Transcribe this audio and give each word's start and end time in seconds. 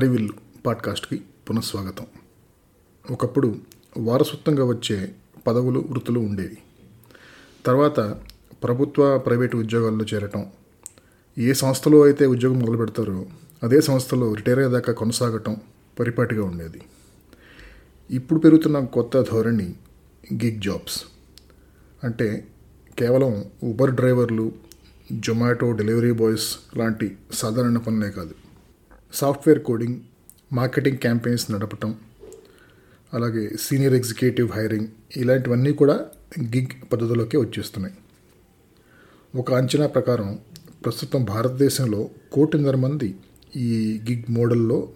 అరివిల్లు 0.00 0.32
పాడ్కాస్ట్కి 0.66 1.22
పునఃస్వాగతం. 1.50 2.06
ఒకప్పుడు 3.10 3.56
వారసత్వంగా 3.96 4.64
వచ్చే 4.64 5.14
పదవులు 5.46 5.86
వృత్తులు 5.90 6.20
ఉండేవి. 6.20 6.58
తర్వాత 7.66 8.00
ప్రభుత్వ 8.64 9.18
ప్రైవేటు 9.18 9.56
ఉద్యోగాల్లో 9.56 10.04
చేరటం. 10.14 10.46
ఏ 11.38 11.52
సంస్థలో 11.52 12.04
అయితే 12.04 12.26
ఉద్యోగం 12.26 12.58
మొదలు 12.58 12.76
పెడతారో 12.76 13.26
అదే 13.62 13.80
సంస్థలో 13.80 14.34
రిటైర్ 14.34 14.58
అయ్యేదాకా 14.58 14.92
కొనసాగటం 14.92 15.56
పరిపాటిగా 15.98 16.44
ఉండేది. 16.44 16.82
ఇప్పుడు 18.10 18.40
పెరుగుతున్న 18.40 18.84
కొత్త 18.84 19.20
ధోరణి 19.20 19.74
గిగ్ 20.34 20.62
జాబ్స్ 20.62 21.04
అంటే 22.04 22.46
కేవలం 22.98 23.44
ఉబర్ 23.62 23.90
డ్రైవర్లు 23.90 24.52
జొమాటో 25.12 25.72
డెలివరీ 25.72 26.12
బాయ్స్ 26.12 26.78
లాంటి 26.78 27.16
సాధారణ 27.32 27.78
పనులే 27.78 28.10
కాదు. 28.10 28.34
సాఫ్ట్వేర్ 29.12 29.62
కోడింగ్ 29.62 30.00
మార్కెటింగ్ 30.52 30.98
క్యాంపెయిన్స్ 30.98 31.50
నడపటం 31.50 31.96
అలాగే 33.14 33.50
సీనియర్ 33.60 33.94
ఎగ్జిక్యూటివ్ 33.94 34.52
హైరింగ్ 34.52 34.86
ఇలాంటివన్నీ 35.16 35.72
కూడా 35.72 36.06
గిగ్ 36.42 36.92
పద్ధతిలోకి 36.92 37.36
వచ్చేస్తున్నాయి. 37.36 37.94
ఒక 39.34 39.54
అంచనా 39.54 39.86
ప్రకారం 39.86 40.38
ప్రస్తుతం 40.84 41.24
భారతదేశంలో 41.24 42.10
కోటిన్నర 42.32 42.76
మంది 42.76 43.14
ఈ 43.56 44.00
గిగ్ 44.10 44.22
మోడల్లో 44.30 44.88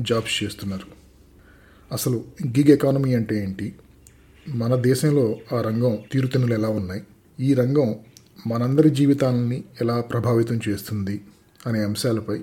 జాబ్స్ 0.00 0.44
చేస్తున్నారు. 0.44 0.86
అసలు 1.92 2.24
గిగ్ 2.46 2.70
ఎకానమీ 2.70 3.14
అంటే 3.14 3.42
ఏంటి? 3.42 3.74
మన 4.48 4.74
దేశంలో 4.74 5.36
ఆ 5.52 5.60
రంగం 5.60 5.98
తీరుతెన్నులు 6.12 6.54
ఎలా 6.54 6.68
ఉన్నాయి? 6.68 7.02
ఈ 7.40 7.54
రంగం 7.54 7.94
మనందరి 8.46 8.90
జీవితాలని 8.90 9.64
ఎలా 9.80 10.00
ప్రభావితం 10.00 10.60
చేస్తుంది 10.68 11.24
అనే 11.66 11.84
అంశాలపై 11.84 12.40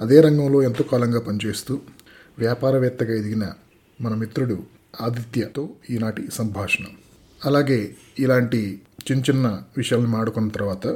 అదే 0.00 0.20
రంగంలో 0.20 0.62
ఎంతో 0.62 0.84
కాలంగా 0.84 1.20
పనిచేస్తూ 1.20 1.80
వ్యాపారవేత్తగా 2.38 3.14
ఎదిగిన 3.14 3.52
మన 4.00 4.14
మిత్రుడు 4.14 4.62
ఆదిత్యతో 5.00 5.70
ఈనాటి 5.90 6.28
సంభాషణ. 6.32 6.84
అలాగే 7.44 7.94
ఇలాంటి 8.18 8.82
చిన్న 9.10 9.22
చిన్న 9.30 9.62
విషయాలను 9.76 10.08
మాడుకున్న 10.08 10.48
తర్వాత 10.48 10.86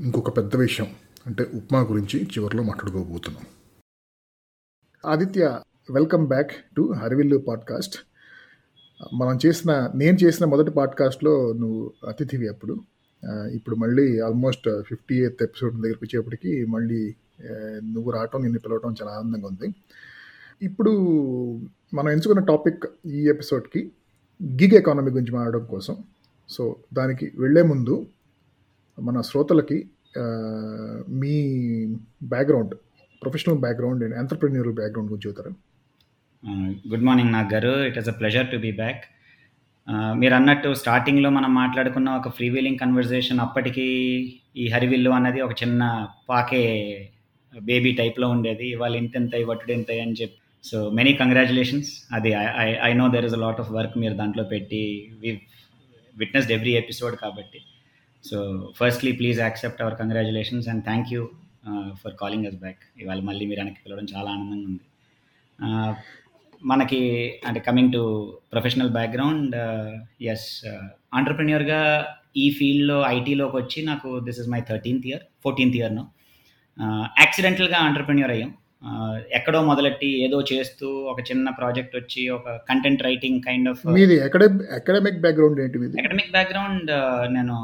ఇంకొక 0.00 0.36
పెద్ద 0.36 0.56
విషయం 0.56 0.86
అంటే 1.26 1.46
ఉప్మా 1.54 1.80
గురించి 1.80 2.22
చివరిలో 2.24 2.62
మాట్లాడుకోబోతున్నాం. 2.62 3.44
Aditya 5.06 5.60
welcome 5.90 6.26
back 6.26 6.50
to 6.76 6.92
Harivillu 6.92 7.38
podcast. 7.38 7.96
మనం 9.14 9.38
చేసిన 9.46 9.90
నేను 9.94 10.16
చేసిన 10.24 10.46
మొదటి 10.46 10.70
పాడ్కాస్ట్లో 10.70 11.52
నువ్వు 11.52 11.92
అతిథివి 12.08 12.48
అప్పుడు. 12.48 12.76
ఇప్పుడు 13.52 13.76
మళ్ళీ 13.76 14.20
ఆల్మోస్ట్ 14.20 14.82
ఫిఫ్టీ 14.82 15.14
ఎయిత్ 15.14 15.42
ఎపిసోడ్ 15.42 15.74
దగ్గరికి 15.74 16.04
వచ్చేప్పటికి 16.04 16.64
మళ్ళీ 16.64 17.14
నువ్వు 17.94 18.10
రావటం 18.10 18.42
నిన్ను 18.42 18.60
పిలవటం 18.60 18.94
చాలా 19.02 19.12
ఆనందంగా 19.12 19.46
ఉంది. 19.46 19.68
ఇప్పుడు 20.62 20.92
మనం 21.94 22.08
ఎంచుకున్న 22.10 22.42
టాపిక్ 22.44 22.86
ఈ 23.06 23.20
ఎపిసోడ్కి 23.28 23.80
గిగ్ 24.40 24.74
ఎకానమీ 24.74 25.10
గురించి 25.10 25.32
మాట్లాడడం 25.32 25.66
కోసం. 25.66 25.96
సో 26.48 26.76
దానికి 26.92 27.32
వెళ్ళే 27.38 27.62
ముందు 27.62 28.06
మన 29.00 29.20
శ్రోతలకి 29.20 29.78
మీ 31.08 31.34
background 32.22 32.74
professional 33.22 33.58
background 33.58 34.04
and 34.04 34.14
entrepreneur 34.14 34.68
background 34.68 35.10
గురించి 35.10 35.26
చెబుతారు? 35.28 35.52
Good 36.88 37.02
morning 37.02 37.32
Nag 37.32 37.54
garu 37.54 37.72
it 37.86 37.98
is 37.98 38.08
a 38.08 38.12
pleasure 38.12 38.50
to 38.50 38.56
be 38.56 38.72
back 38.72 39.02
మీరు 40.18 40.34
అన్నట్టు 40.34 40.74
స్టార్టింగ్లో 40.74 41.30
మనం 41.30 41.54
మాట్లాడుకున్న 41.54 42.10
ఒక 42.10 42.28
ఫ్రీ 42.28 42.48
వీలింగ్ 42.48 42.78
కన్వర్జేషన్ 42.78 43.40
అప్పటికి 43.40 43.86
ఈ 44.56 44.68
హరివిల్లు 44.68 45.10
అన్నది 45.10 45.40
ఒక 45.40 45.52
చిన్న 45.62 46.06
పాకే 46.28 46.62
బేబీ 47.60 47.92
టైప్లో 47.92 48.28
ఉండేది. 48.28 48.66
ఇవాళ 48.68 48.94
ఇంతెంత 48.96 49.34
వట్టుడెంత 49.50 49.90
అని 50.04 50.16
చెప్పి. 50.20 50.38
సో 50.64 50.90
మెనీ 50.90 51.12
కంగ్రాచులేషన్స్ 51.12 51.90
అది 52.12 52.30
I 52.88 52.92
know 52.92 53.08
there 53.08 53.24
is 53.24 53.34
a 53.34 53.38
lot 53.38 53.60
of 53.60 53.70
work 53.70 53.98
మీరు 53.98 54.14
దాంట్లో 54.14 54.44
పెట్టి 54.44 55.10
వి 55.22 55.32
విట్నెస్డ్ 56.16 56.52
ఎవ్రీ 56.52 56.72
ఎపిసోడ్ 56.72 57.16
కాబట్టి. 57.16 57.60
So 58.24 58.38
firstly 58.80 59.12
please 59.12 59.40
accept 59.40 59.82
our 59.82 59.94
congratulations 59.94 60.68
and 60.68 60.84
thank 60.84 61.12
you 61.12 61.28
for 62.02 62.14
calling 62.14 62.46
us 62.46 62.56
back 62.56 62.82
ఇవాళ 63.02 63.20
మళ్ళీ 63.20 63.46
మీరు 63.46 63.60
వెనక్కి 63.60 63.80
పిలవడం 63.84 64.08
చాలా 64.16 64.30
ఆనందంగా 64.30 64.66
ఉంది. 64.66 64.84
Uh, 65.58 65.94
మనకి 66.62 67.00
అంటే 67.46 67.60
coming 67.60 67.92
to 67.92 68.02
professional 68.52 68.90
background 68.90 69.54
as 70.22 70.66
ఆంటర్ప్రెన్యూర్గా 71.14 72.06
ఈ 72.36 72.50
ఫీల్డ్లో 72.50 73.04
ఐటీలోకి 73.06 73.56
వచ్చి 73.56 73.84
నాకు 73.84 74.20
this 74.20 74.40
is 74.40 74.48
my 74.48 74.60
thirteenth 74.60 75.06
year 75.06 75.22
fourteenth 75.42 75.76
ఇయర్ను 75.76 76.04
యాక్సిడెంటల్గా 77.20 77.78
ఆంటర్ప్రెన్యూర్ 77.78 78.34
అయ్యాం. 78.36 78.52
Uh, 78.82 79.16
ఎక్కడో 79.38 79.58
మొదలెట్టి 79.62 80.08
ఏదో 80.24 80.38
చేస్తూ 80.42 80.86
ఒక 81.10 81.20
చిన్న 81.28 81.50
ప్రాజెక్ట్ 81.50 81.92
వచ్చి 81.96 82.22
ఒక 82.28 82.54
కంటెంట్ 82.68 83.02
రైటింగ్ 83.02 83.38
కైండ్ 83.40 83.68
ఆఫ్ 83.68 83.82
మీది 83.86 84.16
అకాడమిక్ 84.20 85.20
బ్యాక్గ్రౌండ్ 85.20 85.60
ఏంటి 85.60 85.78
మీది? 85.78 85.94
అకాడమిక్ 86.00 86.32
బ్యాక్గ్రౌండ్ 86.32 86.90
నేను 87.28 87.54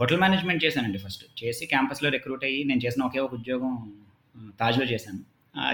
హోటల్ 0.00 0.20
మేనేజ్మెంట్ 0.20 0.64
చేశానండి 0.64 0.98
ఫస్ట్ 0.98 1.24
చేసి 1.42 1.66
క్యాంపస్లో 1.66 2.10
రిక్రూట్ 2.10 2.44
అయ్యి 2.44 2.60
నేను 2.64 2.80
చేసిన 2.84 3.02
ఒకే 3.04 3.18
ఒక 3.18 3.34
ఉద్యోగం 3.34 3.72
తాజ్లో 4.60 4.84
చేశాను. 4.84 5.20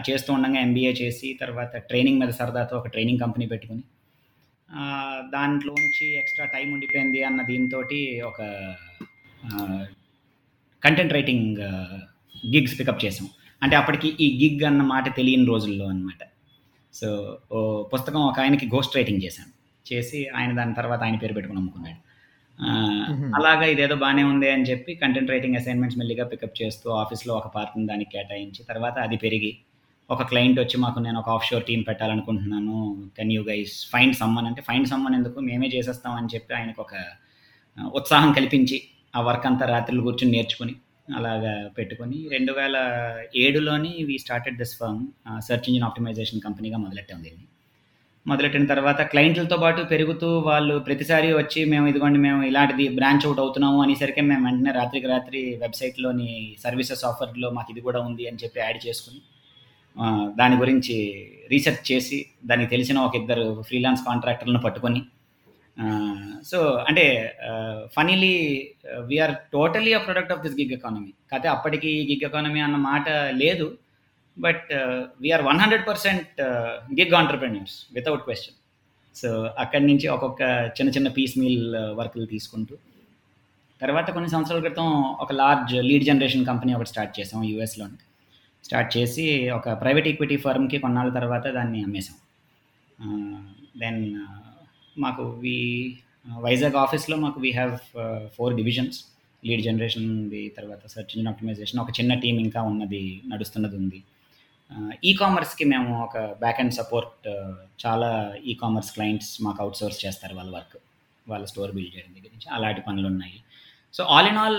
చేస్తూ 0.09 0.33
ఉండగా 0.33 0.61
ఎంబీఏ 0.61 0.93
చేసి 0.93 1.29
తర్వాత 1.41 1.77
ట్రైనింగ్ 1.91 2.21
మీద 2.21 2.29
సరదాతో 2.31 2.77
ఒక 2.79 2.89
ట్రైనింగ్ 2.89 3.21
కంపెనీ 3.21 3.47
పెట్టుకుని 3.47 3.85
దాంట్లోంచి 5.33 6.07
ఎక్స్ట్రా 6.17 6.47
టైం 6.47 6.73
ఉండిపోయింది 6.73 7.23
అన్న 7.25 7.43
దీంతో 7.43 7.81
ఒక 8.27 8.41
కంటెంట్ 10.83 11.13
రైటింగ్ 11.13 11.63
గిగ్స్ 12.55 12.77
పికప్ 12.79 13.03
చేసాం. 13.05 13.27
అంటే 13.63 13.75
అప్పటికి 13.77 14.09
ఈ 14.25 14.29
గిగ్ 14.41 14.65
అన్న 14.71 14.83
మాట 14.83 15.17
తెలియని 15.17 15.47
రోజుల్లో 15.47 15.85
అనమాట 15.87 16.23
సో 16.95 17.09
ఓ 17.53 17.59
పుస్తకం 17.93 18.21
ఒక 18.21 18.41
ఆయనకి 18.41 18.67
గోస్ట్ 18.75 18.97
రైటింగ్ 18.97 19.23
చేశాను. 19.25 19.53
చేసి 19.87 20.19
ఆయన 20.37 20.51
దాని 20.57 20.75
తర్వాత 20.75 21.01
ఆయన 21.03 21.17
పేరు 21.17 21.35
పెట్టుకుని 21.37 21.61
అమ్ముకున్నాడు. 21.61 22.01
అలాగా 23.39 23.65
ఇదేదో 23.65 23.95
బాగానే 23.95 24.23
ఉంది 24.23 24.49
అని 24.51 24.63
చెప్పి 24.63 24.95
కంటెంట్ 24.95 25.31
రైటింగ్ 25.31 25.57
అసైన్మెంట్స్ 25.57 25.99
మెల్లిగా 25.99 26.25
పికప్ 26.25 26.59
చేస్తూ 26.63 26.89
ఆఫీస్లో 26.91 27.33
ఒక 27.35 27.49
పార్ట్ని 27.55 27.87
దానికి 27.87 28.11
కేటాయించి 28.11 28.63
తర్వాత 28.69 28.97
అది 28.99 29.17
పెరిగి 29.17 29.53
ఒక 30.11 30.23
క్లయింట్ 30.23 30.59
వచ్చి 30.61 30.77
మాకు 30.79 30.99
నేను 31.01 31.19
ఒక 31.19 31.29
ఆఫ్ 31.29 31.47
షోర్ 31.49 31.65
టీం 31.65 31.81
పెట్టాలనుకుంటున్నాను. 31.83 32.77
Can 33.17 33.33
you 33.33 33.43
guys 33.43 33.75
find 33.93 34.17
someone 34.21 34.47
అంటే 34.47 34.63
ఫైండ్ 34.63 34.89
సమ్మన్ 34.89 35.15
ఎందుకు? 35.15 35.39
మేమే 35.41 35.69
చేసేస్తాం 35.69 36.15
అని 36.21 36.33
చెప్పి 36.35 36.55
ఆయనకు 36.55 36.83
ఒక 36.83 36.95
ఉత్సాహం 37.99 38.33
కల్పించి 38.33 38.79
ఆ 39.17 39.21
వర్క్ 39.21 39.47
అంతా 39.47 39.67
రాత్రులు 39.67 40.03
కూర్చొని 40.03 40.33
నేర్చుకుని 40.33 40.75
అలాగా 41.09 41.53
పెట్టుకొని 41.79 42.19
రెండు 42.29 42.53
వేల 42.53 42.77
ఏడులోని 43.37 43.93
we 44.05 44.17
started 44.19 44.59
this 44.59 44.77
firm 44.79 45.03
search 45.41 45.67
engine 45.69 45.85
optimization 45.85 46.41
కంపెనీగా 46.41 46.79
మొదలెట్టాం 46.79 47.19
దీన్ని. 47.23 47.45
మొదలెట్టిన 48.27 48.67
తర్వాత 48.67 49.01
క్లయింట్లతో 49.03 49.57
పాటు 49.57 49.81
పెరుగుతూ 49.83 50.29
వాళ్ళు 50.41 50.75
ప్రతిసారి 50.79 51.29
వచ్చి 51.33 51.65
మేము 51.65 51.87
ఇదిగోండి 51.87 52.19
మేము 52.19 52.41
ఇలాంటిది 52.43 52.89
బ్రాంచ్ 52.89 53.27
అవుట్ 53.27 53.41
అవుతున్నాము 53.41 53.79
అనేసరికి 53.83 54.23
మేము 54.23 54.45
వెంటనే 54.47 54.73
రాత్రికి 54.73 55.07
రాత్రి 55.07 55.43
వెబ్సైట్లోని 55.57 56.31
సర్వీసెస్ 56.65 57.05
ఆఫర్లో 57.05 57.51
మాకు 57.51 57.71
ఇది 57.73 57.81
కూడా 57.81 58.01
ఉంది 58.01 58.27
అని 58.27 58.41
చెప్పి 58.45 58.61
యాడ్ 58.61 58.81
చేసుకుని 58.87 59.21
దాని 60.37 60.57
గురించి 60.57 60.97
రీసెర్చ్ 61.51 61.85
చేసి 61.93 62.27
దానికి 62.45 62.71
తెలిసిన 62.71 62.99
ఒక 62.99 63.15
ఇద్దరు 63.17 63.63
ఫ్రీలాన్స్ 63.63 64.03
కాంట్రాక్టర్లను 64.07 64.59
పట్టుకొని 64.61 65.03
సో 66.51 66.59
అంటే 66.89 67.05
funnily 67.95 68.35
we are 69.11 69.35
totally 69.55 69.93
a 69.99 70.01
product 70.07 70.33
of 70.35 70.43
this 70.45 70.59
gig 70.61 70.75
economy 70.77 71.13
కాకపోతే 71.31 71.49
అప్పటికి 71.55 71.93
గిగ్ 72.11 72.27
ఎకానమీ 72.29 72.61
అన్న 72.67 72.79
మాట 72.91 73.07
లేదు. 73.43 73.67
But 74.37 74.71
we are 75.25 75.45
one 75.49 75.61
hundred 75.63 75.85
percent 75.89 76.41
gig 77.01 77.15
entrepreneurs 77.21 77.77
without 77.97 78.23
question 78.29 78.57
so 79.17 79.29
అక్కడి 79.63 79.85
నుంచి 79.91 80.07
ఒక్కొక్క 80.15 80.43
చిన్న 80.77 80.91
చిన్న 80.97 81.09
పీస్ 81.17 81.35
మీల్ 81.41 81.67
వర్క్లు 82.01 82.27
తీసుకుంటూ. 82.35 82.75
తర్వాత 83.81 84.09
కొన్ని 84.17 84.31
సంవత్సరాల 84.33 84.61
క్రితం 84.67 84.89
ఒక 85.25 85.33
లార్జ్ 85.41 85.75
లీడ్ 85.89 86.05
జనరేషన్ 86.11 86.45
కంపెనీ 86.51 86.73
ఒకటి 86.79 86.91
స్టార్ట్ 86.93 87.13
చేసాం 87.21 87.41
యూఎస్లోని 87.51 87.99
స్టార్ట్ 88.65 88.91
చేసి 88.97 89.25
ఒక 89.59 89.69
ప్రైవేట్ 89.81 90.09
ఈక్విటీ 90.13 90.37
ఫర్మ్కి 90.45 90.79
కొన్నాళ్ళ 90.85 91.11
తర్వాత 91.19 91.47
దాన్ని 91.57 91.81
అమ్మేసాం. 91.87 92.17
దెన్ 93.83 94.01
మాకు 95.05 95.23
వి 95.43 95.57
uh, 96.29 96.39
వైజాగ్ 96.45 96.77
ఆఫీస్లో 96.83 97.17
మాకు 97.25 97.39
we 97.45 97.51
have 97.59 97.75
four 98.37 98.55
divisions 98.61 98.99
lead 99.43 99.63
generation 99.69 100.07
ఉంది 100.17 100.43
తర్వాత 100.59 100.83
సెర్చ్ 100.93 101.13
ఇంజిన్ 101.15 101.31
ఆప్టిమైజేషన్ 101.33 101.81
ఒక 101.85 101.93
చిన్న 101.99 102.15
టీం 102.25 102.37
ఇంకా 102.47 102.61
ఉన్నది 102.73 103.03
నడుస్తున్నది 103.33 103.77
ఉంది. 103.83 104.01
Uh, 104.71 104.93
ఈ 105.09 105.11
కామర్స్కి 105.21 105.65
మేము 105.73 105.91
ఒక 106.07 106.17
బ్యాక్ 106.43 106.61
అండ్ 106.63 106.75
సపోర్ట్ 106.81 107.27
చాలా 107.85 108.11
ఈ 108.51 108.55
కామర్స్ 108.63 108.91
క్లయింట్స్ 108.97 109.33
మాకు 109.47 109.61
అవుట్సోర్స్ 109.65 110.01
చేస్తారు 110.05 110.37
వాళ్ళ 110.41 110.51
వర్క్ 110.59 110.77
వాళ్ళ 111.27 111.45
స్టోర్ 111.53 111.73
బిల్డ్ 111.77 111.93
చేయడం 111.95 112.13
దగ్గర 112.17 112.31
నుంచి 112.37 112.49
అలాంటి 112.57 112.81
పనులు 112.89 113.07
ఉన్నాయి. 113.13 113.39
సో 113.95 114.03
ఆల్ 114.15 114.29
ఇన్ 114.33 114.41
ఆల్ 114.45 114.59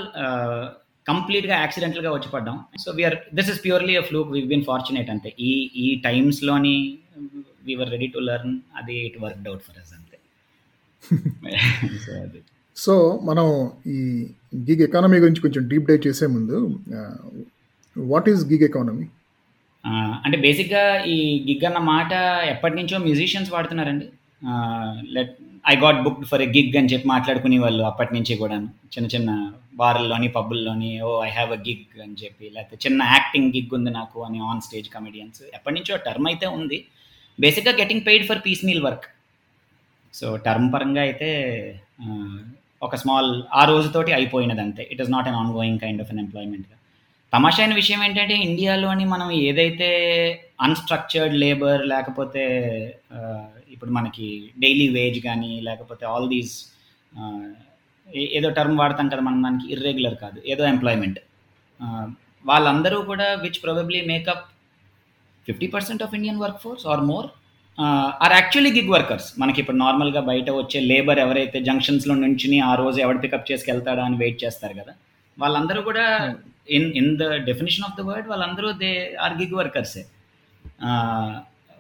కంప్లీట్గా 1.06 1.56
యాక్సిడెంటల్గా 1.64 2.12
వచ్చి 2.16 2.30
పడ్డాం. 2.36 2.56
So 2.84 2.90
we are 2.98 3.18
this 3.38 3.50
is 3.54 3.60
purely 3.66 3.96
a 4.02 4.04
fluke 4.10 4.30
we 4.36 4.42
been 4.52 4.66
fortunate 4.70 5.10
అంతే 5.16 5.30
ఈ 5.50 5.52
ఈ 5.84 5.88
టైమ్స్లోని 6.08 6.76
we are 7.68 7.92
ready 7.96 8.08
to 8.16 8.22
learn 8.30 8.56
అది 8.80 8.96
it 9.08 9.18
worked 9.26 9.48
out 9.52 9.64
for 9.68 9.78
us 9.84 9.94
అంతే. 9.98 10.05
సో 12.78 13.20
మనం 13.24 13.72
ఈ 13.88 14.00
గిగ్ 14.68 14.82
ఎకానమీ 14.82 15.18
గురించి 15.18 15.42
కొంచెం 15.42 15.68
డీప్ 15.68 15.86
డైవ్ 15.86 16.08
చేసే 16.08 16.28
ముందు 16.28 16.58
వాట్ 17.96 18.30
ఈస్ 18.30 18.46
గిగ్ 18.46 18.64
ఎకానమీ 18.64 19.08
అంటే 20.26 20.38
బేసిక్గా 20.38 21.04
ఈ 21.06 21.18
గిగ్ 21.48 21.66
అన్న 21.66 21.78
మాట 21.78 22.14
ఎప్పటి 22.54 22.76
నుంచో 22.76 22.98
musicians 22.98 23.54
వాడుతున్నారండి. 23.54 24.06
Let 25.16 25.36
I 25.70 25.76
got 25.76 26.04
booked 26.04 26.26
for 26.26 26.42
a 26.42 26.46
gig 26.46 26.76
అని 26.78 26.88
చెప్పి 26.88 27.08
మాట్లాడుకునే 27.08 27.58
వాళ్ళు 27.58 27.84
అప్పటి 27.84 28.14
నుంచి 28.14 28.38
కూడా 28.38 28.56
చిన్న 28.96 29.08
చిన్న 29.16 29.54
బార్ల్లోని 29.76 30.28
పబ్బుల్లోని 30.28 31.02
oh 31.02 31.24
I 31.24 31.30
have 31.30 31.52
a 31.52 31.60
gig 31.68 32.02
అని 32.02 32.16
చెప్పి 32.24 32.52
లేకపోతే 32.56 32.78
చిన్న 32.86 33.02
యాక్టింగ్ 33.04 33.54
గిగ్ 33.54 33.74
ఉంది 33.74 33.92
నాకు 33.92 34.20
అని 34.24 34.40
ఆన్ 34.40 34.62
స్టేజ్ 34.62 34.90
కమెడియన్స్ 34.90 35.42
ఎప్పటి 35.54 35.76
నుంచో 35.76 35.96
టర్మ్ 35.96 36.28
అయితే 36.28 36.48
ఉంది. 36.48 36.86
బేసిక్గా 37.40 37.74
getting 37.82 38.06
paid 38.08 38.28
for 38.28 38.42
piece 38.46 38.66
meal 38.66 38.84
work 38.84 39.08
so 40.16 40.28
term 40.38 40.74
పరంగా 40.74 41.02
అయితే 41.02 41.30
ఒక 42.82 42.96
స్మాల్ 42.96 43.30
ఆ 43.54 43.66
రోజుతోటి 43.66 44.12
అయిపోయినది 44.14 44.62
అంతే 44.62 44.84
it 44.92 45.02
is 45.02 45.12
not 45.12 45.28
an 45.28 45.36
on 45.36 45.52
going 45.52 45.80
kind 45.80 46.02
of 46.02 46.12
an 46.12 46.20
ఎంప్లాయ్మెంట్గా 46.20 46.78
తమాషా 47.34 47.66
విషయం 47.74 48.02
ఏంటంటే 48.04 48.36
ఇండియాలోని 48.38 49.06
మనం 49.06 49.32
ఏదైతే 49.42 49.90
అన్స్ట్రక్చర్డ్ 50.62 51.36
లేబర్ 51.36 51.82
లేకపోతే 51.86 52.44
ఇప్పుడు 53.70 53.92
మనకి 53.92 54.28
డైలీ 54.60 54.88
వేజ్ 54.88 55.20
కానీ 55.26 55.62
లేకపోతే 55.62 56.06
ఆల్ 56.06 56.30
దీస్ 56.30 56.56
ఏదో 58.34 58.50
టర్మ్ 58.50 58.78
వాడతాం 58.78 59.08
కదా 59.10 59.22
మనం 59.22 59.40
దానికి 59.44 59.68
ఇర్రెగ్యులర్ 59.74 60.16
కాదు 60.16 60.40
ఏదో 60.46 60.64
ఎంప్లాయ్మెంట్ 60.66 61.20
వాళ్ళందరూ 62.46 62.98
కూడా 63.02 63.28
which 63.34 63.60
probably 63.64 64.02
make up 64.02 64.46
fifty 65.48 65.68
percent 65.68 66.04
of 66.04 66.14
Indian 66.16 66.40
work 66.40 66.62
force 66.62 66.86
or 66.88 67.02
more 67.02 67.28
or 68.20 68.34
actually 68.34 68.72
gig 68.72 68.92
workers 68.92 69.28
మనకి 69.40 69.60
ఇప్పుడు 69.62 69.78
నార్మల్గా 69.78 70.22
బయట 70.22 70.50
వచ్చే 70.52 70.80
లేబర్ 70.86 71.20
ఎవరైతే 71.20 71.60
జంక్షన్స్లో 71.62 72.16
నుంచుని 72.16 72.60
ఆ 72.62 72.74
రోజు 72.76 72.98
ఎవడు 73.00 73.20
పికప్ 73.20 73.50
చేసుకెళ్తాడా 73.52 74.04
అని 74.06 74.18
వెయిట్ 74.18 74.44
చేస్తారు 74.44 74.74
కదా. 74.74 74.94
వాళ్ళందరూ 75.38 75.82
కూడా 75.82 76.06
in 76.70 76.88
in 76.96 77.12
the 77.18 77.26
definition 77.50 77.86
of 77.86 77.98
the 77.98 78.04
word 78.08 78.28
వాళ్ళందరూ 78.28 78.70
దే 78.78 78.92
ఆర్ 79.18 79.34
గిగ్ 79.34 79.54
వర్కర్సే 79.54 80.04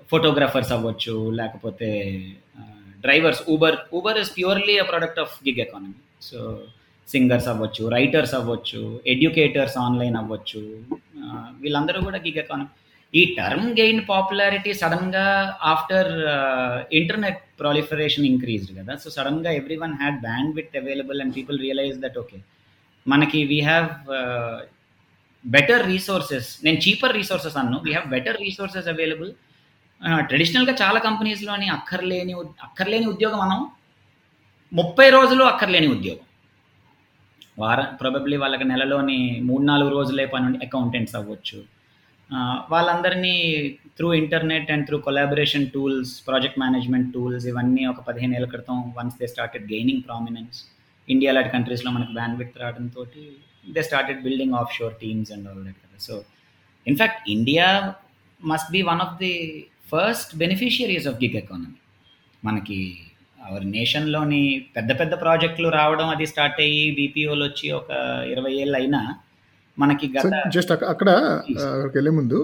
ఫోటోగ్రాఫర్స్ 0.09 0.71
అవ్వచ్చు 0.71 1.15
లేకపోతే 1.31 1.89
drivers 3.03 3.41
Uber 3.49 3.77
Uber 3.93 4.17
is 4.17 4.31
purely 4.35 4.75
a 4.79 4.85
product 4.85 5.19
of 5.19 5.33
gig 5.47 5.59
economy 5.59 5.97
so 6.21 6.39
singers 7.07 7.47
అవ్వచ్చు 7.47 7.83
రైటర్స్ 7.89 8.33
అవ్వచ్చు 8.35 8.81
ఎడ్యుకేటర్స్ 9.07 9.77
ఆన్లైన్ 9.77 10.15
అవ్వచ్చు 10.15 10.61
వీళ్ళందరూ 11.61 11.99
కూడా 12.01 12.17
గిగ్ 12.17 12.37
ఎకానమీ 12.37 12.71
ఈ 13.13 13.21
టర్మ్ 13.37 13.67
గెయిన్ 13.79 14.01
పాపులారిటీ 14.09 14.71
సడన్గా 14.79 15.25
ఆఫ్టర్ 15.73 16.09
ఇంటర్నెట్ 16.99 17.41
ప్రాలిఫరేషన్ 17.61 18.25
ఇంక్రీజ్డ్ 18.31 18.73
కదా. 18.79 18.93
సో 19.03 19.07
సడన్గా 19.15 19.51
every 19.59 19.77
one 19.83 19.93
had 20.01 20.17
band 20.25 20.51
with 20.59 20.73
available 20.81 21.21
and 21.23 21.33
people 21.37 21.59
realize 21.65 21.97
that 22.03 22.17
okay 22.23 22.39
మనకి 23.05 23.39
వీ 23.51 23.59
హ్యావ్ 23.69 23.89
బెటర్ 25.45 25.83
రీసోర్సెస్ 25.93 26.49
నేను 26.65 26.79
cheaper 26.83 27.13
resources 27.19 27.57
Annu. 27.61 27.77
We 27.85 27.91
have 27.95 28.07
better 28.15 28.39
resources 28.45 28.87
available 28.93 29.31
ట్రెడిషనల్గా 30.29 30.73
చాలా 30.81 30.99
కంపెనీస్లోని 31.07 31.67
అక్కర్లేని 31.75 32.33
అక్కర్లేని 32.67 33.07
ఉద్యోగం 33.13 33.39
మనం 33.45 33.59
ముప్పై 34.79 35.07
రోజులు 35.15 35.43
అక్కర్లేని 35.51 35.87
ఉద్యోగం. 35.95 36.25
వారం 37.61 37.87
ప్రొబబ్లీ 38.01 38.37
వాళ్ళకి 38.43 38.65
నెలలోని 38.71 39.17
మూడు 39.49 39.63
నాలుగు 39.71 39.91
రోజులే 39.97 40.25
పని 40.33 40.57
అకౌంటెంట్స్ 40.67 41.15
అవ్వచ్చు. 41.19 41.59
వాళ్ళందరినీ 42.69 43.33
through 43.97 44.07
internet 44.13 44.69
and 44.71 44.85
through 44.85 44.97
collaboration 44.99 45.67
tools 45.71 46.13
project 46.27 46.59
management 46.59 47.09
tools 47.13 47.45
ఇవన్నీ 47.47 47.83
ఒక 47.85 48.01
పదిహేను 48.07 48.33
ఏళ్ళ 48.35 48.47
క్రితం 48.47 48.77
once 48.97 49.17
they 49.19 49.27
started 49.27 49.65
gaining 49.71 50.03
prominence 50.03 50.59
India 51.07 51.31
లాంటి 51.33 51.49
కంట్రీస్లో 51.49 51.91
మనకు 51.91 52.13
బ్యాండ్ 52.13 52.37
విత్ 52.39 52.57
రావడంతో 52.57 53.03
they 53.67 53.83
started 53.83 54.21
building 54.23 54.55
off 54.55 54.73
shore 54.73 54.95
teams 55.01 55.31
and 55.31 55.47
all 55.47 55.63
that 55.65 55.79
కదా 55.83 55.99
so 55.99 56.15
in fact 56.87 57.21
India 57.29 57.67
must 58.39 58.71
be 58.71 58.81
one 58.81 59.01
of 59.01 59.15
the 59.19 59.33
first 59.93 60.31
beneficiaries 60.37 61.07
of 61.07 61.19
gig 61.23 61.35
economy 61.35 61.79
మనకి 62.43 62.79
our 63.41 63.65
నేషన్లోని 63.71 64.41
పెద్ద 64.75 64.91
పెద్ద 64.99 65.13
ప్రాజెక్టులు 65.21 65.69
రావడం 65.71 66.07
అది 66.09 66.25
స్టార్ట్ 66.25 66.59
అయ్యి 66.59 66.83
బీపీఓలు 66.91 67.43
వచ్చి 67.45 67.67
ఒక 67.71 67.89
ఇరవై 68.31 68.53
ఏళ్ళు 68.55 68.77
అయినా 68.77 69.01
మనకి 69.79 70.05
జస్ట్ 70.55 70.71
అక్కడ 70.71 71.09
అక్కడికి 71.09 71.95
వెళ్ళే 71.97 72.11
ముందు 72.19 72.39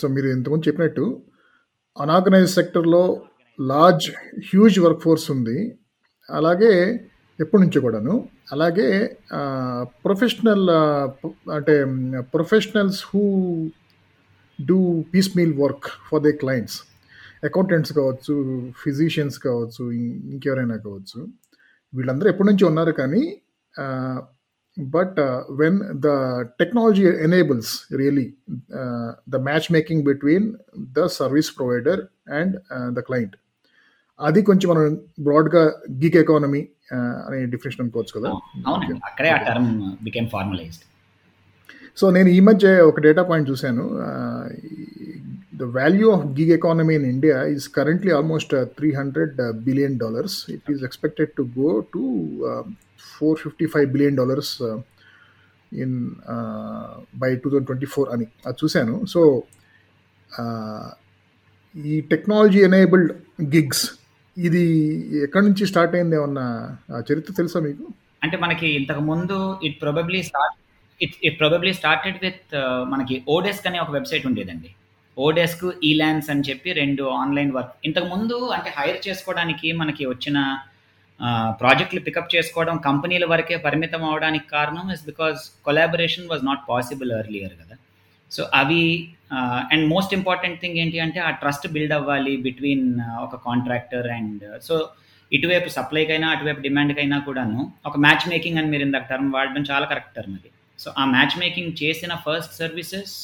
సో 0.00 0.08
మీరు 0.14 0.28
ఇంతకుముందు 0.36 0.68
చెప్పినట్టు 0.68 1.04
అనార్గనైజ్ 1.96 2.50
సెక్టర్లో 2.50 3.02
లార్జ్ 3.58 4.06
హ్యూజ్ 4.50 4.78
వర్క్ 4.84 5.02
ఫోర్స్ 5.06 5.26
ఉంది. 5.34 5.58
అలాగే 6.28 6.72
ఎప్పటి 7.40 7.60
నుంచో 7.62 7.78
కూడాను. 7.80 8.14
అలాగే 8.52 8.88
ప్రొఫెషనల్ 10.04 10.66
అంటే 11.56 11.74
professionals 12.34 13.00
who 13.10 13.22
do 14.58 14.78
piece 15.14 15.30
meal 15.36 15.54
work 15.62 15.88
for 16.08 16.22
they 16.22 16.32
clients 16.42 16.78
accountants 17.48 17.92
కావచ్చు 17.92 18.34
ఫిజిషియన్స్ 18.82 19.38
కావచ్చు 19.46 19.84
ఇంకెవరైనా 20.32 20.76
కావచ్చు. 20.86 21.20
వీళ్ళందరూ 21.94 22.28
ఎప్పటి 22.32 22.48
నుంచి 22.50 22.64
ఉన్నారు 22.64 22.92
కానీ 23.00 23.22
but 24.76 25.18
when 25.52 25.78
the 25.98 26.10
technology 26.60 27.04
enables 27.26 27.72
really 27.96 28.26
the 29.28 29.40
match 29.48 29.68
making 29.72 30.02
between 30.02 30.46
the 30.92 31.06
service 31.18 31.50
provider 31.56 32.02
and 32.32 32.54
the 32.92 33.00
client 33.00 33.36
అది 34.20 34.40
కొంచెం 34.42 34.68
మనం 34.70 34.96
బ్రాడ్గా 35.20 35.62
గీక్ 36.02 36.16
ఎకానమీ 36.16 36.62
అనే 37.26 37.38
డిఫినేషన్ 37.46 37.82
అనుకోవచ్చు 37.84 38.14
కదా 38.18 38.30
అక్కడే 39.04 39.30
ఆ 39.30 39.38
టర్మ్ 39.48 39.70
బికేమ్ 40.04 40.28
ఫార్మలైజ్డ్ 40.28 40.84
సో 41.98 42.06
నేను 42.10 42.28
ఈ 42.28 42.40
మధ్య 42.40 42.68
ఒక 42.80 43.00
డేటా 43.00 43.22
పాయింట్ 43.22 43.48
చూశాను 43.50 43.84
the 45.54 45.66
value 45.76 46.06
of 46.10 46.24
gig 46.38 46.52
economy 46.52 46.94
in 46.94 47.06
India 47.06 47.36
is 47.46 47.66
currently 47.70 48.12
almost 48.12 48.54
three 48.78 48.88
hundred 48.92 49.36
billion 49.64 49.96
dollars 49.98 50.38
it 50.50 50.70
is 50.70 50.82
expected 50.84 51.32
to 51.36 51.44
go 51.58 51.70
to 51.92 52.02
four 53.12 53.38
fifty 53.44 53.66
five 53.72 53.88
billion 53.94 54.18
dollars 54.20 54.52
in 55.84 55.96
by 57.22 57.30
two 57.42 57.48
thousand 57.50 57.68
twenty 57.70 57.88
four 57.94 58.08
అని. 58.16 58.26
అది 58.46 58.56
చూశాను. 58.62 58.94
So 59.14 59.20
uh, 60.30 60.86
ఈ 61.74 61.94
technology 62.10 62.60
enabled 62.66 63.12
gigs 63.54 63.84
ఇది 64.36 64.62
ఎక్కడి 65.24 65.44
నుంచి 65.46 65.64
start 65.70 65.94
అయింది 65.96 66.16
ఏమన్నా 66.18 66.44
చరిత్ర 67.08 67.32
తెలుసా 67.40 67.58
మీకు? 67.66 67.84
అంటే 68.24 68.36
మనకి 68.44 68.68
ఇంతకు 68.78 69.02
ముందు 69.08 69.36
it 69.66 69.76
probably 69.82 70.20
start 70.28 70.56
it 71.00 71.16
it 71.28 71.36
probably 71.40 71.72
started 71.80 72.18
with 72.24 72.54
మనకి 72.92 73.16
ఓడెస్క్ 73.34 73.66
అనే 73.70 73.78
ఒక 73.84 73.92
వెబ్సైట్ 73.96 74.26
ఉండేదండి. 74.30 74.70
ఓడెస్క్ 75.16 75.64
ఈలాన్స్ 75.88 76.28
అని 76.32 76.44
చెప్పి 76.48 76.70
రెండు 76.82 77.04
ఆన్లైన్ 77.22 77.50
వర్క్ 77.56 77.74
ఇంతకు 77.88 78.08
ముందు 78.14 78.38
అంటే 78.56 78.70
హైర్ 78.78 79.00
చేసుకోవడానికి 79.08 79.68
మనకి 79.80 80.04
వచ్చిన 80.12 80.38
ప్రాజెక్టులు 81.60 82.00
పికప్ 82.06 82.32
చేసుకోవడం 82.34 82.76
కంపెనీల 82.86 83.24
వరకే 83.32 83.56
పరిమితం 83.66 84.02
అవడానికి 84.10 84.46
కారణం 84.54 84.86
is 84.94 85.04
because 85.10 85.40
collaboration 85.66 86.28
was 86.32 86.42
not 86.48 86.62
possible 86.70 87.12
earlier 87.20 87.54
కదా. 87.62 87.76
సో 88.32 88.42
అవి 88.60 88.82
అండ్ 89.72 89.84
మోస్ట్ 89.94 90.12
ఇంపార్టెంట్ 90.18 90.58
థింగ్ 90.62 90.78
ఏంటి 90.82 90.98
అంటే 91.04 91.20
ఆ 91.28 91.30
ట్రస్ట్ 91.42 91.66
బిల్డ్ 91.74 91.94
అవ్వాలి 91.98 92.34
బిట్వీన్ 92.46 92.86
ఒక 93.26 93.36
కాంట్రాక్టర్ 93.48 94.08
అండ్ 94.16 94.44
సో 94.68 94.74
ఇటువైపు 95.32 95.68
సప్లైకైనా 95.76 96.28
అటువైపు 96.34 96.60
డిమాండ్కైనా 96.66 97.18
కూడాను 97.28 97.60
ఒక 97.88 97.96
మ్యాచ్ 98.04 98.26
మేకింగ్ 98.32 98.58
అని 98.60 98.68
మీరు 98.74 98.84
ఇందాక 98.88 99.06
టర్మ్ 99.12 99.30
వాడడం 99.36 99.62
చాలా 99.70 99.86
కరెక్ట్ 99.92 100.14
టర్మ్ 100.18 100.34
అది. 100.38 100.50
సో 100.78 100.88
ఆ 101.00 101.04
మ్యాచ్ 101.14 101.34
మేకింగ్ 101.44 101.72
చేసిన 101.82 102.12
ఫస్ట్ 102.26 102.54
సర్వీసెస్ 102.62 103.14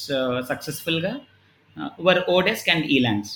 సక్సెస్ఫుల్గా 0.51 1.13
were 2.07 2.21
oDesk 2.37 2.69
and 2.75 2.87
Elance 2.97 3.33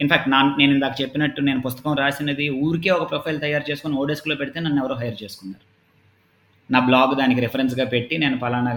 in fact 0.00 0.28
నా 0.32 0.38
నేను 0.60 0.72
ఇందాక 0.76 0.94
చెప్పినట్టు 1.02 1.40
నేను 1.48 1.60
పుస్తకం 1.66 1.92
రాసినది 2.02 2.46
ఊరికే 2.66 2.90
ఒక 2.96 3.06
ప్రొఫైల్ 3.10 3.38
తయారు 3.44 3.64
చేసుకుని 3.70 3.98
ఓడెస్క్లో 4.02 4.34
పెడితే 4.40 4.58
నన్ను 4.64 4.80
ఎవరో 4.82 4.96
హైర్ 5.02 5.18
చేసుకున్నారు. 5.22 5.64
నా 6.70 6.78
బ్లాగ్ 6.88 7.12
దానికి 7.20 7.40
రెఫరెన్స్గా 7.44 7.84
పెట్టి 7.94 8.14
నేను 8.22 8.36
పలానా 8.42 8.72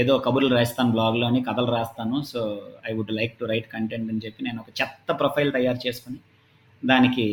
ఏదో 0.00 0.14
కబుర్లు 0.26 0.52
రాస్తాను 0.58 0.90
బ్లాగ్లోని 0.96 1.40
కథలు 1.48 1.70
రాస్తాను. 1.76 2.16
So 2.30 2.40
I 2.88 2.92
would 2.98 3.12
like 3.18 3.34
to 3.40 3.44
write 3.52 3.68
content 3.74 4.10
అని 4.12 4.22
చెప్పి 4.24 4.40
నేను 4.48 4.58
ఒక 4.64 4.70
చెత్త 4.80 5.12
ప్రొఫైల్ 5.20 5.50
తయారు 5.56 5.80
చేసుకుని 5.86 6.18
దానికి 6.82 7.26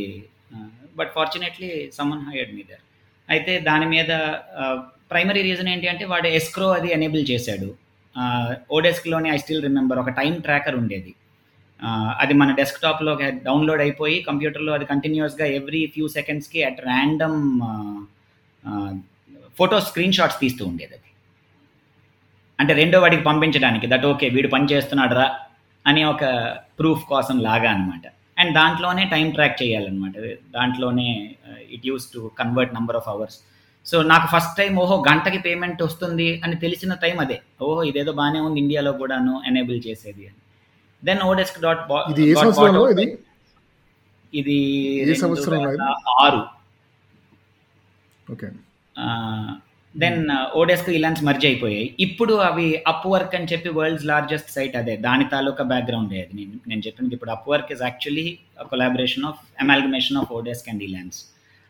but 1.00 1.12
fortunately 1.18 1.70
someone 1.98 2.26
hired 2.30 2.54
me 2.58 2.64
there 2.70 2.84
అయితే 3.30 3.54
దాని 3.70 3.88
మీద 3.96 4.12
ప్రైమరీ 5.12 5.42
రీజన్ 5.50 5.70
ఏంటి 5.74 5.88
అంటే 5.92 6.06
వాడు 6.12 6.28
ఎస్క్రో 6.40 6.68
అది 6.78 6.90
ఎనేబుల్ 6.98 7.24
చేశాడు. 7.32 7.70
ఓడెస్క్లోని 8.78 9.30
ఐ 9.36 9.38
స్టిల్ 9.44 9.64
రిమెంబర్ 9.68 10.00
ఒక 10.04 10.12
టైం 10.20 10.34
ట్రాకర్ 10.46 10.78
ఉండేది. 10.82 11.12
అది 12.22 12.34
మన 12.42 12.52
డెస్క్టాప్లో 12.60 13.12
డౌన్లోడ్ 13.48 13.82
అయిపోయి 13.86 14.18
కంప్యూటర్లో 14.28 14.72
అది 14.78 14.86
కంటిన్యూస్గా 14.92 15.46
every 15.60 15.82
few 15.96 16.06
సెకండ్స్కి 16.18 16.62
at 16.70 16.80
random 16.90 17.40
photo 19.60 19.78
screen 19.90 20.16
shots 20.18 20.40
తీస్తూ 20.44 20.64
ఉండేది 20.70 20.94
అది. 20.98 21.10
అంటే 22.60 22.74
రెండో 22.82 22.98
వాడికి 23.04 23.24
పంపించడానికి 23.30 23.86
దట్ 23.92 24.06
ఓకే 24.12 24.28
వీడు 24.36 24.50
పని 24.56 24.66
చేస్తున్నాడు 24.72 25.16
రా 25.20 25.28
అని 25.86 26.02
ఒక 26.14 26.24
ప్రూఫ్ 26.80 27.04
కోసం 27.12 27.36
లాగా 27.48 27.70
అనమాట 27.76 28.06
అండ్ 28.42 28.52
దాంట్లోనే 28.60 29.04
టైం 29.14 29.28
ట్రాక్ 29.36 29.56
చేయాలన్నమాట. 29.62 30.16
దాంట్లోనే 30.58 31.08
it 31.76 31.86
use 31.90 32.08
to 32.16 32.20
convert 32.40 32.74
number 32.78 32.98
of 33.02 33.10
hours 33.14 33.38
so 33.86 33.98
నాకు 34.12 34.28
ఫస్ట్ 34.34 34.56
టైం 34.60 34.74
ఓహో 34.84 34.96
గంటకి 35.10 35.40
పేమెంట్ 35.48 35.82
వస్తుంది 35.88 36.30
అని 36.46 36.56
తెలిసిన 36.66 36.94
టైం 37.04 37.18
అదే. 37.26 37.38
ఓహో 37.68 37.82
ఇదేదో 37.92 38.12
బాగానే 38.20 38.40
ఉంది 38.48 38.60
ఇండియాలో 38.66 38.92
కూడాను 39.02 39.34
ఎనేబుల్ 39.50 39.80
చేసేది 39.88 40.24
అని. 40.30 40.38
దెన్ 41.04 41.22
ఓడెస్క్ 41.30 41.58
డాట్ 41.66 41.82
ఇది 42.12 42.24
ఏ 42.32 42.36
సంవత్సరంలో 42.42 42.84
ఇది? 42.94 43.06
ఇది 44.34 44.58
ఏ 45.12 45.16
సంవత్సరంలో 45.24 45.70
ఇది? 45.76 45.90
ఆరు. 46.24 46.42
Okay. 48.34 48.48
Then 49.96 50.20
oDesk 50.62 50.90
Elance 50.98 51.22
merge 51.28 51.46
అయిపోయాయి. 51.50 51.86
ఇప్పుడు 52.06 52.34
అవి 52.48 52.66
అప్ 52.92 53.06
వర్క్ 53.14 53.34
అని 53.38 53.48
చెప్పి 53.52 53.70
వరల్డ్స్ 53.78 54.06
లార్జెస్ట్ 54.10 54.50
సైట్ 54.56 54.76
అదే. 54.82 54.96
దాని 55.06 55.26
తాలూకా 55.34 55.64
బ్యాక్గ్రౌండ్ 55.72 56.12
అది? 56.14 56.34
నేను 56.40 56.58
నేను 56.70 56.82
చెప్పింది 56.88 57.16
ఇప్పుడు 57.18 57.34
Upwork 57.54 57.72
is 57.76 57.84
actually 57.88 58.28
collaboration 58.74 59.26
of 59.30 59.40
amalgamation 59.66 60.20
of 60.22 60.32
oDesk 60.40 60.70
and 60.74 60.84
Elance 60.90 61.20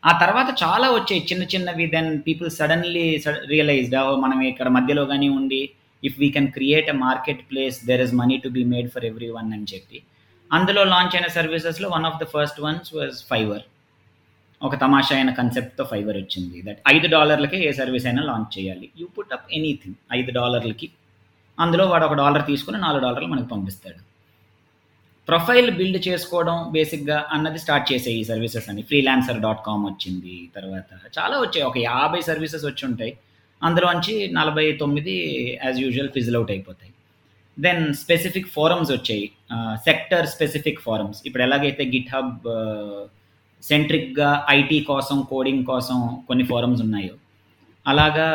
ఆ 0.03 0.11
తర్వాత 0.23 0.49
చాలా 0.63 0.87
వచ్చాయి. 0.97 1.21
చిన్న 1.29 1.43
చిన్నవి 1.53 1.85
దెన్ 1.95 2.09
పీపుల్ 2.27 2.49
సడన్లీ 2.57 3.05
రియలైజ్డ్ 3.53 3.95
మనం 4.25 4.39
ఇక్కడ 4.51 4.67
మధ్యలో 4.77 5.05
కానీ 5.11 5.29
ఉండి 5.39 5.61
if 6.03 6.19
we 6.19 6.29
can 6.29 6.47
create 6.47 6.89
a 6.89 6.93
market 6.93 7.41
place 7.51 7.85
there 7.85 8.01
is 8.01 8.13
money 8.13 8.37
to 8.37 8.49
be 8.49 8.63
made 8.63 8.89
for 8.89 9.05
every 9.05 9.29
one 9.29 9.53
అని 9.53 9.65
చెప్పి. 9.73 10.03
అందులో 10.53 10.83
లాంచ్ 10.83 11.15
అయిన 11.15 11.27
సర్వీసెస్లో 11.27 11.89
one 11.89 12.05
of 12.05 12.23
the 12.23 12.25
first 12.25 12.61
ones 12.61 12.95
was 12.95 13.25
Fiverr 13.29 13.61
ఒక 14.63 14.81
తమాషా 14.81 15.15
అయిన 15.15 15.31
కన్సెప్ట్తో 15.31 15.83
ఫైవర్ 15.83 16.17
వచ్చింది. 16.17 16.61
దట్ 16.61 16.79
ఐదు 16.87 17.07
డాలర్లకి 17.07 17.67
ఏ 17.67 17.71
సర్వీస్ 17.71 18.05
అయినా 18.05 18.23
లాంచ్ 18.23 18.59
చేయాలి. 18.59 18.89
యూ 18.99 19.07
పుట్ 19.17 19.33
అప్ 19.33 19.53
ఎనీథింగ్ 19.53 19.95
ఐదు 20.13 20.31
డాలర్లకి. 20.31 20.89
అందులో 21.59 21.85
వాడు 21.85 22.05
ఒక 22.05 22.13
డాలర్ 22.13 22.45
తీసుకుని 22.45 22.77
నాలుగు 22.77 23.01
డాలర్లు 23.01 23.27
మనకు 23.27 23.45
పంపిస్తాడు. 23.45 24.07
ప్రొఫైల్ 25.27 25.71
బిల్డ్ 25.71 26.07
చేసుకోవడం 26.07 26.71
బేసిక్గా 26.71 27.27
అన్నది 27.31 27.59
స్టార్ట్ 27.59 27.93
చేసే 27.93 28.11
ఈ 28.11 28.23
సర్వీసెస్ 28.23 28.69
అని. 28.69 28.81
ఫ్రీలాన్సర్ 28.81 29.39
డాట్ 29.39 29.65
కామ్ 29.65 29.85
వచ్చింది 29.85 30.49
తర్వాత. 30.55 31.19
చాలా 31.19 31.37
వచ్చాయి. 31.37 31.63
ఒక 31.63 31.77
యాభై 31.77 32.21
సర్వీసెస్ 32.21 32.65
వచ్చి 32.65 32.85
ఉంటాయి. 32.85 33.17
అందులోంచి 33.61 34.15
నలభై 34.39 34.65
తొమ్మిది 34.81 35.15
యాజ్ 35.65 35.77
యూజువల్ 35.83 36.11
ఫిజిల్ 36.15 36.37
అవుట్ 36.39 36.51
అయిపోతాయి. 36.55 36.91
దెన్ 37.57 37.83
స్పెసిఫిక్ 38.01 38.49
ఫోరమ్స్ 38.55 38.91
వచ్చాయి. 38.95 39.27
సెక్టర్ 39.87 40.25
స్పెసిఫిక్ 40.33 40.81
ఫోరమ్స్ 40.87 41.21
ఇప్పుడు 41.27 41.43
ఎలాగైతే 41.47 41.85
గిట్ 41.93 42.11
హబ్ 42.15 42.47
సెంట్రిక్గా 43.63 44.29
ఐటీ 44.49 44.79
కోసం 44.89 45.17
కోడింగ్ 45.31 45.63
కోసం 45.71 45.97
కొన్ని 46.27 46.45
ఫోరమ్స్ 46.51 46.81
ఉన్నాయో 46.87 47.15
అలాగా 47.85 48.27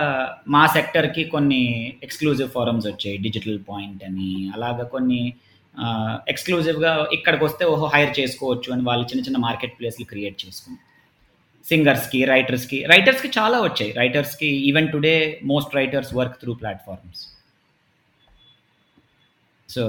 మా 0.54 0.64
సెక్టర్కి 0.76 1.22
కొన్ని 1.34 1.62
ఎక్స్క్లూజివ్ 2.06 2.50
ఫోరమ్స్ 2.56 2.86
వచ్చాయి. 2.90 3.16
డిజిటల్ 3.26 3.58
పాయింట్ 3.70 4.02
అని 4.08 4.30
అలాగా 4.54 4.84
కొన్ని 4.94 5.22
ఎక్స్క్లూజివ్గా 6.32 6.92
ఇక్కడికి 7.16 7.44
వస్తే 7.44 7.64
ఓహో 7.72 7.86
హైర్ 7.94 8.12
చేసుకోవచ్చు 8.20 8.72
అని 8.74 8.82
వాళ్ళు 8.88 9.04
చిన్న 9.10 9.22
చిన్న 9.26 9.38
మార్కెట్ 9.46 9.76
ప్లేస్లు 9.78 10.06
క్రియేట్ 10.12 10.38
చేసుకుంటారు. 10.44 10.88
సింగర్స్కి 11.64 12.20
రైటర్స్కి 12.24 12.78
రైటర్స్కి 12.84 13.28
చాలా 13.38 13.58
వచ్చాయి. 13.60 13.92
రైటర్స్కి 13.92 14.48
even 14.70 14.88
today 14.92 15.14
most 15.44 15.74
writers 15.76 16.14
work 16.14 16.36
through 16.40 16.54
platforms 16.54 17.22
so 19.68 19.82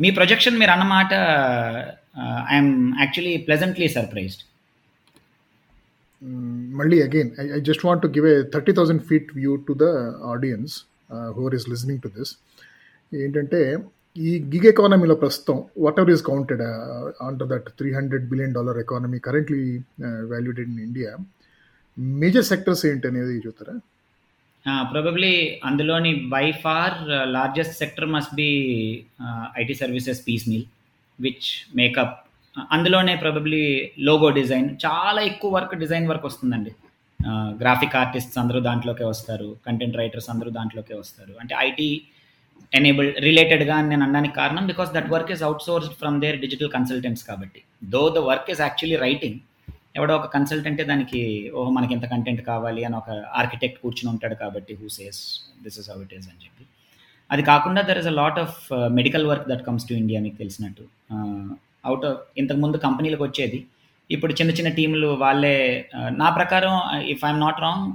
మీ 0.00 0.10
ప్రొజెక్షన్ 0.10 0.58
మీరు 0.58 0.70
అన్నమాట 0.70 1.12
ఐఎమ్ 2.54 2.72
యాక్చువల్లీ 3.00 3.34
ప్లెజెంట్లీ 3.38 3.88
సర్ప్రైజ్డ్ 3.88 4.44
మళ్ళీ 6.78 6.98
again 7.02 7.30
I 7.56 7.60
just 7.60 7.84
want 7.86 8.02
to 8.02 8.08
give 8.08 8.26
a 8.26 8.36
thirty 8.54 8.72
thousand 8.72 9.02
feet 9.02 9.28
view 9.34 9.52
to 9.68 9.72
the 9.72 9.88
audience 10.32 10.74
who are 11.36 11.54
is 11.54 11.68
listening 11.68 12.00
to 12.00 12.08
this 12.08 12.32
ఏంటంటే 13.14 13.60
ఈ 14.26 14.30
gig 14.52 14.66
ఎకానమీలో 14.70 15.14
ప్రస్తుతం 15.14 15.56
what 15.84 15.98
ever 16.00 16.10
is 16.10 16.22
counted 16.22 16.62
under 17.26 17.48
that 17.48 17.68
three 17.78 17.88
hundred 17.94 18.24
billion 18.28 18.54
dollar 18.54 18.78
economy 18.78 19.18
currently 19.18 19.60
valued 20.32 20.70
in 20.70 20.80
India 20.80 21.10
major 22.22 22.44
sectors 22.44 22.86
ఏంటి 22.86 23.08
అనేది 23.08 23.36
చూస్తారా? 23.38 23.74
Probably 24.92 25.60
అందులోని 25.64 26.14
by 26.28 26.52
far 26.52 26.96
largest 27.36 27.78
sector 27.78 28.08
must 28.10 28.34
be 28.34 28.50
IT 29.58 29.74
services 29.74 30.20
piece 30.28 30.48
meal 30.48 30.66
which 31.20 31.76
make up 31.76 32.16
అందులోనే 32.72 33.16
probably 33.16 33.92
logo 33.98 34.30
design 34.30 34.68
చాలా 34.86 35.20
ఎక్కువ 35.22 35.50
work 35.54 35.74
design 35.84 36.08
work 36.08 36.26
వస్తుందండి. 36.26 36.74
Uh, 37.20 37.48
graphic 37.60 37.96
artists 37.96 38.38
అందరూ 38.38 38.60
దాంట్లోకే 38.60 39.04
వస్తారు 39.04 39.56
కంటెంట్ 39.66 39.96
రైటర్స్ 39.96 40.30
అందరూ 40.30 40.50
దాంట్లోకే 40.50 40.94
వస్తారు. 40.94 41.32
అంటే 41.40 41.54
ఐటీ 41.58 42.02
ఎనేబుల్ 42.78 43.08
రిలేటెడ్గా 43.26 43.74
అని 43.80 43.88
నేను 43.92 44.04
అనడానికి 44.06 44.34
కారణం 44.40 44.64
because 44.70 44.90
that 44.96 45.08
work 45.14 45.30
is 45.34 45.42
out 45.48 45.62
sourced 45.68 45.94
from 46.00 46.16
there 46.24 46.38
digital 46.44 46.70
consultants 46.76 47.24
కాబట్టి. 47.30 47.60
Though 47.94 48.02
the 48.16 48.22
work 48.30 48.50
is 48.54 48.62
actually 48.66 48.98
writing 49.06 49.38
ఎవడో 49.98 50.14
ఒక 50.20 50.26
కన్సల్టెంటే 50.34 50.82
దానికి 50.90 51.20
ఓహో 51.58 51.70
మనకి 51.76 51.92
ఇంత 51.96 52.06
కంటెంట్ 52.14 52.42
కావాలి 52.50 52.82
అని 52.88 52.96
ఒక 53.02 53.10
ఆర్కిటెక్ట్ 53.40 53.78
కూర్చుని 53.84 54.10
ఉంటాడు 54.14 54.36
కాబట్టి 54.42 54.74
who 54.80 54.88
says 54.98 55.20
this 55.64 55.78
is 55.82 55.88
how 55.92 55.98
it 56.04 56.14
is 56.18 56.28
అని 56.32 56.40
చెప్పి. 56.44 56.64
అది 57.30 57.42
కాకుండా 57.52 57.80
there 57.88 58.00
is 58.02 58.10
a 58.12 58.16
lot 58.20 58.38
of 58.44 58.58
medical 58.98 59.26
work 59.30 59.48
that 59.52 59.64
comes 59.68 59.88
to 59.88 59.94
India 60.02 60.20
మీకు 60.26 60.38
తెలిసినట్టు. 60.44 60.84
Uh, 61.14 61.48
అవుట్ 61.88 62.04
ఆఫ్ 62.08 62.20
ఇంతకుముందు 62.40 62.76
కంపెనీలకు 62.84 63.22
వచ్చేది 63.26 63.58
ఇప్పుడు 64.10 64.32
చిన్న 64.32 64.50
చిన్న 64.50 64.70
టీంలు 64.70 65.08
వాళ్ళే 65.22 65.56
నా 66.16 66.28
ప్రకారం 66.30 66.74
ఇఫ్ 67.14 67.22
ఐఎమ్ 67.24 67.40
నాట్ 67.40 67.60
రాంగ్ 67.60 67.86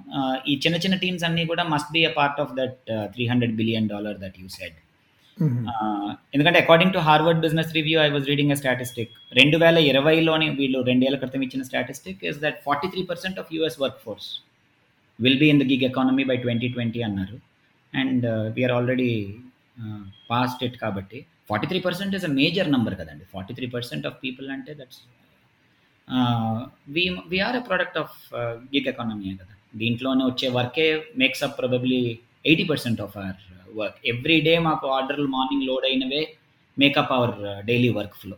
ఈ 0.48 0.56
చిన్న 0.66 0.78
చిన్న 0.78 0.96
టీమ్స్ 0.96 1.24
అన్నీ 1.24 1.44
కూడా 1.46 1.64
must 1.64 1.92
be 1.92 2.02
a 2.06 2.12
part 2.18 2.40
of 2.40 2.52
that 2.56 2.78
three 3.14 3.26
hundred 3.28 3.56
billion 3.56 3.88
dollar 3.88 4.18
that 4.18 4.38
you 4.40 4.48
said 4.58 4.78
ఎందుకంటే 6.34 6.60
according 6.60 6.94
to 6.94 7.00
Harvard 7.00 7.40
Business 7.40 7.72
Review 7.74 7.98
I 8.00 8.10
was 8.10 8.28
reading 8.28 8.52
a 8.52 8.56
statistic 8.56 9.14
రెండు 9.32 9.58
వేల 9.58 9.78
ఇరవైలోని 9.92 10.50
వీళ్ళు 10.50 10.80
రెండేళ్ళ 10.82 11.18
క్రితం 11.18 11.44
ఇచ్చిన 11.44 11.64
statistic 11.64 12.22
is 12.24 12.40
that 12.40 12.60
forty 12.64 12.88
three 12.88 13.04
percent 13.04 13.40
of 13.40 13.50
US 13.54 13.80
work 13.82 14.00
force 14.04 14.28
will 15.20 15.40
be 15.40 15.50
in 15.50 15.60
the 15.60 15.68
gig 15.72 15.84
economy 15.84 16.24
by 16.24 16.38
twenty 16.38 16.68
twenty 16.68 17.02
అన్నారు 17.02 17.38
and 17.94 18.26
we are 18.56 18.72
already 18.72 19.12
past 20.30 20.64
it 20.64 20.78
కాబట్టి 20.78 21.20
forty 21.50 21.68
three 21.68 21.80
percent 21.80 22.16
is 22.16 22.26
a 22.26 22.34
major 22.34 22.70
number 22.72 22.96
కదండి. 22.96 23.26
Forty 23.34 23.54
three 23.54 23.68
percent 23.68 24.06
of 24.06 24.18
people 24.24 24.48
అంటే 24.52 24.74
that's 24.74 25.02
we 26.96 27.04
we are 27.32 27.58
a 27.60 27.64
product 27.68 27.98
of 28.04 28.16
gig 28.74 28.88
economy 28.92 29.32
కదా. 29.42 29.54
దీంట్లోనే 29.82 30.24
వచ్చే 30.32 30.48
వర్కే 30.58 30.88
makes 31.22 31.44
up 31.48 31.56
probably 31.60 32.00
eighty 32.50 32.66
percent 32.72 33.02
of 33.06 33.16
our 33.22 33.42
work 33.80 34.00
every 34.12 34.38
day 34.48 34.54
మాకు 34.68 34.86
ఆర్డర్లు 34.98 35.30
morning 35.36 35.66
load 35.70 35.86
అయినవే 35.90 36.22
make up 36.78 37.14
our 37.18 37.36
daily 37.70 37.92
work 38.00 38.18
flow 38.22 38.38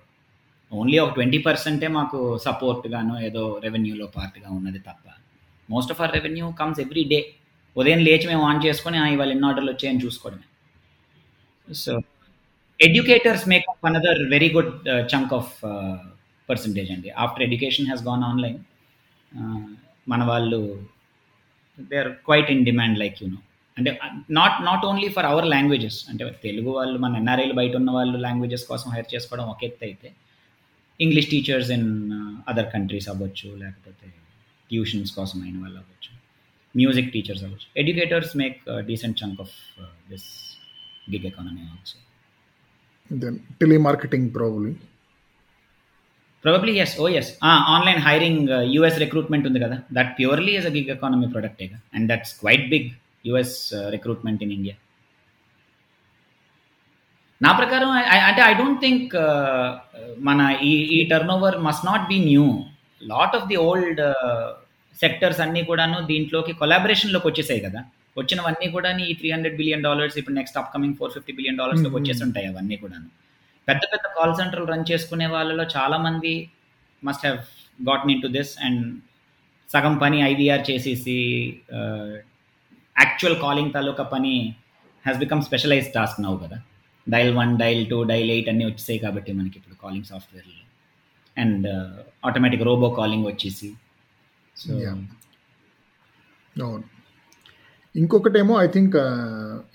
only 0.72 0.98
ఒక 1.04 1.12
twenty 1.18 1.40
పర్సెంటే 1.48 1.88
మాకు 1.98 2.20
సపోర్ట్గాను 2.46 3.14
ఏదో 3.28 3.44
రెవెన్యూలో 3.66 4.06
పార్ట్గా 4.16 4.50
ఉన్నది 4.58 4.80
తప్ప. 4.88 5.06
Most 5.70 5.92
of 5.94 6.00
our 6.02 6.14
revenue 6.18 6.48
comes 6.60 6.80
every 6.86 7.04
day 7.12 7.20
ఉదయం 7.76 8.02
లేచి 8.08 8.26
మేము 8.32 8.44
ఆన్ 8.50 8.62
చేసుకొని 8.66 8.98
ఇవాళ 9.14 9.30
ఎన్ని 9.36 9.48
ఆర్డర్లు 9.50 9.72
వచ్చాయని 9.74 10.02
చూసుకోవడమే. 10.06 10.48
So 11.68 11.92
educators 12.80 13.46
make 13.52 13.68
up 13.72 13.86
another 13.90 14.22
very 14.34 14.50
good 14.56 14.74
chunk 15.14 15.34
of 15.40 15.54
percentage 16.50 16.90
అండి. 16.96 17.10
After 17.24 17.44
education 17.48 17.88
has 17.90 18.04
gone 18.10 18.24
online 18.32 18.60
మన 20.12 20.22
వాళ్ళు 20.32 20.60
they 21.92 21.98
are 22.04 22.12
quite 22.28 22.52
in 22.56 22.64
demand 22.70 22.98
like 23.04 23.18
you 23.22 23.28
know 23.36 23.40
అంటే 23.78 23.92
not 24.40 24.58
not 24.68 24.84
only 24.90 25.08
for 25.16 25.28
our 25.32 25.48
languages 25.56 25.98
అంటే 26.12 26.26
తెలుగు 26.46 26.70
వాళ్ళు 26.78 26.98
మన 27.06 27.16
ఎన్ఆర్ఐలు 27.22 27.56
బయట 27.62 27.74
ఉన్న 27.82 27.92
వాళ్ళు 27.98 28.18
లాంగ్వేజెస్ 28.28 28.64
కోసం 28.72 28.90
హైర్ 28.96 29.10
చేసుకోవడం 29.16 29.48
ఒక 29.54 29.64
ఎత్తు 29.70 29.84
అయితే 29.90 30.10
English 31.00 31.30
teachers 31.34 31.72
in 31.78 31.90
other 32.52 32.70
countries 32.76 33.08
అవ్వచ్చు 33.14 33.50
లేకపోతే 33.64 34.08
ట్యూషన్స్ 34.70 35.12
కోసం 35.18 35.38
అయిన 35.46 35.58
వాళ్ళు 35.64 35.78
అవ్వచ్చు 35.82 36.12
మ్యూజిక్ 36.76 37.10
టీచర్స్ 37.16 37.44
అవ్వచ్చు. 37.48 37.68
Educators 37.82 38.32
make 38.42 38.58
decent 38.90 39.18
chunk 39.22 39.42
of 39.46 39.54
this 40.12 40.28
gig 41.12 41.26
economy 41.32 41.64
also 41.74 41.98
then 43.12 43.38
telemarketing 43.62 44.30
probably 44.38 44.72
probably 46.46 46.74
S 46.84 46.96
O 47.04 47.08
S 47.20 47.30
online 47.76 48.02
hiring 48.08 48.50
US 48.76 48.98
recruitment 49.04 49.46
ఉంది 49.50 49.60
కదా. 49.66 49.78
That 49.98 50.12
purely 50.20 50.56
is 50.62 50.68
a 50.72 50.74
gig 50.78 50.90
economy 50.96 51.28
ప్రొడక్టేగా 51.36 51.78
and 51.96 52.08
that's 52.14 52.34
quite 52.42 52.66
big 52.74 52.90
US 53.30 53.56
recruitment 53.96 54.44
in 54.48 54.54
India 54.58 54.76
నా 57.42 57.50
ప్రకారం 57.60 57.90
అంటే 58.28 58.42
I 58.50 58.54
don't 58.60 58.80
think 58.86 59.14
మన 60.28 60.40
ఈ 60.70 60.72
ఈ 60.98 61.00
turnover 61.36 61.58
must 61.68 61.86
not 61.90 62.06
be 62.12 62.18
new 62.30 62.46
lot 63.14 63.36
of 63.40 63.48
the 63.52 63.58
old 63.68 64.02
sectors 64.98 65.40
అన్నీ 65.46 65.62
కూడాను 65.70 65.98
దీంట్లోకి 66.12 66.52
కొలాబరేషన్లోకి 66.62 67.28
వచ్చేసాయి 67.30 67.62
కదా. 67.66 67.80
వచ్చినవన్నీ 68.20 68.68
కూడా 68.76 68.90
ఈ 69.10 69.14
త్రీ 69.20 69.30
హండ్రెడ్ 69.36 69.58
బిలియన్ 69.60 69.84
డాలర్స్ 69.88 70.18
ఇప్పుడు 70.20 70.36
next 70.40 70.58
upcoming 70.62 70.96
four 71.00 71.12
fifty 71.16 71.34
billion 71.40 71.58
డాలర్స్లోకి 71.62 71.96
వచ్చేసి 72.00 72.22
ఉంటాయి 72.28 72.48
అవన్నీ 72.52 72.76
కూడాను. 72.84 73.08
పెద్ద 73.68 73.82
పెద్ద 73.94 74.06
కాల్ 74.18 74.34
సెంటర్లు 74.40 74.68
రన్ 74.72 74.86
చేసుకునే 74.92 75.28
వాళ్ళలో 75.36 75.64
చాలామంది 75.76 76.34
must 77.04 77.24
have 77.26 77.40
gotten 77.90 78.12
in 78.14 78.22
to 78.26 78.30
this 78.38 78.54
and 78.66 78.84
సగం 79.70 79.96
పని 80.04 80.18
ఐవీఆర్ 80.32 80.64
చేసేసి 80.70 81.18
యాక్చువల్ 82.96 83.38
కాలింగ్ 83.46 83.74
తాలూకా 83.78 84.04
పని 84.14 84.36
హ్యాస్ 85.06 85.20
బికమ్ 85.24 85.42
స్పెషలైజ్ 85.48 85.88
టాస్క్ 85.96 86.20
నవ్వు 86.26 86.40
కదా. 86.46 86.58
Dial 87.08 87.34
one 87.40 87.52
dial 87.64 87.82
two 87.92 87.98
dial 88.12 88.30
eight 88.36 88.48
అన్నీ 88.52 88.66
వచ్చేసాయి 88.70 89.00
కాబట్టి 89.06 89.32
మనకి 89.40 89.58
ఇప్పుడు 89.60 89.76
కాలింగ్ 89.84 90.08
సాఫ్ట్వేర్లో 90.12 90.62
అండ్ 91.38 91.68
ఆటోమేటిక్ 92.28 92.64
రోబో 92.70 92.90
కాలింగ్ 93.00 93.28
వచ్చేసి. 93.32 93.70
సో 94.56 94.74
అవును. 96.66 96.84
ఇంకొకటేమో 97.96 98.54
I 98.64 98.68
think 98.76 98.96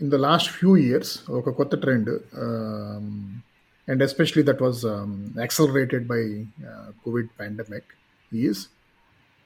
in 0.02 0.10
the 0.14 0.18
last 0.26 0.50
few 0.56 0.72
years 0.86 1.12
ఒక 1.38 1.50
కొత్త 1.58 1.74
trend 1.84 2.10
and 3.89 4.01
especially 4.01 4.43
that 4.43 4.59
was 4.59 4.83
um, 4.85 5.35
accelerated 5.39 6.07
by 6.07 6.21
uh, 6.69 6.87
COVID 7.05 7.29
pandemic, 7.37 7.83
is 8.31 8.69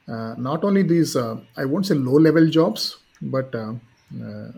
uh, 0.08 0.34
not 0.38 0.64
only 0.64 0.82
these 0.82 1.16
uh, 1.16 1.36
I 1.56 1.64
won't 1.64 1.86
say 1.86 1.94
low 1.94 2.18
level 2.18 2.48
jobs, 2.48 2.98
but 3.22 3.54
uh, 3.54 3.74
uh, 4.26 4.48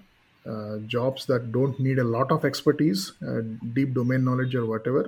uh, 0.47 0.79
jobs 0.87 1.27
that 1.27 1.53
don't 1.53 1.79
need 1.79 1.99
a 1.99 2.05
lot 2.05 2.31
of 2.31 2.45
expertise, 2.45 3.12
uh, 3.27 3.43
deep 3.75 3.95
domain 3.95 4.25
knowledge 4.25 4.55
or 4.55 4.67
whatever. 4.75 5.05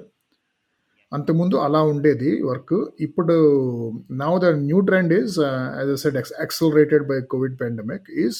అంతకుముందు 1.13 1.57
అలా 1.65 1.81
ఉండేది 1.91 2.31
work 2.47 2.73
ఇప్పుడు 3.07 3.35
now 4.23 4.31
the 4.45 4.49
new 4.69 4.79
trend 4.89 5.13
is 5.19 5.35
as 5.81 5.91
I 5.95 5.99
said 6.03 6.17
accelerated 6.43 7.05
by 7.11 7.19
Covid 7.33 7.55
pandemic 7.61 8.09
is 8.25 8.39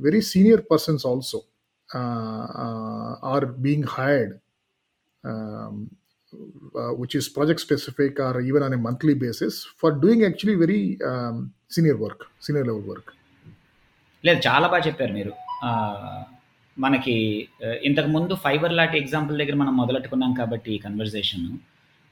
very 0.00 0.20
senior 0.20 0.58
persons 0.58 1.04
also 1.04 1.38
uh, 1.88 2.44
uh, 2.64 3.12
are 3.22 3.46
being 3.46 3.82
hired, 3.82 4.40
um, 5.31 5.75
uh, 6.79 6.91
which 6.99 7.15
is 7.19 7.25
project 7.37 7.61
specific 7.67 8.13
or 8.27 8.33
even 8.49 8.61
on 8.67 8.73
a 8.77 8.81
monthly 8.87 9.15
basis 9.25 9.55
for 9.81 9.91
doing 10.05 10.21
actually 10.29 10.55
very 10.65 10.81
um, 11.09 11.37
senior 11.75 11.97
work, 12.05 12.19
senior 12.47 12.65
level 12.69 12.83
work. 12.93 13.07
లేదు 14.23 14.39
చాలా 14.47 14.67
బాగా 14.71 14.83
చెప్పారు 14.87 15.13
మీరు. 15.17 15.33
మనకి 16.77 17.15
ఇంతకు 17.87 18.09
ముందు 18.15 18.33
fibre 18.45 18.73
లాంటి 18.79 18.95
example 19.03 19.39
దగ్గర 19.41 19.55
మనం 19.61 19.73
మొదలెట్టుకున్నాం 19.81 20.31
కాబట్టి 20.39 20.69
ఈ 20.75 20.79
కన్వర్జేషన్ 20.85 21.45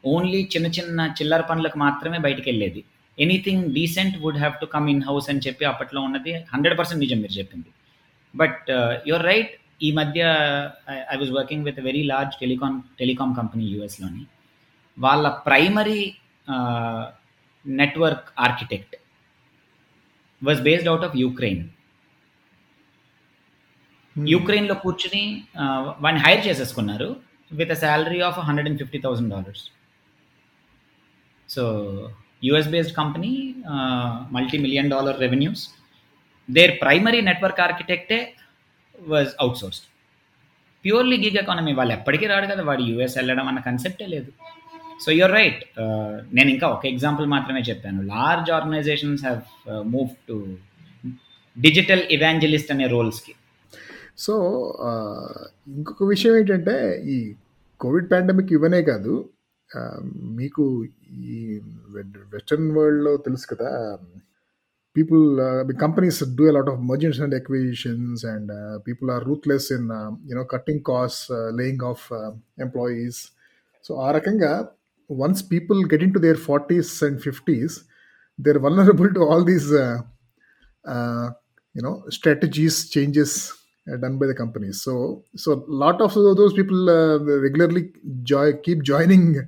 ఓన్లీ 0.04 0.40
చిన్న 0.54 0.68
చిన్న 0.78 1.02
చిల్లర 1.18 1.42
పనులకు 1.50 1.78
మాత్రమే 1.84 2.18
బయటికి 2.26 2.48
వెళ్ళేది. 2.50 2.82
Anything 3.26 3.64
decent 3.78 4.16
would 4.24 4.40
have 4.44 4.56
to 4.62 4.68
come 4.74 4.88
in 4.94 5.04
house 5.08 5.28
అని 5.32 5.44
చెప్పి 5.48 5.66
అప్పట్లో 5.72 6.02
ఉన్నది 6.08 6.34
హండ్రెడ్ 6.54 6.78
పర్సెంట్ 6.80 7.02
నిజం 7.06 7.20
మీరు 7.24 7.36
చెప్పింది. 7.40 7.70
బట్ 8.42 8.66
యువర్ 9.10 9.26
రైట్ 9.32 9.54
ఈ 9.82 9.90
మధ్య 9.92 10.22
I 11.06 11.16
was 11.18 11.32
working 11.32 11.66
with 11.66 11.80
very 11.80 12.04
large 12.04 12.36
telecom 12.42 12.78
telecom 13.00 13.34
company 13.36 13.66
యూఎస్లోని 13.74 14.24
వాళ్ళ 14.98 15.28
primary 15.48 16.02
network 17.66 18.28
architect 18.40 18.96
was 20.42 20.62
based 20.62 20.90
out 20.90 21.06
of 21.06 21.16
Ukraine 21.18 21.64
యూక్రెయిన్లో 24.16 24.76
కూర్చుని 24.76 25.24
వాడిని 26.00 26.22
హైర్ 26.26 26.44
చేసేసుకున్నారు 26.48 27.08
with 27.52 27.72
a 27.72 27.80
salary 27.82 28.20
of 28.22 28.38
hundred 28.48 28.68
and 28.70 28.80
fifty 28.80 29.00
thousand 29.00 29.32
dollars 29.32 29.64
so 31.50 31.64
US 32.44 32.70
based 32.70 32.96
company 32.96 33.32
multi 34.32 34.58
million 34.58 34.90
dollar 34.90 35.20
revenues 35.20 35.64
their 36.50 36.74
primary 36.82 37.20
network 37.22 37.62
ఆర్కిటెక్టే 37.62 38.20
was 39.14 39.32
outsourced 39.40 39.88
purely 40.86 41.18
gig 41.24 41.40
economy 41.44 41.74
వాళ్ళు 41.74 41.94
ఎప్పటికీ 41.94 42.26
రాడు 42.26 42.48
కదా 42.54 42.64
వాడు 42.64 42.84
US 42.90 43.16
వెళ్ళడం 43.18 43.46
అన్న 43.48 43.60
కన్సెప్టే 43.60 44.08
లేదు. 44.08 44.30
సో 45.04 45.10
యువర్ 45.12 45.34
రైట్ 45.34 45.62
నేను 46.34 46.50
ఇంకా 46.50 46.68
ఒక 46.68 46.84
ఎగ్జాంపుల్ 46.86 47.28
మాత్రమే 47.28 47.62
చెప్పాను. 47.62 48.02
Large 48.14 48.50
organizations 48.52 49.24
have 49.24 49.42
move 49.96 50.12
to 50.30 50.38
digital 51.58 52.04
evangelist 52.18 52.72
అనే 52.76 52.88
రోల్స్కి 52.88 53.34
సో 54.26 54.34
uh, 54.90 55.40
ఇంకొక 55.68 56.04
విషయం 56.12 56.34
ఏంటంటే 56.40 56.76
ఈ 57.14 57.18
కోవిడ్ 57.82 58.08
పాండమిక్ 58.12 58.52
ఇవనే 58.58 58.82
కాదు 58.92 59.14
uh, 59.72 60.00
మీకు 60.40 60.64
ఈ 61.30 61.38
వెస్టర్న్ 62.34 62.70
వరల్డ్లో 62.78 63.14
తెలుసు 63.26 63.48
కదా 63.54 63.72
people 64.98 65.40
uh, 65.48 65.64
the 65.70 65.74
companies 65.84 66.20
do 66.40 66.50
a 66.50 66.56
lot 66.58 66.68
of 66.72 66.80
mergers 66.82 67.20
and 67.20 67.34
acquisitions 67.34 68.24
and 68.24 68.50
uh, 68.52 68.80
people 68.80 69.12
are 69.12 69.24
ruthless 69.26 69.72
in 69.72 69.92
um, 69.92 70.20
you 70.26 70.36
know 70.36 70.46
cutting 70.46 70.82
costs 70.84 71.30
uh, 71.30 71.50
laying 71.60 71.82
off 71.84 72.12
uh, 72.12 72.32
employees. 72.58 73.32
So 73.82 73.96
arakanga 73.96 74.70
once 75.08 75.42
people 75.42 75.84
get 75.86 76.02
into 76.02 76.20
their 76.20 76.36
40s 76.36 77.02
and 77.02 77.22
50s 77.22 77.84
they're 78.40 78.60
vulnerable 78.60 79.14
to 79.14 79.22
all 79.22 79.44
these 79.44 79.72
uh, 79.74 81.30
you 81.74 81.82
know 81.82 82.04
strategies 82.10 82.90
changes 82.90 83.54
done 84.02 84.18
by 84.18 84.26
the 84.26 84.34
companies 84.34 84.82
so 84.82 85.24
so 85.36 85.54
a 85.54 85.64
lot 85.84 86.02
of 86.02 86.14
those 86.14 86.54
people 86.54 86.86
regularly 87.46 87.92
jo- 88.24 88.58
keep 88.64 88.82
joining 88.84 89.48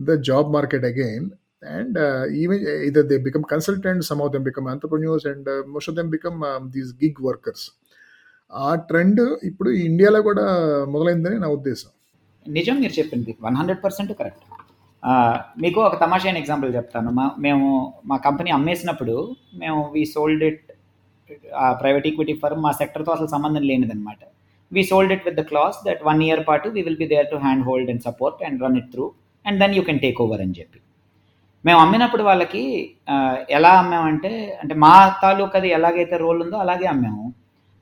the 0.00 0.16
job 0.16 0.50
market 0.52 0.84
again. 0.84 1.32
And 1.62 1.96
uh, 1.96 2.24
even 2.42 2.64
uh, 2.66 2.86
either 2.86 3.02
they 3.02 3.18
become 3.18 3.42
consultants 3.42 4.06
some 4.06 4.20
of 4.20 4.30
them 4.32 4.42
become 4.42 4.66
entrepreneurs 4.68 5.24
and 5.24 5.46
uh, 5.48 5.62
most 5.66 5.88
of 5.88 5.94
them 5.96 6.08
become 6.10 6.42
um, 6.44 6.70
these 6.76 6.92
gig 7.02 7.18
workers. 7.28 7.62
ఆ 8.50 8.68
trend 8.88 9.18
ఇప్పుడు 9.48 9.70
ఇండియాలో 9.86 10.20
కూడా 10.26 10.44
మొదలైందని 10.92 11.38
నా 11.42 11.48
ఉద్దేశం. 11.56 11.90
నిజం 12.46 12.76
మీరు 12.82 12.94
చెప్పింది 12.98 13.32
వన్ 13.46 13.56
హండ్రెడ్ 13.60 13.80
పర్సెంట్ 13.82 14.12
కరెక్ట్. 14.20 14.44
మీకు 15.64 15.80
ఒక 15.88 15.96
తమాషైన 16.04 16.40
ఎగ్జాంపుల్ 16.42 16.70
చెప్తాను. 16.76 17.10
మా 17.18 17.26
మేము 17.46 17.66
మా 18.10 18.16
కంపెనీ 18.28 18.50
అమ్మేసినప్పుడు 18.58 19.16
మేము 19.62 19.80
వీ 19.96 20.04
సోల్డ్ 20.14 20.44
ఇట్ 20.48 20.64
ఆ 21.64 21.66
ప్రైవేట్ 21.82 22.08
ఈక్విటీ 22.12 22.36
ఫర్మ్ 22.44 22.62
మా 22.66 22.72
సెక్టర్తో 22.80 23.12
అసలు 23.16 23.30
సంబంధం 23.34 23.66
లేనిదనమాట 23.70 24.20
we 24.72 24.84
sold 24.92 25.12
it 25.16 25.26
with 25.28 25.38
the 25.42 25.44
clause 25.52 25.78
that 25.88 26.02
one 26.10 26.22
year 26.28 26.42
పాటు 26.50 26.68
we 26.76 26.82
will 26.88 27.00
be 27.04 27.10
there 27.14 27.30
to 27.34 27.40
hand 27.46 27.64
hold 27.70 27.90
and 27.94 28.04
support 28.08 28.40
and 28.48 28.64
run 28.66 28.78
it 28.82 28.90
through 28.94 29.08
and 29.44 29.60
then 29.64 29.76
you 29.78 29.84
can 29.90 30.02
take 30.06 30.20
over 30.26 30.42
అని 30.46 30.56
చెప్పి. 30.60 30.80
మేము 31.68 31.80
అమ్మినప్పుడు 31.80 32.22
వాళ్ళకి 32.28 32.62
ఎలా 33.50 33.70
అమ్మామంటే 33.80 34.30
అంటే 34.62 34.74
మా 34.84 34.92
తాలూకాది 35.22 35.68
ఎలాగైతే 35.78 36.16
రోల్ 36.16 36.40
ఉందో 36.42 36.56
అలాగే 36.64 36.86
అమ్మాము. 36.86 37.26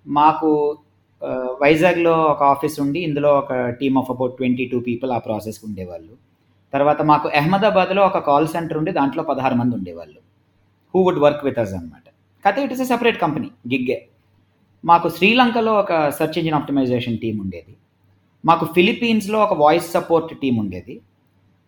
మాకు 0.06 0.50
వైజాగ్లో 1.62 2.14
ఒక 2.32 2.42
ఆఫీస్ 2.54 2.76
ఉండి 2.84 3.00
ఇందులో 3.00 3.30
ఒక 3.38 3.52
team 3.80 3.96
of 3.98 4.10
about 4.14 4.34
twenty 4.36 4.64
two 4.72 4.78
people 4.80 5.10
ఆ 5.16 5.18
ప్రాసెస్కి 5.18 5.64
ఉండేవాళ్ళు. 5.66 6.14
తర్వాత 6.72 7.00
మాకు 7.10 7.26
అహ్మదాబాద్లో 7.40 8.02
ఒక 8.06 8.18
కాల్ 8.28 8.48
సెంటర్ 8.54 8.78
ఉండి 8.78 8.92
దాంట్లో 8.92 9.22
పదహారు 9.22 9.56
మంది 9.60 9.74
ఉండేవాళ్ళు. 9.76 10.20
Who 10.94 11.00
would 11.06 11.22
work 11.24 11.44
with 11.44 11.60
us 11.64 11.74
అనమాట 11.78 12.06
కాకపోతే 12.44 12.64
it 12.66 12.72
is 12.72 12.82
a 12.84 12.88
separate 12.92 13.18
company 13.24 13.48
గిగ్గే. 13.72 13.98
మాకు 14.84 15.08
శ్రీలంకలో 15.16 15.72
ఒక 15.82 15.92
సెర్చ్ 16.18 16.38
ఇంజిన్ 16.38 16.56
ఆప్టిమైజేషన్ 16.60 17.18
టీం 17.18 17.36
ఉండేది. 17.44 17.74
మాకు 18.44 18.64
ఫిలిపీన్స్లో 18.76 19.38
ఒక 19.46 19.54
వాయిస్ 19.62 19.88
సపోర్ట్ 19.96 20.32
టీం 20.42 20.56
ఉండేది. 20.64 20.94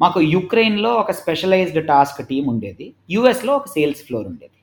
మాకు 0.00 0.18
యుక్రెయిన్లో 0.36 0.90
ఒక 1.02 1.10
స్పెషలైజ్డ్ 1.20 1.80
టాస్క్ 1.92 2.20
టీం 2.30 2.44
ఉండేది. 2.52 2.86
యుఎస్లో 3.14 3.52
ఒక 3.60 3.68
సేల్స్ 3.76 4.02
ఫ్లోర్ 4.08 4.26
ఉండేది. 4.32 4.58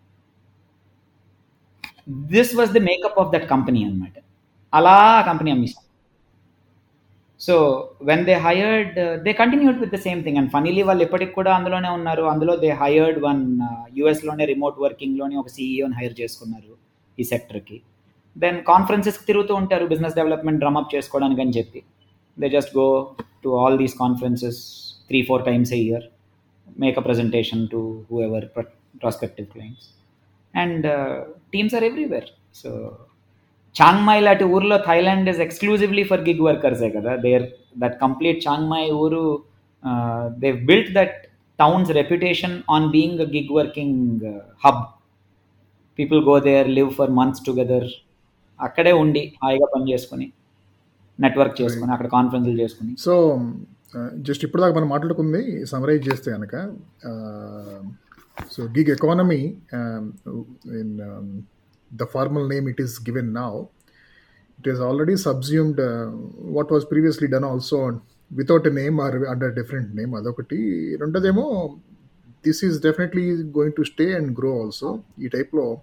This 2.36 2.54
was 2.60 2.72
the 2.78 2.82
makeup 2.90 3.20
of 3.24 3.32
that 3.34 3.48
company 3.54 3.80
అనమాట 3.88 4.16
అలా 4.74 4.98
company 5.30 5.50
అమ్మిస్తాం 5.56 5.84
so 7.42 7.56
when 8.10 8.24
they 8.28 8.36
hired 8.46 8.98
they 9.26 9.32
continued 9.40 9.78
with 9.84 9.94
the 9.96 9.98
same 10.06 10.20
thing 10.26 10.38
and 10.42 10.50
funnily 10.54 10.84
వాళ్ళు 10.90 11.04
ఎప్పటికి 11.08 11.34
కూడా 11.40 11.52
అందులోనే 11.58 11.90
ఉన్నారు. 11.98 12.24
అందులో 12.34 12.54
దే 12.64 12.70
హైర్డ్ 12.82 13.20
వన్ 13.26 13.42
యూఎస్లోనే 13.98 14.46
రిమోట్ 14.52 14.78
వర్కింగ్లోనే 14.86 15.36
ఒక 15.42 15.50
సీఈఓని 15.56 15.96
హైర్ 16.00 16.16
చేసుకున్నారు 16.22 16.74
ఈ 17.18 17.26
సెక్టర్కి 17.34 17.78
దెన్ 18.36 18.58
కాన్ఫరెన్సెస్కి 18.72 19.26
తిరుగుతూ 19.30 19.54
ఉంటారు. 19.62 19.86
బిజినెస్ 19.92 20.16
డెవలప్మెంట్ 20.20 20.62
డ్రమ్ 20.64 20.78
అప్ 20.82 20.94
చేసుకోవడానికి 20.96 21.42
అని 21.46 21.54
చెప్పి. 21.58 21.82
They 22.38 22.48
just 22.56 22.74
go 22.78 22.88
to 23.44 23.50
all 23.62 23.78
these 23.84 23.96
conferences 24.04 24.62
three 25.10 25.22
four 25.22 25.44
times 25.46 25.74
a 25.74 25.82
year 25.88 26.06
make 26.68 26.98
a 26.98 27.04
presentation 27.08 27.60
to 27.74 27.80
whoever 28.10 28.42
pro- 28.56 28.72
prospective 29.02 29.48
clients. 29.54 29.84
And 30.54 30.84
uh, 30.88 31.16
teams 31.54 31.74
are 31.74 31.84
everywhere. 31.92 32.28
So 32.62 32.70
Chiang Mai 33.76 34.22
లాంటి 34.24 34.46
ఊర్లో 34.56 34.76
Thailand 34.88 35.30
is 35.30 35.40
exclusively 35.40 36.04
for 36.04 36.22
gig 36.22 36.42
వర్కర్సే 36.48 36.90
కదా? 36.90 37.14
There 37.18 37.46
that 37.78 37.96
complete 38.00 38.40
Chiang Mai 38.48 38.90
ఊరు 39.04 39.24
they 40.40 40.52
built 40.70 40.92
that 40.94 41.16
town's 41.60 41.92
reputation 41.92 42.56
on 42.70 42.88
being 42.90 43.20
a 43.20 43.28
gig 43.36 43.52
working 43.52 44.24
hub 44.66 44.82
people 46.00 46.22
go 46.30 46.40
there 46.40 46.70
live 46.78 46.92
for 46.92 47.12
months 47.20 47.44
together 47.48 47.88
అక్కడే 48.60 48.92
ఉండి 49.04 49.24
హాయిగా 49.44 49.68
పని 49.76 49.92
చేసుకుని 49.94 50.28
network 51.20 51.62
చేసుకుని 51.62 51.92
అక్కడ 51.92 52.08
కాన్ఫరెన్స్లు 52.08 52.58
చేసుకుని. 52.62 52.94
సో 53.06 53.14
జస్ట్ 54.14 54.46
ఇప్పుడు 54.46 54.62
దాకా 54.62 54.76
మనం 54.76 54.90
మాట్లాడుకుంది 54.90 55.66
సమరైజ్ 55.66 56.14
చేస్తే 56.14 56.32
కనుక 56.32 56.74
so 58.52 58.64
gig 58.64 58.92
economy 58.92 59.58
in 60.80 61.02
the 61.94 62.04
formal 62.04 62.50
name 62.50 62.70
it 62.70 62.82
is 62.82 63.10
given 63.10 63.34
now 63.34 63.62
it 64.60 64.70
is 64.70 64.80
already 64.80 65.18
subsumed 65.18 65.82
what 66.54 66.74
was 66.74 66.92
previously 66.92 67.28
done 67.28 67.46
also 67.46 68.00
without 68.32 68.68
a 68.68 68.72
name 68.72 69.02
or 69.02 69.16
under 69.16 69.54
different 69.54 69.96
name 69.96 70.16
అదొకటి. 70.16 70.96
రెండోదేమో 71.02 71.76
this 72.46 72.66
is 72.66 72.82
definitely 72.82 73.32
going 73.32 73.74
to 73.78 73.84
stay 73.84 74.14
and 74.14 74.40
grow 74.40 74.64
also 74.64 75.00
ఈ 75.20 75.28
టైప్లో 75.28 75.78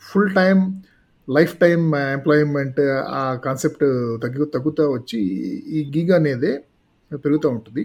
full 0.00 0.34
time 0.34 0.82
life 1.30 1.58
time 1.58 1.94
employment 1.94 2.80
ఆ 3.08 3.40
concept 3.44 3.80
తగ్గు 4.22 4.44
తగ్గుతూ 4.44 4.92
వచ్చి 4.92 5.20
ఈ 5.68 5.98
gig 5.98 6.10
అనేదే 6.10 6.64
పెరుగుతూ 7.23 7.49
ఉంటుంది 7.49 7.83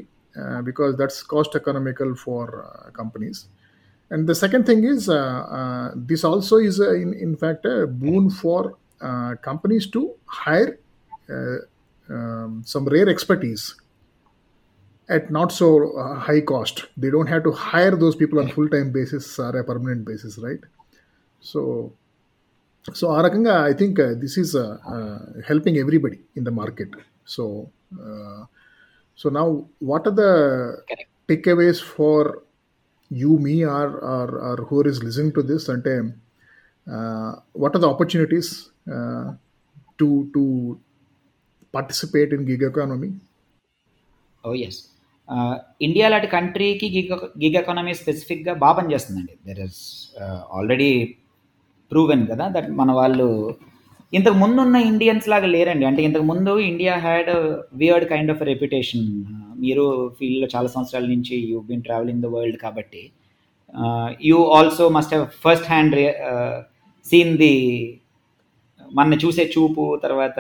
because 0.63 0.93
that's 1.01 1.21
cost 1.33 1.55
economical 1.57 2.13
for 2.25 2.51
companies 2.99 3.41
and 4.11 4.25
the 4.31 4.35
second 4.43 4.67
thing 4.67 4.85
is 4.93 5.07
this 6.11 6.25
also 6.27 6.59
is 6.69 6.81
in 7.03 7.13
in 7.27 7.35
fact 7.37 7.69
boon 8.05 8.31
for 8.43 8.69
companies 9.49 9.89
to 9.97 10.03
hire 10.45 10.73
some 12.75 12.87
rare 12.97 13.11
expertise 13.17 13.67
at 15.09 15.31
not 15.31 15.51
so 15.51 15.97
uh, 15.97 16.15
high 16.17 16.41
cost. 16.41 16.85
They 16.97 17.11
don't 17.11 17.27
have 17.27 17.43
to 17.45 17.53
hire 17.53 17.97
those 17.97 18.15
people 18.15 18.39
on 18.41 18.49
full 18.49 18.69
time 18.69 18.93
basis 18.93 19.39
or 19.39 19.57
a 19.57 19.65
permanent 19.65 20.05
basis, 20.05 20.39
right? 20.39 20.61
So, 21.43 21.61
so 22.99 23.05
ఆ 23.17 23.21
రకంగా 23.27 23.55
I 23.71 23.75
think 23.81 23.99
this 24.23 24.37
is 24.43 24.53
helping 25.49 25.79
everybody 25.83 26.19
in 26.39 26.47
the 26.49 26.53
market 26.61 26.95
so 27.35 27.45
so 29.20 29.30
now 29.40 29.46
what 29.92 30.08
are 30.08 30.18
the 30.22 30.26
Correct. 30.92 31.10
Takeaways 31.48 31.82
for 31.96 32.30
you 33.12 33.32
me 33.38 33.56
or 33.76 33.94
or 34.14 34.34
or 34.50 34.62
whoever 34.62 34.88
is 34.88 35.02
listening 35.04 35.32
to 35.32 35.42
this 35.52 35.68
అంటే 35.70 35.94
what 37.56 37.76
are 37.76 37.84
the 37.86 37.90
opportunities 37.94 38.52
to 40.00 40.08
to 40.34 40.44
participate 41.74 42.34
in 42.34 42.46
gig 42.50 42.66
economy 42.70 43.12
O 44.44 44.54
S 44.68 44.80
India 45.82 46.08
లాంటి 46.10 46.28
కంట్రీకి 46.28 46.88
gig 46.96 47.12
gig 47.44 47.56
economy 47.56 47.94
స్పెసిఫిక్గా 47.94 48.54
బాగా 48.54 48.76
పనిచేస్తుందండి. 48.80 49.34
There 49.48 49.62
is 49.68 49.80
already 50.54 50.90
proven 51.92 52.24
కదా 52.28 52.46
that 52.56 52.70
మన 52.72 52.92
వాళ్ళు 52.92 53.28
ఇంతకు 54.14 54.38
ముందు 54.44 54.60
ఉన్న 54.62 54.78
ఇండియన్స్ 54.92 55.28
లాగా 55.30 55.48
లేరండి. 55.48 55.86
అంటే 55.86 56.02
ఇంతకు 56.04 56.24
ముందు 56.24 56.52
India 56.72 56.94
had 57.06 57.32
weird 57.74 58.08
kind 58.10 58.32
of 58.32 58.42
reputation 58.52 59.08
మీరు 59.64 59.86
ఫీల్డ్లో 60.20 60.48
చాలా 60.56 60.70
సంవత్సరాల 60.76 61.06
నుంచి 61.06 61.36
you 61.52 61.60
been 61.70 61.82
traveling 61.82 62.24
the 62.26 62.30
world 62.36 62.58
కాబట్టి 62.58 63.04
you 64.26 64.40
also 64.58 64.86
must 64.90 65.14
have 65.14 65.28
first 65.46 65.68
hand 65.72 65.96
seen 67.06 67.34
the 67.38 67.54
మన 68.92 69.18
చూసే 69.24 69.44
చూపు 69.56 69.84
తర్వాత 70.04 70.40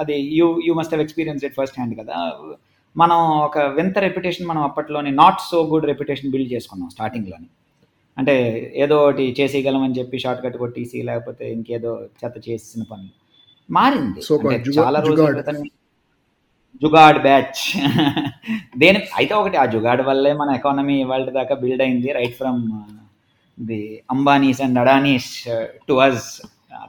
అది 0.00 0.14
you 0.38 0.46
you 0.66 0.72
must 0.74 0.92
have 0.92 1.04
experience 1.06 1.44
it 1.44 1.56
first 1.60 1.76
hand 1.78 1.94
కదా. 2.00 2.16
మనం 2.96 3.18
ఒక 3.46 3.58
వింత 3.76 3.98
రెప్యుటేషన్ 3.98 4.48
మనం 4.48 4.62
అప్పట్లోనే 4.62 5.10
not 5.22 5.40
so 5.50 5.58
good 5.72 5.86
reputation 5.86 6.32
build 6.32 6.50
చేసుకున్నాం 6.52 6.88
స్టార్టింగ్లోని 6.90 7.48
అంటే 8.16 8.34
ఏదో 8.74 8.96
ఒకటి 9.04 9.24
చేసేయగలం 9.38 9.82
అని 9.82 9.96
చెప్పి 9.98 10.16
షార్ట్ 10.18 10.42
కట్ 10.44 10.56
కొట్టేసి 10.56 10.98
లేకపోతే 11.02 11.44
ఇంకేదో 11.52 11.92
చెత్త 12.20 12.36
చేసిన 12.48 12.82
పనులు. 12.90 13.12
మారింది. 13.68 14.20
చాలా 14.78 14.98
రోజుల 15.00 15.42
జుగాడ్. 16.82 17.18
బ్యాచ్. 17.18 17.62
దేని 18.76 19.00
అయితే 19.18 19.34
ఒకటి 19.34 19.56
ఆ 19.56 19.64
జుగాడ్ 19.66 20.02
వల్లే 20.02 20.32
మన 20.32 20.50
ఎకానమీ 20.54 20.94
ఇవాళ 21.00 21.30
దాకా 21.30 21.54
బిల్డ్ 21.54 21.82
అయింది 21.82 22.10
right 22.12 22.36
from 22.36 22.60
the 23.58 23.80
Ambanis 24.10 24.60
and 24.62 24.78
Adanis 24.78 25.30
to 25.88 25.96
us 26.06 26.26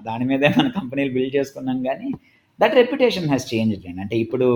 దాని 0.06 0.26
మీదే 0.26 0.50
మన 0.58 0.68
కంపెనీలు 0.78 1.12
బిల్డ్ 1.14 1.36
చేసుకున్నాం 1.36 1.80
కానీ 1.84 2.10
దట్ 2.60 2.76
రెప్యుటేషన్ 2.76 3.28
హ్యాస్ 3.28 3.48
చేంజ్ 3.54 3.74
అండి 3.78 4.02
అంటే 4.04 4.16
ఇప్పుడు 4.26 4.48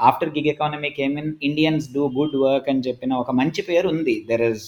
after 0.00 0.30
gig 0.30 0.50
economy 0.54 0.90
came 0.90 1.14
in 1.18 1.32
Indians 1.42 1.86
do 1.92 2.04
good 2.18 2.36
work 2.44 2.68
అని 2.68 2.84
చెప్పిన 2.88 3.12
ఒక 3.14 3.30
మంచి 3.40 3.62
పేరు 3.62 3.88
ఉంది. 3.88 4.16
There 4.28 4.44
is 4.50 4.66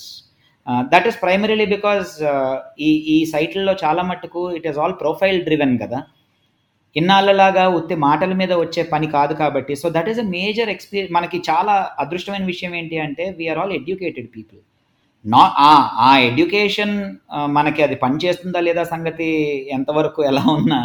that 0.92 1.07
is 1.11 1.18
primarily 1.24 1.66
because 1.74 2.11
ఈ 2.88 2.90
ఈ 3.14 3.16
సైట్లలో 3.33 3.74
చాలా 3.85 4.03
మట్టుకు 4.11 4.42
it 4.59 4.68
is 4.70 4.79
all 4.83 4.96
profile 5.03 5.40
driven 5.48 5.74
కదా. 5.83 5.98
ఇన్నాళ్ళలాగా 6.96 7.64
ఉత్తి 7.79 7.96
మాటల 8.07 8.33
మీద 8.40 8.53
వచ్చే 8.62 8.83
పని 8.92 9.07
కాదు 9.16 9.35
కాబట్టి. 9.42 9.74
So 9.83 9.87
that 9.96 10.11
is 10.12 10.20
a 10.24 10.27
major 10.37 10.70
experience 10.74 11.12
మనకి 11.16 11.38
చాలా 11.50 11.74
అదృష్టమైన 12.05 12.46
విషయం 12.53 12.74
ఏంటి 12.81 12.98
అంటే 13.07 13.24
వీఆర్ 13.40 13.61
ఆల్ 13.62 13.74
ఎడ్యుకేటెడ్ 13.81 14.31
పీపుల్ 14.37 14.61
నా 15.24 15.42
ఆ 15.66 16.11
ఎడ్యుకేషన్ 16.29 16.94
uh, 17.37 17.48
మనకి 17.57 17.81
అది 17.87 17.96
పనిచేస్తుందా 18.03 18.61
లేదా 18.66 18.83
సంగతి 18.94 19.29
ఎంతవరకు 19.77 20.20
ఎలా 20.31 20.44
ఉన్నా 20.59 20.81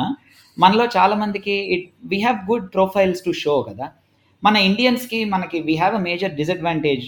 మనలో 0.57 0.85
చాలామందికి 0.95 1.55
it 1.75 1.87
we 2.11 2.17
have 2.25 2.37
good 2.51 2.67
profiles 2.75 3.21
to 3.27 3.31
show 3.43 3.55
కదా. 3.69 3.87
మన 4.43 4.55
ఇండియన్స్కి 4.69 5.19
మనకి 5.33 5.57
we 5.67 5.75
have 5.81 5.95
a 5.99 6.03
major 6.09 6.33
disadvantage 6.39 7.05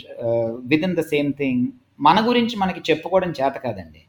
with 0.71 0.83
in 0.87 0.95
the 0.99 1.03
same 1.13 1.29
thing 1.41 1.63
మన 2.01 2.17
గురించి 2.29 2.55
మనకి 2.57 2.81
చెప్పుకోవడం 2.89 3.31
చేత 3.39 3.55
కాదండి. 3.65 4.01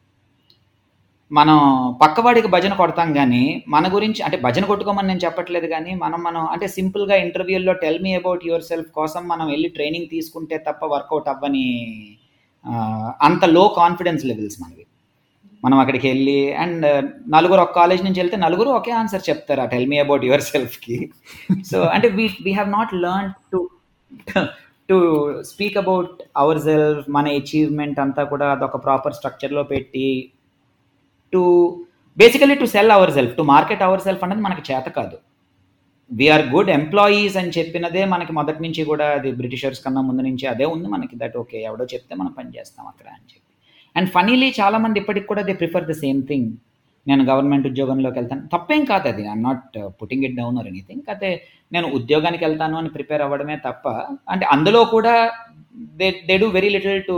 మనం 1.30 1.58
పక్కవాడికి 2.02 2.48
భజన 2.48 2.72
కొడతాం 2.74 3.10
కానీ 3.12 3.42
మన 3.68 3.84
గురించి 3.94 4.20
అంటే 4.22 4.36
భజన 4.36 4.64
కొట్టుకోమని 4.64 5.08
నేను 5.08 5.24
చెప్పట్లేదు 5.24 5.66
కానీ 5.66 5.92
మనం 5.94 6.20
మనం 6.22 6.42
అంటే 6.46 6.66
సింపుల్గా 6.68 7.16
ఇంటర్వ్యూల్లో 7.16 7.72
tell 7.82 8.00
me 8.02 8.12
about 8.14 8.46
your 8.46 8.62
self 8.62 8.90
కోసం 8.90 9.22
మనం 9.28 9.46
వెళ్ళి 9.48 9.68
ట్రైనింగ్ 9.68 10.08
తీసుకుంటే 10.10 10.58
తప్ప 10.68 10.84
వర్కౌట్ 10.84 11.28
అవ్వని 11.28 11.66
అంత 13.22 13.44
లో 13.56 13.62
కాన్ఫిడెన్స్ 13.80 14.24
లెవెల్స్ 14.26 14.58
మనవి. 14.62 14.84
మనం 15.64 15.78
అక్కడికి 15.78 16.06
వెళ్ళి 16.08 16.38
అండ్ 16.54 16.86
నలుగురు 17.28 17.60
ఒక 17.60 17.74
కాలేజ్ 17.74 18.04
నుంచి 18.04 18.20
వెళ్తే 18.20 18.36
నలుగురు 18.36 18.70
ఒకే 18.70 18.92
ఆన్సర్ 18.92 19.28
చెప్తారు 19.28 19.60
ఆ 19.60 19.64
టెల్ 19.64 19.86
మీ 19.86 19.98
అబౌట్ 19.98 20.24
యువర్ 20.24 20.44
సెల్ఫ్కి 20.52 20.96
సో 21.70 21.80
అంటే 21.94 22.08
we 22.08 22.24
we 22.42 22.52
have 22.52 22.70
not 22.70 22.94
learn 22.94 23.30
to 23.52 23.60
to 24.92 25.00
speak 25.50 25.80
about 25.82 26.22
our 26.44 26.62
self 26.68 27.04
మన 27.16 27.26
అచీవ్మెంట్ 27.40 28.00
అంతా 28.06 28.24
కూడా 28.34 28.46
అదొక 28.54 28.78
ప్రాపర్ 28.86 29.18
స్ట్రక్చర్లో 29.18 29.64
పెట్టి 29.74 30.08
to 31.32 31.42
basically 32.16 32.56
to 32.62 32.66
sell 32.72 32.92
our 32.96 33.12
self 33.18 33.36
to 33.36 33.44
market 33.52 33.84
our 33.88 34.02
self 34.06 34.24
అనేది 34.26 34.42
మనకి 34.46 34.62
చేత 34.70 34.86
కాదు. 34.96 35.16
వీఆర్ 36.10 36.44
గుడ్ 36.54 36.70
ఎంప్లాయీస్ 36.78 37.36
అని 37.40 37.52
చెప్పినదే 37.56 38.02
మనకి 38.12 38.32
మొదటి 38.38 38.60
నుంచి 38.64 38.82
కూడా 38.90 39.06
అది 39.18 39.30
బ్రిటిషర్స్ 39.38 39.80
కన్నా 39.84 40.00
ముందు 40.08 40.22
నుంచి 40.26 40.44
అదే 40.50 40.66
ఉంది 40.72 40.88
మనకి 40.94 41.14
దట్ 41.22 41.36
ఓకే 41.42 41.58
ఎవడో 41.68 41.84
చెప్తే 41.92 42.14
మనం 42.20 42.32
పని 42.38 42.50
చేస్తాం 42.56 42.84
అక్కడ 42.90 43.08
అని 43.16 43.26
చెప్పి. 43.32 43.50
అండ్ 43.96 44.10
ఫనీలీ 44.16 44.48
చాలామంది 44.60 45.00
ఇప్పటికి 45.02 45.26
కూడా 45.30 45.44
they 45.48 45.54
prefer 45.62 45.88
the 45.90 45.94
same 46.02 46.20
thing. 46.30 46.50
నేను 47.06 47.22
గవర్నమెంట్ 47.30 47.66
ఉద్యోగంలోకి 47.70 48.16
వెళ్తాను. 48.20 48.42
తప్పేం 48.52 48.82
కాదు 48.90 49.06
అది. 49.12 49.22
I'm 49.30 49.46
not 49.48 49.78
putting 50.00 50.24
it 50.28 50.36
down 50.40 50.58
or 50.60 50.68
anything 50.72 51.06
అయితే 51.12 51.30
నేను 51.74 51.86
ఉద్యోగానికి 51.98 52.44
వెళ్తాను 52.46 52.76
అని 52.80 52.90
ప్రిపేర్ 52.96 53.22
అవ్వడమే 53.26 53.56
తప్ప 53.68 53.88
అంటే 54.32 54.44
అందులో 54.54 54.80
కూడా 54.94 55.14
they 56.00 56.08
they 56.28 56.34
do 56.42 56.48
very 56.58 56.70
little 56.76 57.00
to 57.10 57.16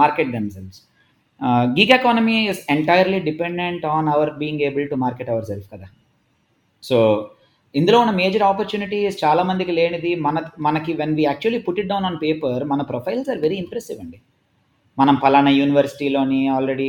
market 0.00 0.32
themselves 0.36 0.80
gig 1.76 1.94
economy 1.98 2.36
is 2.52 2.60
entirely 2.74 3.20
dependent 3.28 3.84
on 3.94 4.08
our 4.14 4.32
being 4.40 4.64
able 4.68 4.86
to 4.92 4.96
market 5.04 5.32
our 5.34 5.48
self 5.50 5.68
కదా. 5.74 5.88
సో 6.82 6.98
ఇందులో 7.74 7.98
ఉన్న 8.04 8.12
మేజర్ 8.22 8.44
ఆపర్చునిటీస్ 8.48 9.16
చాలా 9.24 9.42
మందికి 9.48 9.72
లేనిది. 9.78 10.10
మన 10.26 10.36
మనకి 10.66 10.92
when 11.00 11.14
we 11.18 11.22
actually 11.28 11.60
put 11.66 11.80
it 11.82 11.90
down 11.92 12.06
on 12.08 12.18
paper 12.24 12.62
మన 12.72 12.82
profiles 12.90 13.30
are 13.32 13.40
very 13.44 13.56
impressive 13.64 13.98
అండి. 14.04 14.18
మనం 14.98 15.14
పలానా 15.22 15.50
యూనివర్సిటీలోని 15.60 16.40
ఆల్రెడీ 16.56 16.88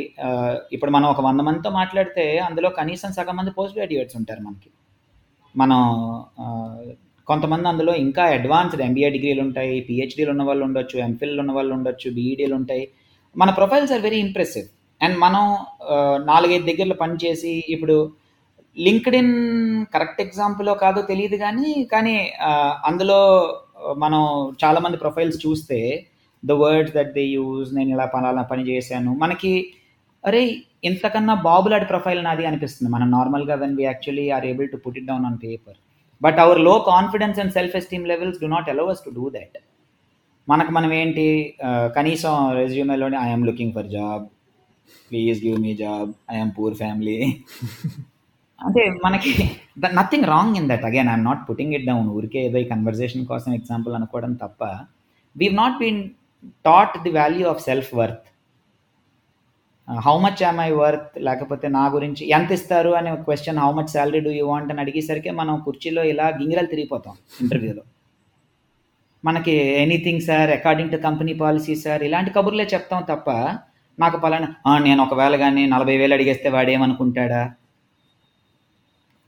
ఇప్పుడు 0.76 0.92
మనం 0.92 1.08
ఒక 1.14 1.22
వంద 1.22 1.42
మందితో 1.48 1.70
మాట్లాడితే 1.80 2.26
అందులో 2.48 2.70
కనీసం 2.70 3.12
సగం 3.18 3.36
మంది 3.36 3.52
పోస్ట్ 3.52 3.78
గ్రాడ్యుయేట్స్ 3.78 4.18
ఉంటారు 4.20 4.42
మనకి. 4.48 4.70
మనం 5.56 5.80
కొంతమంది 7.28 7.68
అందులో 7.68 7.94
ఇంకా 7.96 8.24
అడ్వాన్స్డ్ 8.38 8.84
ఎంబీఏ 8.88 9.10
డిగ్రీలు 9.10 9.42
ఉంటాయి 9.42 9.76
పిహెచ్డీలు 9.82 10.32
ఉన్న 10.32 10.44
వాళ్ళు 10.44 10.64
ఉండొచ్చు 10.66 10.96
ఎంఫిల్ 11.00 11.40
ఉన్న 11.40 11.52
వాళ్ళు 11.52 11.74
ఉండొచ్చు 11.74 12.08
బీఈడీలు 12.12 12.56
ఉంటాయి. 12.56 12.84
మన 13.36 13.50
profiles 13.50 13.94
are 13.94 14.02
very 14.02 14.20
impressive 14.28 14.68
and 15.02 15.18
మనం 15.18 15.44
నాలుగైదు 16.26 16.66
దగ్గరలో 16.66 16.96
పనిచేసి 17.02 17.54
ఇప్పుడు 17.70 17.96
లింక్డ్ 18.78 19.16
ఇన్ 19.16 19.34
కరెక్ట్ 19.94 20.22
ఎగ్జాంపుల్ 20.22 20.70
కాదో 20.84 21.02
తెలియదు 21.02 21.38
కానీ 21.38 21.70
కానీ 21.92 22.16
అందులో 22.86 23.20
మనం 23.98 24.22
చాలామంది 24.64 24.98
ప్రొఫైల్స్ 24.98 25.40
చూస్తే 25.46 25.80
the 26.50 26.56
words 26.64 26.94
that 26.98 27.12
they 27.18 27.24
use 27.38 27.70
నేను 27.78 27.90
ఇలా 27.96 28.06
పలానా 28.16 28.44
పని 28.52 28.64
చేశాను. 28.72 29.12
మనకి 29.24 29.54
అరే 30.24 30.42
ఇంతకన్నా 30.90 31.34
బాబులాడి 31.48 31.86
ప్రొఫైల్ 31.92 32.22
నాది 32.28 32.46
అనిపిస్తుంది. 32.50 32.90
మనం 32.96 33.08
నార్మల్గా 33.18 33.56
when 33.64 33.76
we 33.80 33.86
actually 33.92 34.26
are 34.38 34.46
able 34.52 34.70
to 34.74 34.80
put 34.86 34.98
it 35.02 35.08
down 35.12 35.26
on 35.30 35.40
paper 35.46 35.78
but 36.22 36.38
అవర్లో 36.44 36.74
confidence 36.92 37.40
and 37.44 37.54
self 37.58 37.76
esteem 37.80 38.06
levels 38.12 38.38
do 38.44 38.50
not 38.56 38.70
allow 38.74 38.86
us 38.94 39.04
to 39.08 39.12
do 39.20 39.26
that 39.38 39.58
మనకు 40.48 40.72
మనం 40.78 40.92
ఏంటి 41.02 41.26
కనీసం 41.98 42.34
రెజ్యూమేలోనే 42.60 43.18
I'm 43.28 43.46
looking 43.50 43.74
for 43.78 43.88
job 43.98 44.24
please 45.12 45.38
give 45.46 45.58
me 45.66 45.72
job 45.84 46.10
I'm 46.36 46.52
poor 46.58 46.76
family 46.82 47.18
అంటే 48.60 48.84
మనకి 49.06 49.32
nothing 50.00 50.28
wrong 50.34 50.56
in 50.60 50.68
that 50.72 50.86
again 50.90 51.10
I'm 51.14 51.26
not 51.30 51.42
putting 51.48 51.74
it 51.78 51.88
down 51.90 52.08
ఊరికే 52.18 52.42
ఏదో 52.50 52.60
ఈ 52.64 52.68
conversation 52.74 53.26
కోసం 53.32 53.52
ఎగ్జాంపుల్ 53.60 53.96
అనుకోవడం 54.00 54.34
తప్ప 54.44 54.64
we 55.36 55.48
not 55.62 55.78
been 55.82 56.02
taught 56.68 56.96
the 57.04 57.12
value 57.18 57.46
of 57.54 57.62
self 57.62 57.92
worth 58.00 58.28
how 59.88 60.14
much 60.26 60.42
am 60.44 60.60
I 60.68 60.70
worth 60.82 61.16
లేకపోతే 61.28 61.68
నా 61.78 61.84
గురించి 61.96 62.24
ఎంత 62.38 62.52
ఇస్తారు 62.58 62.92
అనే 63.00 63.12
question 63.28 63.60
how 63.64 63.70
much 63.72 63.92
salary 63.96 64.22
do 64.28 64.32
you 64.38 64.46
want 64.52 64.72
అని 64.74 64.82
అడిగేసరికి 64.84 65.32
మనం 65.40 65.58
కుర్చీలో 65.66 66.04
ఇలా 66.12 66.28
గింగిరాలు 66.40 66.72
తిరిగిపోతాం 66.74 67.16
ఇంటర్వ్యూలో. 67.42 67.84
మనకి 69.24 69.54
anything 69.84 70.26
sir 70.30 70.52
according 70.52 70.92
to 70.92 70.98
company 71.08 71.36
policy 71.44 71.76
sir 71.76 72.04
ఇలాంటి 72.04 72.32
కబుర్లే 72.32 72.66
చెప్తాం 72.74 73.04
తప్ప 73.12 73.30
నాకు 73.98 74.18
పలానా 74.18 74.50
నేను 74.88 75.02
ఒకవేళ 75.04 75.36
కానీ 75.36 75.66
నలభై 75.66 75.98
వేలు 75.98 76.14
అడిగేస్తే 76.14 76.50
వాడేమనుకుంటాడా 76.50 77.44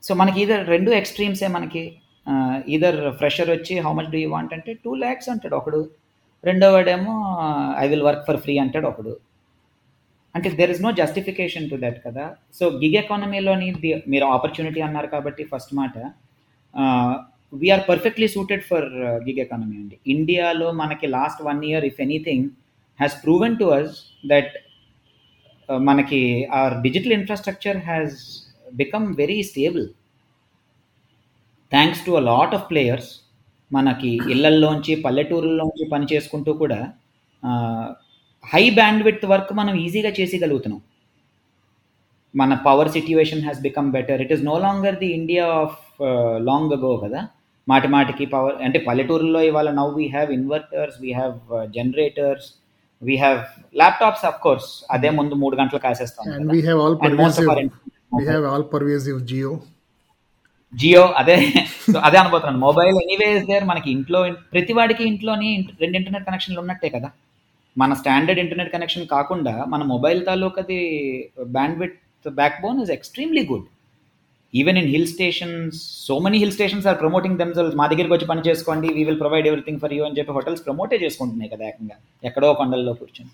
సో 0.02 0.14
మనకి 0.14 0.38
ఈధర్ 0.42 0.66
రెండు 0.68 0.90
ఎక్స్ట్రీమ్సే 1.00 1.48
మనకి. 1.56 1.84
Uh, 2.26 2.56
ఈధర్ 2.68 2.98
ఫ్రెషర్ 3.10 3.50
వచ్చి 3.50 3.74
how 3.84 3.92
much 3.92 4.10
do 4.14 4.18
you 4.18 4.28
want 4.30 4.52
అంటే 4.54 4.70
టూ 4.84 4.90
ల్యాక్స్ 4.94 5.28
అంటాడు 5.32 5.56
ఒకడు. 5.56 5.80
రెండో 6.44 6.66
వాడేమో 6.74 7.14
I 7.82 7.84
will 7.90 8.04
work 8.08 8.24
for 8.28 8.38
free 8.44 8.54
అంటాడు 8.64 8.86
ఒకడు. 8.92 9.14
అంటే 10.34 10.48
there 10.58 10.72
is 10.74 10.82
no 10.86 10.90
justification 11.00 11.68
to 11.70 11.76
that 11.84 11.98
కదా. 12.06 12.24
సో 12.58 12.64
గిగ్ 12.82 12.98
ఎకానమీలోని 13.02 13.68
మీరు 14.12 14.24
ఆపర్చునిటీ 14.36 14.80
అన్నారు 14.86 15.08
కాబట్టి 15.14 15.44
ఫస్ట్ 15.52 15.72
మాట 15.80 15.94
we are 17.62 17.84
perfectly 17.90 18.26
suited 18.36 18.64
for 18.70 18.88
gig 19.26 19.42
economy 19.44 19.76
అండి. 19.82 19.96
ఇండియాలో 20.14 20.68
మనకి 20.82 21.06
last 21.16 21.40
one 21.50 21.60
year 21.70 21.86
if 21.90 22.00
anything 22.06 22.46
has 22.98 23.16
proven 23.24 23.56
to 23.60 23.68
us 23.78 23.94
that 24.32 24.54
మనకి 25.88 26.20
our 26.60 26.74
digital 26.86 27.14
infrastructure 27.18 27.78
has 27.88 28.18
become 28.82 29.06
very 29.22 29.38
stable 29.50 29.86
thanks 31.72 32.02
to 32.06 32.12
a 32.20 32.22
lot 32.32 32.54
of 32.58 32.64
players 32.70 33.10
మనకి 33.70 34.10
ఇళ్ళల్లోంచి 34.30 35.02
పల్లెటూరుల్లోంచి 35.02 35.84
పని 35.88 36.06
చేసుకుంటూ 36.12 36.52
కూడా 36.52 36.78
హై 38.44 38.64
బ్యాండ్ 38.70 39.02
విత్ 39.02 39.24
వర్క్ 39.26 39.52
మనం 39.52 39.74
ఈజీగా 39.76 40.10
చేసేయగలుగుతున్నాం 40.10 40.80
మన 42.34 42.54
power 42.66 42.88
situation 42.88 43.42
has 43.42 43.60
become 43.60 43.92
better 43.92 44.20
it 44.22 44.32
is 44.32 44.44
no 44.44 44.58
longer 44.58 44.96
the 44.96 45.10
India 45.12 45.44
of 45.62 45.78
long 46.42 46.72
ago 46.72 46.96
కదా. 46.96 47.20
మాటి 47.68 47.88
మాటికి 47.88 48.26
పవర్ 48.26 48.56
అంటే 48.62 48.78
పల్లెటూరులో 48.86 49.40
ఇవాళ 49.42 49.70
now 49.70 49.94
we 49.96 50.06
have 50.08 50.30
inverters 50.32 50.96
we 51.00 51.10
have 51.12 51.34
generators 51.74 52.46
we 53.02 53.16
have 53.16 53.40
laptops 53.74 54.24
of 54.24 54.40
course 54.40 54.68
అదే 54.90 55.10
ముందు 55.10 55.34
మూడు 55.34 55.56
గంటలు 55.56 55.78
కాసేస్తాం 55.78 56.26
జియో 59.24 59.52
జియో 60.74 61.06
అదే 61.06 61.36
సో 61.92 61.98
అదే 61.98 62.18
అనుకుంటున్నాను. 62.18 62.58
మొబైల్ 62.58 62.96
ఎనీవేస్ 62.96 63.46
దేర్ 63.46 63.64
మనకి 63.64 63.90
ఇంట్లో 63.90 64.32
ప్రతి 64.52 64.72
వాడికి 64.72 65.04
ఇంట్లోని 65.04 65.68
రెండు 65.80 65.96
ఇంటర్నెట్ 65.96 66.26
కనెక్షన్లు 66.26 66.60
ఉన్నట్టే 66.60 66.88
కదా. 66.88 67.10
మన 67.78 67.94
స్టాండర్డ్ 67.94 68.40
ఇంటర్నెట్ 68.40 68.72
కనెక్షన్ 68.72 69.06
కాకుండా 69.06 69.64
మన 69.68 69.82
mobile 69.82 70.26
తాలూకది 70.26 70.78
bandwidth 71.78 72.28
backbone 72.62 72.82
is 72.82 72.90
extremely 72.90 73.46
good 73.52 73.64
even 74.54 74.78
in 74.78 74.88
hill 74.88 75.06
stations 75.06 76.06
so 76.06 76.18
many 76.18 76.38
hill 76.38 76.52
stations 76.52 76.86
are 76.86 77.00
promoting 77.00 77.38
themselves 77.38 77.76
మా 77.76 77.86
దగ్గరికి 77.86 78.12
వచ్చి 78.12 78.26
పని 78.26 78.40
చేసుకోండి 78.40 78.92
we 78.92 79.04
will 79.04 79.20
provide 79.20 79.46
everything 79.46 79.80
for 79.80 79.92
you 79.92 80.04
అని 80.04 80.18
చెప్పి 80.18 80.32
హోటల్స్ 80.32 80.66
ప్రమోటే 80.66 80.96
చేసుకుంటున్నాయి 80.96 81.50
కదా 81.50 81.64
ఏకంగా. 81.66 81.96
ఎక్కడో 82.24 82.54
కొండల్లో 82.54 82.92
కూర్చొని. 82.92 83.30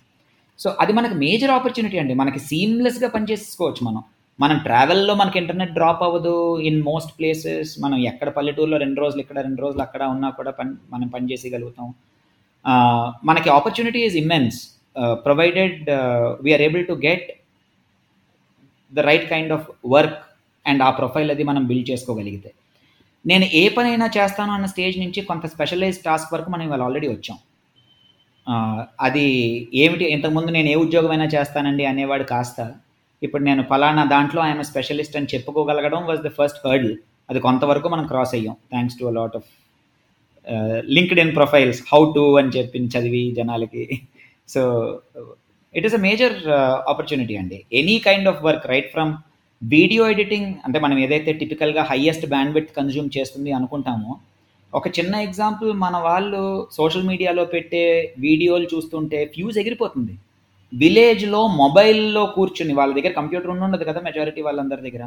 సో 0.58 0.76
అది 0.80 0.92
మనకి 0.92 1.14
మేజర్ 1.14 1.50
ఆపర్చునిటీ 1.50 1.98
అండి. 1.98 2.14
మనకి 2.14 2.38
సీమ్లెస్గా 2.38 3.08
పనిచేసుకోవచ్చు 3.08 3.86
మనం. 3.86 4.04
మనం 4.42 4.56
ట్రావెల్లో 4.66 5.12
మనకి 5.20 5.36
ఇంటర్నెట్ 5.40 5.74
డ్రాప్ 5.78 6.02
అవ్వదు. 6.06 6.34
ఇన్ 6.68 6.78
మోస్ట్ 6.88 7.12
ప్లేసెస్ 7.18 7.72
మనం 7.84 7.98
ఎక్కడ 8.10 8.28
పల్లెటూరులో 8.36 8.76
రెండు 8.84 8.98
రోజులు 9.02 9.20
ఇక్కడ 9.24 9.38
రెండు 9.48 9.62
రోజులు 9.64 9.82
అక్కడ 9.86 10.02
ఉన్నా 10.14 10.28
కూడా 10.38 10.52
పని 10.58 10.72
మనం 10.94 11.08
పని 11.14 11.30
చేసేయగలుగుతాం. 11.32 11.86
మనకి 13.28 13.48
opportunity 13.56 14.00
is 14.08 14.16
immense 14.22 14.58
provided 15.26 15.80
we're 16.44 16.64
able 16.66 16.84
to 16.90 16.94
get 17.06 17.28
the 18.92 19.06
right 19.10 19.26
kind 19.32 19.54
of 19.56 19.66
work 19.94 20.20
and 20.66 20.82
ఆ 20.88 20.90
ప్రొఫైల్ 21.00 21.30
అది 21.34 21.44
మనం 21.50 21.62
బిల్డ్ 21.70 21.88
చేసుకోగలిగితే. 21.92 22.50
నేను 23.24 23.46
ఏ 23.60 23.64
పనైనా 23.76 24.06
చేస్తాను 24.16 24.52
అన్న 24.54 24.66
స్టేజ్ 24.72 24.96
నుంచి 25.02 25.20
కొంత 25.30 25.46
స్పెషలైజ్ 25.54 25.98
టాస్క్ 26.06 26.32
వరకు 26.34 26.50
మనం 26.54 26.64
ఇవాళ 26.68 26.82
ఆల్రెడీ 26.86 27.08
వచ్చాం. 27.12 27.38
అది 29.06 29.26
ఏమిటి 29.82 30.06
ఇంతకుముందు 30.14 30.50
నేను 30.56 30.68
ఏ 30.72 30.74
ఉద్యోగం 30.84 31.12
అయినా 31.14 31.26
చేస్తానండి 31.34 31.84
అనేవాడు 31.90 32.24
కాస్త 32.32 32.58
ఇప్పుడు 33.22 33.42
నేను 33.48 33.62
ఫలానా 33.70 34.02
దాంట్లో 34.14 34.40
ఐఎమ్ 34.46 34.64
స్పెషలిస్ట్ 34.70 35.16
అని 35.18 35.30
చెప్పుకోగలగడం 35.34 36.02
వాజ్ 36.10 36.22
ద 36.26 36.32
ఫస్ట్ 36.38 36.60
హర్డిల్ 36.66 36.94
అది 37.30 37.40
కొంతవరకు 37.46 37.88
మనం 37.94 38.04
క్రాస్ 38.10 38.34
అయ్యాం. 38.38 38.56
Thanks 38.72 38.96
to 39.00 39.12
lot 39.18 39.36
of 39.40 39.48
LinkedIn 41.24 41.32
profiles 41.38 41.80
how 41.90 42.00
to 42.16 42.24
అని 42.40 42.52
చెప్పి 42.56 42.80
చదివి 42.94 43.22
జనాలకి. 43.38 43.84
So 44.54 44.62
it 45.74 45.86
is 45.88 45.96
a 45.98 46.02
major 46.08 46.36
opportunity 46.92 47.36
అండి. 47.42 47.58
Any 47.80 47.96
kind 48.06 48.28
of 48.32 48.42
work 48.48 48.66
right 48.72 48.90
from 48.96 49.12
video 49.62 50.02
editing 50.12 50.48
అంటే 50.66 50.78
మనం 50.84 50.96
ఏదైతే 51.04 51.32
టిపికల్గా 51.40 51.82
హయ్యెస్ట్ 51.90 52.26
బ్యాండ్ 52.32 52.54
విత్ 52.56 52.70
కన్జ్యూమ్ 52.78 53.08
చేస్తుంది 53.16 53.52
అనుకుంటామో 53.58 54.12
ఒక 54.72 54.88
చిన్న 54.96 55.14
ఎగ్జాంపుల్ 55.26 55.70
మన 55.84 55.96
వాళ్ళు 56.06 56.42
సోషల్ 56.76 57.08
మీడియాలో 57.10 57.44
పెట్టే 57.54 57.82
వీడియోలు 58.26 58.66
చూస్తుంటే 58.72 59.18
ఫ్యూజ్ 59.34 59.58
ఎగిరిపోతుంది. 59.62 60.14
విలేజ్లో 60.80 61.40
మొబైల్లో 61.60 62.22
కూర్చుని 62.36 62.72
వాళ్ళ 62.78 62.92
దగ్గర 62.98 63.12
కంప్యూటర్ 63.18 63.52
ఉండదు 63.66 63.84
కదా 63.88 64.00
మెజారిటీ 64.06 64.40
వాళ్ళందరి 64.46 64.82
దగ్గర 64.86 65.04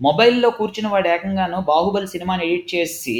మొబైల్లో 0.00 0.48
కూర్చుని 0.58 0.88
వాడు 0.92 1.08
ఏకంగాను 1.14 1.58
బాహుబలి 1.70 2.08
సినిమాని 2.12 2.44
ఎడిట్ 2.46 2.68
చేసి 2.74 3.16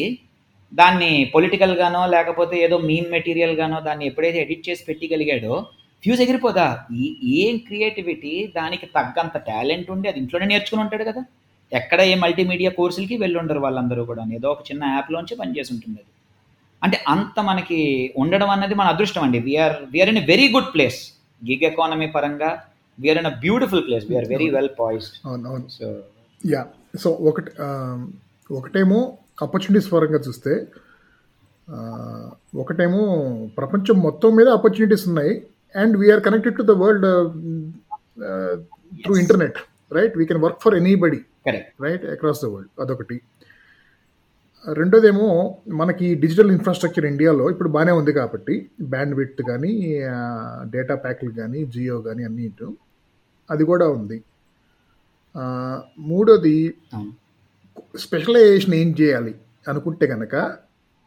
దాన్ని 0.72 1.10
పొలిటికల్గానో 1.34 2.02
లేకపోతే 2.14 2.56
ఏదో 2.66 2.76
మీన్ 2.88 3.08
మెటీరియల్గానో 3.14 3.78
దాన్ని 3.88 4.04
ఎప్పుడైతే 4.10 4.38
ఎడిట్ 4.44 4.64
చేసి 4.68 4.82
పెట్టగలిగాడో 4.88 5.54
ఫ్యూజ్ 6.04 6.22
ఎగిరిపోదా? 6.24 6.66
ఈ 7.02 7.04
ఏం 7.42 7.54
క్రియేటివిటీ 7.66 8.32
దానికి 8.56 8.86
తగ్గంత 8.96 9.36
టాలెంట్ 9.48 9.90
ఉండి 9.94 10.06
అది 10.10 10.18
ఇంట్లోనే 10.22 10.46
నేర్చుకుని 10.52 10.82
ఉంటాడు 10.84 11.04
కదా. 11.10 11.22
ఎక్కడ 11.72 12.00
ఏ 12.12 12.14
మల్టీమీడియా 12.22 12.70
కోర్సులకి 12.78 13.16
వెళ్ళుండరు 13.22 13.60
వాళ్ళందరూ 13.66 14.02
కూడా 14.10 14.22
ఏదో 14.38 14.48
ఒక 14.54 14.64
చిన్న 14.70 14.82
యాప్లోంచి 14.96 15.34
పనిచేసి 15.40 15.70
ఉంటుంది 15.74 16.00
అది 16.02 16.10
అంటే 16.82 16.96
అంత 17.14 17.40
మనకి 17.50 17.80
ఉండడం 18.22 18.50
అన్నది 18.54 18.74
మన 18.80 18.88
అదృష్టం 18.94 19.22
అండి. 19.26 19.40
We're 19.48 19.76
we're 19.92 20.10
in 20.12 20.20
a 20.22 20.26
very 20.32 20.48
good 20.56 20.70
place 20.74 21.00
gig 21.48 21.64
economy 21.70 22.08
పరంగా 22.16 22.50
we're 22.98 23.18
in 23.22 23.30
a 23.32 23.34
beautiful 23.44 23.82
place 23.88 24.04
we're 24.10 24.28
very 24.34 24.48
well 24.56 24.72
poised 24.80 25.16
అవును 25.28 25.46
అవును. 25.50 25.66
సో 25.78 25.86
యా 26.52 26.62
సో 27.02 27.10
ఒకటి 27.30 27.50
ఒకటేమో 28.50 29.00
ఆపర్చునిటీస్ 29.46 29.88
పరంగా 29.94 30.20
చూస్తే 30.26 30.54
ఒకటేమో 32.62 33.02
ప్రపంచం 33.58 33.96
మొత్తం 34.06 34.30
మీద 34.38 34.48
ఆపర్చునిటీస్ 34.58 35.04
ఉన్నాయి. 35.10 35.34
And 35.82 35.94
we're 36.00 36.22
connected 36.26 36.56
to 36.60 36.64
the 36.70 36.74
world 36.82 37.06
through 39.04 39.14
internet 39.22 39.58
right 39.98 40.14
we 40.20 40.24
can 40.30 40.42
work 40.46 40.60
for 40.64 40.76
anybody 40.80 41.20
right 41.84 42.04
across 42.14 42.42
the 42.44 42.48
world 42.54 42.70
అదొకటి. 42.84 43.16
రెండోదేమో 44.68 45.58
మనకి 45.68 46.14
డిజిటల్ 46.14 46.50
ఇన్ఫ్రాస్ట్రక్చర్ 46.50 47.06
ఇండియాలో 47.06 47.50
ఇప్పుడు 47.50 47.68
బాగానే 47.68 47.92
ఉంది 47.92 48.12
కాబట్టి 48.12 48.70
బ్యాండ్ 48.82 49.14
విత్ 49.14 49.42
కానీ 49.48 50.02
డేటా 50.70 50.94
ప్యాక్లు 50.94 51.30
కానీ 51.30 51.64
జియో 51.64 52.00
కానీ 52.00 52.24
అన్నీ 52.24 52.42
ఇటు. 52.42 52.76
అది 53.50 53.64
కూడా 53.64 53.88
ఉంది. 53.88 54.22
మూడోది 55.98 56.74
స్పెషలైజేషన్ 57.98 58.74
ఏం 58.74 58.94
చేయాలి 59.00 59.34
అనుకుంటే 59.68 60.06
కనుక 60.06 60.54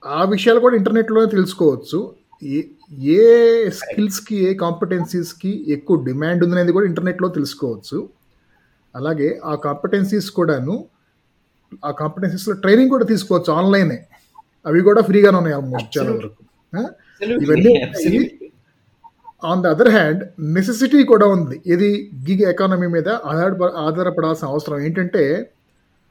ఆ 0.05 0.23
విషయాలు 0.23 0.59
కూడా 0.59 0.75
ఇంటర్నెట్లోనే 0.75 1.31
తెలుసుకోవచ్చు. 1.31 2.13
ఏ 2.43 2.63
ఏ 2.91 3.69
స్కిల్స్కి 3.69 4.35
ఏ 4.35 4.53
కాంపిటెన్సీస్కి 4.53 5.71
ఎక్కువ 5.71 6.03
డిమాండ్ 6.05 6.43
ఉందనేది 6.43 6.71
కూడా 6.71 6.85
ఇంటర్నెట్లో 6.85 7.27
తెలుసుకోవచ్చు. 7.27 8.09
అలాగే 8.95 9.41
ఆ 9.45 9.55
కాంపిటెన్సీస్ 9.55 10.31
కూడాను 10.31 10.85
ఆ 11.87 11.91
కాంపిటెన్సీస్లో 12.01 12.55
ట్రైనింగ్ 12.63 12.91
కూడా 12.95 13.05
తీసుకోవచ్చు 13.05 13.51
ఆన్లైనే 13.53 13.99
అవి 14.69 14.79
కూడా 14.89 15.01
ఫ్రీగానే 15.01 15.37
ఉన్నాయి 15.41 15.55
ఆల్మోస్ట్ 15.59 15.91
చాలా 15.97 16.11
వరకు 16.17 16.41
ఇవన్నీ 17.45 17.73
on 19.43 19.61
the 19.63 19.71
other 19.73 19.91
hand 19.95 20.21
necessity 20.55 20.99
కూడా 21.03 21.25
ఉంది. 21.35 21.55
ఇది 21.73 21.89
గిగ్ 22.27 22.43
ఎకానమీ 22.51 22.87
మీద 22.95 23.09
ఆధార 23.31 23.51
ఆధారపడాల్సిన 23.87 24.47
అవసరం 24.47 24.77
ఏంటంటే 24.85 25.23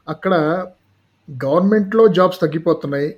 అక్కడ 0.09 0.35
గవర్నమెంట్లో 1.29 2.05
జాబ్స్ 2.17 2.41
తగ్గిపోతున్నాయి. 2.45 3.11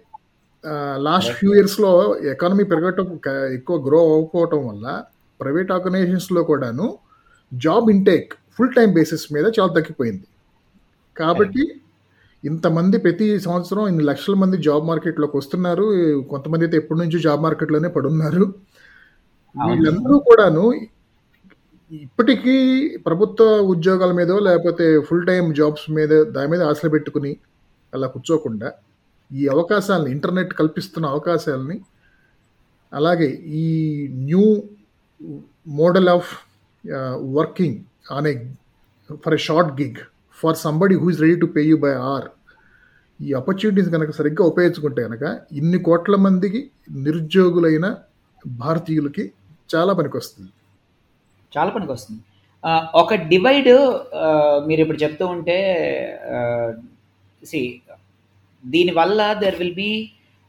లాస్ట్ 1.06 1.32
ఫ్యూ 1.38 1.50
ఇయర్స్లో 1.54 1.92
ఎకానమీ 2.32 2.64
పెరగటం 2.72 3.08
ఎక్కువ 3.58 3.76
గ్రో 3.86 4.00
అవ్వకపోవటం 4.12 4.60
వల్ల 4.68 4.86
ప్రైవేట్ 5.40 5.72
ఆర్గనైజేషన్స్లో 5.76 6.42
కూడాను 6.50 6.86
job 7.52 7.88
intake 7.94 8.30
full 8.56 8.72
time 8.76 8.88
basis 8.98 9.26
మీద 9.34 9.46
చాలా 9.58 9.70
తగ్గిపోయింది. 9.78 10.26
కాబట్టి 11.16 11.64
ఇంతమంది 12.48 12.96
ప్రతి 13.04 13.26
సంవత్సరం 13.38 13.82
ఇన్ని 13.90 14.04
లక్షల 14.10 14.34
మంది 14.34 14.56
జాబ్ 14.66 14.84
మార్కెట్లోకి 14.90 15.36
వస్తున్నారు. 15.40 15.86
కొంతమంది 16.32 16.64
అయితే 16.66 16.76
ఎప్పటి 16.82 16.98
నుంచో 17.02 17.18
జాబ్ 17.18 17.42
మార్కెట్లోనే 17.46 17.88
పడున్నారు. 17.96 18.44
వీళ్ళందరూ 19.54 20.16
కూడాను 20.28 20.64
ఇప్పటికీ 21.90 22.54
ప్రభుత్వ 23.06 23.44
ఉద్యోగాల 23.74 24.12
మీద 24.12 24.30
లేకపోతే 24.46 24.86
ఫుల్ 25.08 25.26
టైం 25.26 25.44
జాబ్స్ 25.54 25.86
మీద 25.90 26.12
దాని 26.36 26.48
మీద 26.52 26.62
ఆశలు 26.70 26.90
పెట్టుకుని 26.90 27.32
అలా 27.92 28.06
కూర్చోకుండా 28.06 28.68
ఈ 29.30 29.44
అవకాశాలని 29.48 30.10
ఇంటర్నెట్ 30.10 30.52
కల్పిస్తున్న 30.52 31.06
అవకాశాలని 31.06 31.76
అలాగే 32.92 33.28
ఈ 33.60 33.66
new 34.26 34.44
model 35.80 36.08
of 36.08 36.30
working 37.38 37.78
on 38.12 38.26
a 38.26 38.34
for 39.24 39.34
a 39.34 39.40
short 39.48 39.72
gig 39.80 40.00
for 40.42 40.56
somebody 40.56 40.96
who 40.96 41.08
is 41.10 41.20
ready 41.20 41.36
to 41.40 41.48
pay 41.56 41.62
you 41.62 41.76
by 41.76 41.94
or 42.06 42.26
ఈ 43.20 43.32
ఆపర్చునిటీస్ 43.32 43.88
కనుక 43.88 44.10
సరిగ్గా 44.10 44.44
ఉపయోగించుకుంటే 44.44 45.02
కనుక 45.02 45.24
ఇన్ని 45.52 45.78
కోట్ల 45.78 46.16
మందికి 46.16 46.60
నిరుద్యోగులైన 47.06 47.86
భారతీయులకి 48.44 49.24
చాలా 49.70 49.92
పనికొస్తుంది. 49.92 50.50
చాలా 51.52 51.70
పనికి 51.70 51.92
వస్తుంది 51.92 52.20
ఒక 52.94 53.14
డివైడ్ 53.32 53.70
మీరు 54.66 54.80
ఇప్పుడు 54.80 55.00
చెప్తూ 55.02 55.24
ఉంటే 55.26 55.56
సి 57.42 57.60
దీనివల్ల 58.64 59.20
there 59.42 59.56
will 59.56 59.74
be 59.74 59.90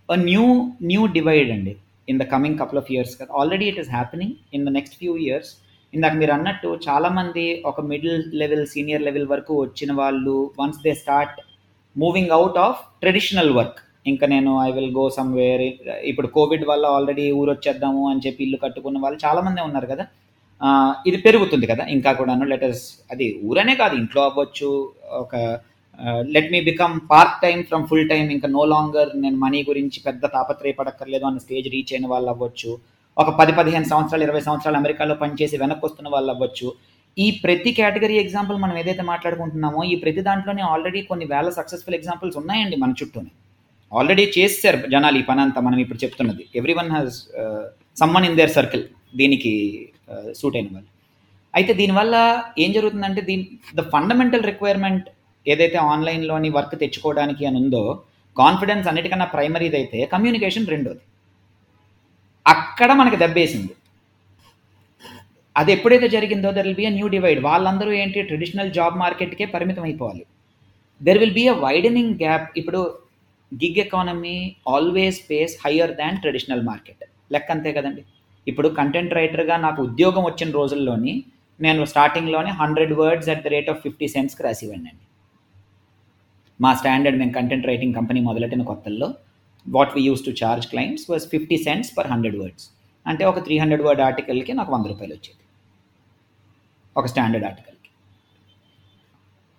a 0.10 0.18
new 0.24 0.46
new 0.82 1.02
divide 1.08 1.50
అండి 1.52 1.74
in 2.08 2.20
the 2.20 2.26
coming 2.34 2.60
couple 2.60 2.80
of 2.80 2.92
years 2.92 3.14
కదా 3.22 3.32
already 3.34 3.66
it 3.66 3.80
is 3.80 3.90
happening 3.90 4.36
in 4.54 4.66
the 4.66 4.70
next 4.70 4.96
few 4.96 5.14
years 5.18 5.52
ఇందాక 5.94 6.16
మీరు 6.16 6.32
అన్నట్టు 6.32 6.70
చాలామంది 6.88 7.46
ఒక 7.66 7.82
మిడిల్ 7.82 8.24
లెవెల్ 8.34 8.66
సీనియర్ 8.68 9.02
లెవెల్ 9.02 9.28
వరకు 9.28 9.54
వచ్చిన 9.62 9.92
వాళ్ళు 9.94 10.36
once 10.60 10.82
they 10.84 10.94
start 10.94 11.38
moving 12.04 12.34
out 12.38 12.60
of 12.68 12.80
traditional 13.02 13.52
work 13.58 13.80
ఇంకా 14.12 14.26
నేను 14.34 14.52
ఐ 14.66 14.70
విల్ 14.76 14.94
గో 15.00 15.06
సమ్వేర్ 15.18 15.64
ఇప్పుడు 16.10 16.28
కోవిడ్ 16.36 16.66
వల్ల 16.70 16.86
ఆల్రెడీ 16.98 17.26
ఊరు 17.40 17.50
వచ్చేద్దాము 17.54 18.04
అని 18.12 18.24
చెప్పి 18.26 18.42
ఇల్లు 18.46 18.58
కట్టుకున్న 18.66 18.98
వాళ్ళు 19.06 19.18
చాలామంది 19.26 19.68
ఉన్నారు 19.70 19.88
కదా. 19.94 20.06
ఇది 21.10 21.18
పెరుగుతుంది 21.26 21.66
కదా. 21.72 21.84
ఇంకా 21.96 22.12
కూడాను 22.20 22.46
లెటర్స్ 22.52 22.86
అది 23.14 23.26
ఊరనే 23.50 23.74
కాదు 23.82 23.96
ఇంట్లో 24.02 24.22
అవ్వచ్చు 24.30 24.70
ఒక 25.24 25.36
let 26.34 26.50
me 26.54 26.60
become 26.70 26.96
part 27.12 27.38
time 27.44 27.60
from 27.70 27.86
full 27.90 28.10
time 28.12 28.26
ఇంకా 28.36 28.48
నో 28.56 28.64
లాంగర్ 28.74 29.12
నేను 29.24 29.38
మనీ 29.44 29.60
గురించి 29.70 30.00
పెద్ద 30.08 30.24
తాపత్రయపడక్కర్లేదు 30.36 31.26
అన్న 31.30 31.40
స్టేజ్ 31.46 31.68
రీచ్ 31.76 31.94
అయిన 31.96 32.08
వాళ్ళు 32.14 32.30
అవ్వచ్చు. 32.34 32.72
ఒక 33.18 33.30
పది 33.40 33.54
పదిహేను 33.60 33.88
సంవత్సరాలు 33.92 34.26
ఇరవై 34.28 34.42
సంవత్సరాలు 34.48 34.78
అమెరికాలో 34.82 35.16
పనిచేసి 35.24 35.56
వెనక్కి 35.64 35.84
వస్తున్న 35.86 36.10
వాళ్ళు 36.16 36.32
అవ్వచ్చు. 36.34 36.68
ఈ 37.18 37.28
ప్రతి 37.44 37.72
కేటగిరీ 37.78 38.16
ఎగ్జాంపుల్ 38.24 38.58
మనం 38.64 38.76
ఏదైతే 38.82 39.04
మాట్లాడుకుంటున్నామో 39.12 39.82
ఈ 39.92 39.96
ప్రతి 40.02 40.22
దాంట్లోనే 40.28 40.64
ఆల్రెడీ 40.72 41.00
కొన్ని 41.12 41.26
వేల 41.32 41.50
సక్సెస్ఫుల్ 41.60 41.96
ఎగ్జాంపుల్స్ 41.98 42.38
ఉన్నాయండి 42.42 42.76
మన 42.84 42.94
చుట్టూనే. 43.00 43.32
ఆల్రెడీ 43.92 44.26
చేస్తారు 44.36 44.80
జనాలు 44.94 45.18
ఈ 45.22 45.24
పని 45.30 45.42
అంతా 45.46 45.60
మనం 45.68 45.80
ఇప్పుడు 45.84 46.00
చెప్తున్నది. 46.04 46.44
Everyone 46.80 46.92
has 46.96 47.18
someone 48.02 48.28
in 48.30 48.38
their 48.40 48.54
circle 48.58 48.86
దీనికి 49.20 49.54
uh, 50.14 50.28
సూట్ 50.40 50.58
అయిన 50.58 50.70
వాళ్ళు. 50.76 50.90
అయితే 51.54 51.72
దీనివల్ల 51.80 52.16
ఏం 52.64 52.70
జరుగుతుందంటే 52.78 53.22
దీని 53.30 53.46
ద 53.80 53.84
ఫండమెంటల్ 53.94 54.46
రిక్వైర్మెంట్ 54.52 55.08
ఏదైతే 55.46 55.78
ఆన్లైన్లోని 55.92 56.50
వర్క్ 56.58 56.76
తెచ్చుకోవడానికి 56.84 57.44
అని 57.50 57.58
ఉందో 57.64 57.84
కాన్ఫిడెన్స్ 58.38 58.88
అన్నిటికన్నా 58.90 59.28
ప్రైమరీది 59.36 59.78
అయితే 59.82 60.00
కమ్యూనికేషన్ 60.14 60.68
రెండోది. 60.74 61.04
అక్కడ 62.46 62.90
మనకి 63.02 63.18
దెబ్బేసింది. 63.24 63.74
అది 65.60 65.72
ఎప్పుడైతే 65.76 66.08
జరిగిందో 66.16 66.50
there 66.56 66.68
will 66.68 66.80
be 66.80 66.86
a 66.90 66.94
new 66.98 67.08
divide 67.16 67.40
వాళ్ళందరూ 67.48 67.92
ఏంటి? 68.02 68.20
ట్రెడిషనల్ 68.30 68.72
జాబ్ 68.78 68.96
మార్కెట్కే 69.04 69.46
పరిమితం 69.56 69.84
అయిపోవాలి. 69.88 70.24
There 71.02 71.20
will 71.22 71.38
be 71.40 71.46
a 71.54 71.56
widening 71.66 72.14
gap 72.24 72.48
ఇప్పుడు 72.62 72.82
gig 73.52 73.80
economy 73.86 74.38
always 74.76 75.20
pays 75.30 75.56
higher 75.64 75.94
than 76.02 76.20
traditional 76.24 76.64
market 76.70 77.04
లెక్క 77.36 77.50
అంతే 77.56 77.72
కదండి. 77.78 78.04
ఇప్పుడు 78.48 78.68
కంటెంట్ 78.80 79.18
రైటర్గా 79.20 79.56
నాకు 79.66 79.80
ఉద్యోగం 79.88 80.24
వచ్చిన 80.30 80.50
రోజుల్లోని 80.60 81.14
నేను 81.60 81.82
స్టార్టింగ్లోనే 81.92 82.52
hundred 82.62 82.94
words 83.02 83.30
at 83.34 83.44
the 83.46 83.52
rate 83.56 83.70
of 83.74 83.82
fifty 83.86 84.08
సెంట్స్కి 84.16 84.44
రాసివ్వండి 84.48 84.92
మా 86.60 86.72
స్టాండర్డ్ 86.80 87.18
మేము 87.22 87.34
కంటెంట్ 87.38 87.68
రైటింగ్ 87.70 87.96
కంపెనీ 87.98 88.20
మొదలెట్టిన 88.28 88.64
కొత్తల్లో 88.70 89.08
what 89.66 89.92
we 89.98 90.02
use 90.10 90.24
to 90.28 90.32
charge 90.42 90.66
clients 90.72 91.06
was 91.12 91.26
fifty 91.34 91.58
cents 91.66 91.92
per 91.98 92.10
hundred 92.14 92.38
words 92.42 92.66
అంటే 93.06 93.24
ఒక 93.32 93.42
త్రీ 93.46 93.58
హండ్రెడ్ 93.62 93.84
వర్డ్ 93.88 94.02
ఆర్టికల్కి 94.08 94.54
నాకు 94.60 94.72
వంద 94.76 94.86
రూపాయలు 94.92 95.14
వచ్చేది. 95.18 95.42
ఒక 96.98 97.06
స్టాండర్డ్ 97.06 97.46
ఆర్టికల్కి 97.46 97.76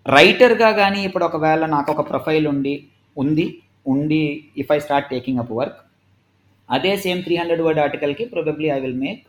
రైటర్గా 0.07 0.71
కానీ 0.73 1.01
ఇప్పుడు 1.09 1.25
ఒకవేళ 1.25 1.65
నాకు 1.67 1.91
ఒక 1.93 2.03
ప్రొఫైల్ 2.11 2.47
ఉండి 2.47 2.75
ఉంది 3.17 3.47
ఉండి 3.87 4.23
if 4.63 4.71
I 4.73 4.79
start 4.79 5.09
taking 5.11 5.41
up 5.41 5.53
work 5.53 5.79
అదే 6.69 6.93
same 6.97 7.21
three 7.23 7.35
hundred 7.37 7.63
word 7.67 7.81
ఆర్టికల్కి 7.81 8.25
probably 8.25 8.69
I 8.71 8.79
will 8.81 8.99
make 9.07 9.23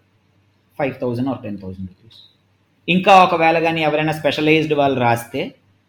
five 0.80 0.96
thousand 1.02 1.30
or 1.30 1.40
ten 1.44 1.58
thousand 1.58 1.90
rupees 1.92 2.20
ఇంకా 2.88 3.14
ఒకవేళ 3.24 3.58
కానీ 3.60 3.82
ఎవరైనా 3.82 4.14
స్పెషలైజ్డ్ 4.14 4.76
వాళ్ళు 4.82 4.98
రాస్తే 5.02 5.42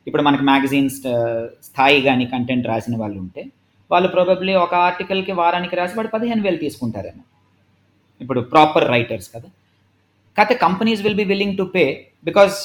ఇప్పుడు 0.06 0.22
మనకి 0.22 0.44
మ్యాగజైన్స్ 0.50 0.98
uh, 1.06 1.40
స్థాయి 1.62 1.98
కానీ 2.02 2.24
కంటెంట్ 2.26 2.66
రాసిన 2.66 2.94
వాళ్ళు 2.96 3.18
ఉంటే 3.24 3.42
వాళ్ళు 3.90 4.09
ప్రాబబ్లీ 4.09 4.52
ఒక 4.56 4.74
ఆర్టికల్కి 4.88 5.33
వారానికి 5.33 5.74
రాసి 5.76 5.94
వాడు 5.96 6.11
పదిహేను 6.14 6.42
వేలు 6.42 6.59
తీసుకుంటారేమో. 6.59 7.22
ఇప్పుడు 8.20 8.40
ప్రాపర్ 8.52 8.87
రైటర్స్ 8.90 9.28
కదా. 9.35 9.48
కాకపోతే 10.37 10.54
companies 10.64 11.02
will 11.02 11.18
be 11.20 11.26
willing 11.33 11.56
to 11.56 11.64
pay 11.74 11.85
because 12.24 12.56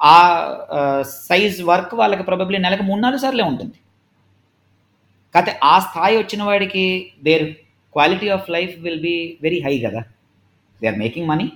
uh 0.00 0.16
size 1.28 1.58
work 1.62 1.94
వాళ్ళకి 1.94 2.22
ప్రాబబ్లీ 2.22 2.58
నెలకు 2.58 2.82
మూడు 2.82 3.00
నాలుగు 3.00 3.20
సార్లే 3.20 3.44
ఉంటుంది. 3.44 3.76
కాకపోతే 5.34 5.58
ఆ 5.64 5.78
స్థాయి 5.78 6.16
వచ్చిన 6.16 6.42
వాడికి 6.42 6.84
their 7.22 7.46
quality 7.94 8.28
of 8.28 8.50
life 8.50 8.74
will 8.84 9.00
be 9.00 9.38
very 9.42 9.60
high 9.66 9.74
కదా. 9.78 10.02
They 10.82 10.88
are 10.88 10.98
making 10.98 11.28
money 11.28 11.46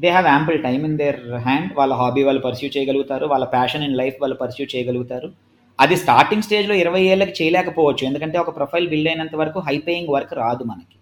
they 0.00 0.08
have 0.08 0.26
ample 0.26 0.58
time 0.62 0.82
in 0.84 0.96
their 0.98 1.20
hand 1.36 1.70
వాళ్ళ 1.78 1.94
హాబీ 1.94 2.22
వాళ్ళు 2.22 2.40
పర్స్యూ 2.40 2.70
చేయగలుగుతారు. 2.76 3.26
వాళ్ళ 3.26 3.44
ప్యాషన్ 3.44 3.84
ఇన్ 3.84 3.96
లైఫ్ 3.96 4.16
వాళ్ళు 4.20 4.36
పర్స్యూ 4.36 4.66
చేయగలుగుతారు. 4.74 5.30
అది 5.80 5.96
స్టార్టింగ్ 5.96 6.42
స్టేజ్లో 6.42 6.74
ఇరవై 6.74 7.02
ఏళ్ళకి 7.02 7.34
చేయలేకపోవచ్చు. 7.42 8.02
ఎందుకంటే 8.04 8.38
ఒక 8.38 8.56
ప్రొఫైల్ 8.56 8.86
బిల్డ్ 8.88 9.08
అయినంత 9.08 9.34
వరకు 9.34 9.58
హై 9.58 9.78
పేయింగ్ 9.78 10.12
వర్క్ 10.14 10.34
రాదు 10.34 10.64
మనకి. 10.64 10.96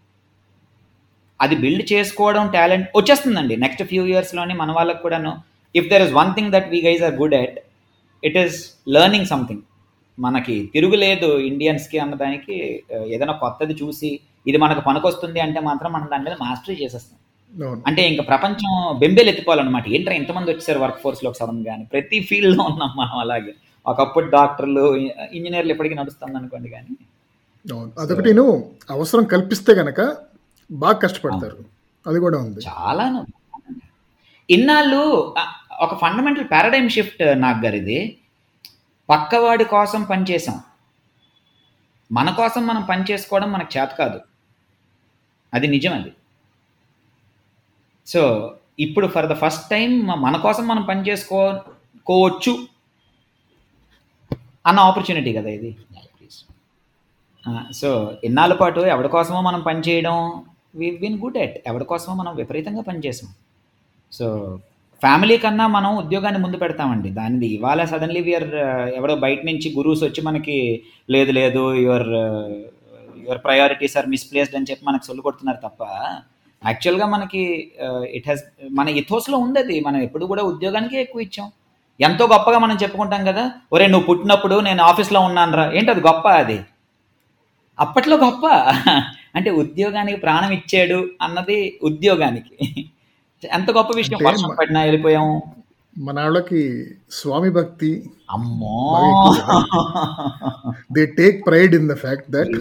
అది 1.40 1.57
బిల్డ్ 1.57 1.92
చేసుకోవడం 1.92 2.44
టాలెంట్ 2.48 2.88
వచ్చేస్తుందండి. 2.96 3.57
నెక్స్ట్ 3.57 3.83
ఫ్యూ 3.83 4.07
ఇయర్స్లోనే 4.07 4.55
మన 4.55 4.72
వాళ్ళకు 4.72 5.02
కూడాను 5.02 5.33
if 5.78 5.88
there 5.92 6.04
is 6.06 6.14
one 6.20 6.30
thing 6.34 6.52
that 6.52 6.68
we 6.74 6.80
guys 6.88 7.02
are 7.08 7.14
good 7.14 7.36
at 7.42 7.58
it 8.22 8.38
is 8.42 8.56
learning 8.96 9.28
something 9.32 9.64
మనకి 10.18 10.56
తిరుగులేదు 10.74 11.28
ఇండియన్స్కి 11.50 11.98
అన్నదానికి 11.98 12.56
ఏదైనా 13.14 13.34
కొత్తది 13.44 13.74
చూసి 13.82 14.10
ఇది 14.46 14.58
మనకు 14.64 14.80
పనికొస్తుంది 14.80 15.40
అంటే 15.40 15.60
మాత్రం 15.60 15.90
మనం 15.92 16.08
దాని 16.12 16.24
మీద 16.24 16.36
మాస్టరీ 16.42 16.74
చేసేస్తాం. 16.82 17.18
అంటే 17.86 18.02
ఇంకా 18.10 18.22
ప్రపంచం 18.22 18.72
బెంబేలు 18.98 19.28
ఎత్తుకోవాలన్నమాట 19.28 19.86
ఏంట్రా 19.88 20.14
ఎంతమంది 20.14 20.50
వచ్చారు 20.50 20.78
వర్క్ 20.78 21.00
ఫోర్స్లోకి 21.02 21.38
సడన్ 21.38 21.62
కానీ 21.64 21.84
ప్రతి 21.92 22.18
ఫీల్డ్లో 22.20 22.64
ఉన్నాం 22.64 22.90
మనం 22.96 23.16
అలాగే. 23.24 23.52
ఒకప్పుడు 23.86 24.26
డాక్టర్లు 24.30 24.84
ఇంజనీర్లు 25.36 25.72
ఎప్పటికీ 25.72 25.94
నడుస్తుంది 25.94 26.38
అనుకోండి 26.38 26.68
కానీ. 26.68 26.94
అదొకటి 28.02 28.34
నువ్వు 28.34 28.54
అవసరం 28.90 29.24
కల్పిస్తే 29.24 29.72
గనక 29.72 30.00
బాగా 30.70 30.98
కష్టపడతారు. 31.04 31.56
అది 32.06 32.20
కూడా 32.20 32.38
ఉంది. 32.38 32.60
చాలాను. 32.68 33.20
ఇన్నాళ్ళు 34.50 35.02
ఒక 35.84 35.94
ఫండమెంటల్ 35.94 36.46
పారాడైమ్ 36.52 36.88
షిఫ్ట్ 36.90 37.22
నాకు 37.36 37.60
గారిది 37.64 37.98
పక్కవాడి 39.08 39.64
కోసం 39.64 40.02
పనిచేసాం 40.02 40.56
మన 42.10 42.30
కోసం 42.30 42.62
మనం 42.66 42.82
పని 42.82 43.04
చేసుకోవడం 43.10 43.52
మనకు 43.52 43.78
చేత 43.78 43.90
కాదు. 44.00 44.18
అది 45.54 45.66
నిజం 45.66 45.92
అది 45.92 46.12
సో 48.06 48.20
ఇప్పుడు 48.78 49.06
ఫర్ 49.06 49.28
ద 49.32 49.34
ఫస్ట్ 49.42 49.70
టైం 49.70 49.90
మన 50.24 50.36
కోసం 50.36 50.64
మనం 50.68 50.82
పనిచేసుకోవచ్చు 50.82 52.52
అన్న 54.66 54.78
ఆపర్చునిటీ 54.88 55.32
కదా 55.32 55.50
ఇది. 55.50 55.70
సో 57.80 57.88
ఇన్నాళ్ళ 58.24 58.54
పాటు 58.54 58.80
ఎవరి 58.94 59.08
కోసమో 59.08 59.40
మనం 59.40 59.60
పనిచేయడం 59.60 60.16
వి 60.76 60.88
విన్ 61.02 61.18
గుడ్ 61.24 61.36
ఎట్ 61.38 61.56
ఎవరి 61.66 61.84
కోసమో 61.84 62.14
మనం 62.14 62.32
విపరీతంగా 62.36 62.82
పనిచేసాం 62.82 63.30
సో 64.12 64.26
ఫ్యామిలీ 65.02 65.37
కన్నా 65.44 65.64
మనం 65.76 65.90
ఉద్యోగాన్ని 66.02 66.40
ముందు 66.44 66.56
పెడతామండి. 66.62 67.09
దానిది 67.18 67.48
ఇవాళ 67.56 67.80
సడన్లీ 67.90 68.20
వీఆర్ 68.28 68.48
uh, 68.66 68.85
ఎవరో 68.98 69.14
బయట 69.24 69.40
నుంచి 69.50 69.68
గురూస్ 69.76 70.02
వచ్చి 70.06 70.20
మనకి 70.28 70.56
లేదు 71.14 71.32
లేదు 71.38 71.62
your 71.85 72.09
your 73.24 73.40
priorities 73.46 73.96
are 74.00 74.09
misplaced 74.14 74.56
అని 74.59 74.68
చెప్పి 74.70 74.85
మనకు 74.88 75.06
సొల్లు 75.09 75.26
కొడుతున్నారు 75.26 75.61
తప్ప 75.66 75.82
యాక్చువల్గా 76.62 77.06
మనకి 77.14 77.42
uh, 77.87 78.04
ఇట్ 78.16 78.26
హ్యాస్ 78.30 78.44
మన 78.78 78.88
ఇథోస్లో 79.02 79.38
ఉంది 79.44 79.61
అది 79.64 79.76
మనం 79.88 80.00
ఎప్పుడు 80.06 80.24
కూడా 80.32 80.44
ఉద్యోగానికే 80.52 80.98
ఎక్కువ 81.04 81.26
ఇచ్చాం. 81.28 81.48
ఎంతో 82.00 82.24
గొప్పగా 82.35 82.59
మనం 82.64 82.76
చెప్పుకుంటాం 82.82 83.22
కదా 83.30 83.44
ఒరే 83.74 83.87
నువ్వు 83.92 84.06
పుట్టినప్పుడు 84.11 84.56
నేను 84.68 84.82
ఆఫీస్లో 84.82 85.20
ఉన్నానరా. 85.28 85.66
ఏంటి 85.76 85.90
అది 85.94 86.02
గొప్ప 86.09 86.26
అది? 86.42 86.59
అప్పట్లో 87.78 88.16
గొప్ప. 88.26 88.46
అంటే 89.36 89.51
ఉద్యోగానికి 89.62 90.18
ప్రాణం 90.24 90.51
ఇచ్చాడు 90.59 91.01
అన్నది 91.24 91.59
ఉద్యోగానికి. 91.82 92.57
ఎంత 93.43 93.70
గొప్ప 93.76 93.91
విషయం? 93.97 94.18
వర్షం 94.26 94.51
పడినా 94.59 94.80
వెళ్ళిపోయాం. 94.87 95.28
మన 95.97 96.16
వాళ్ళకి 96.24 96.62
స్వామి 97.18 97.51
భక్తి 97.59 97.91
అమ్మో! 98.30 98.74
They 100.97 101.03
take 101.20 101.39
pride 101.49 101.74
in 101.78 101.89
the 101.93 101.97
fact 102.05 102.28
that 102.37 102.53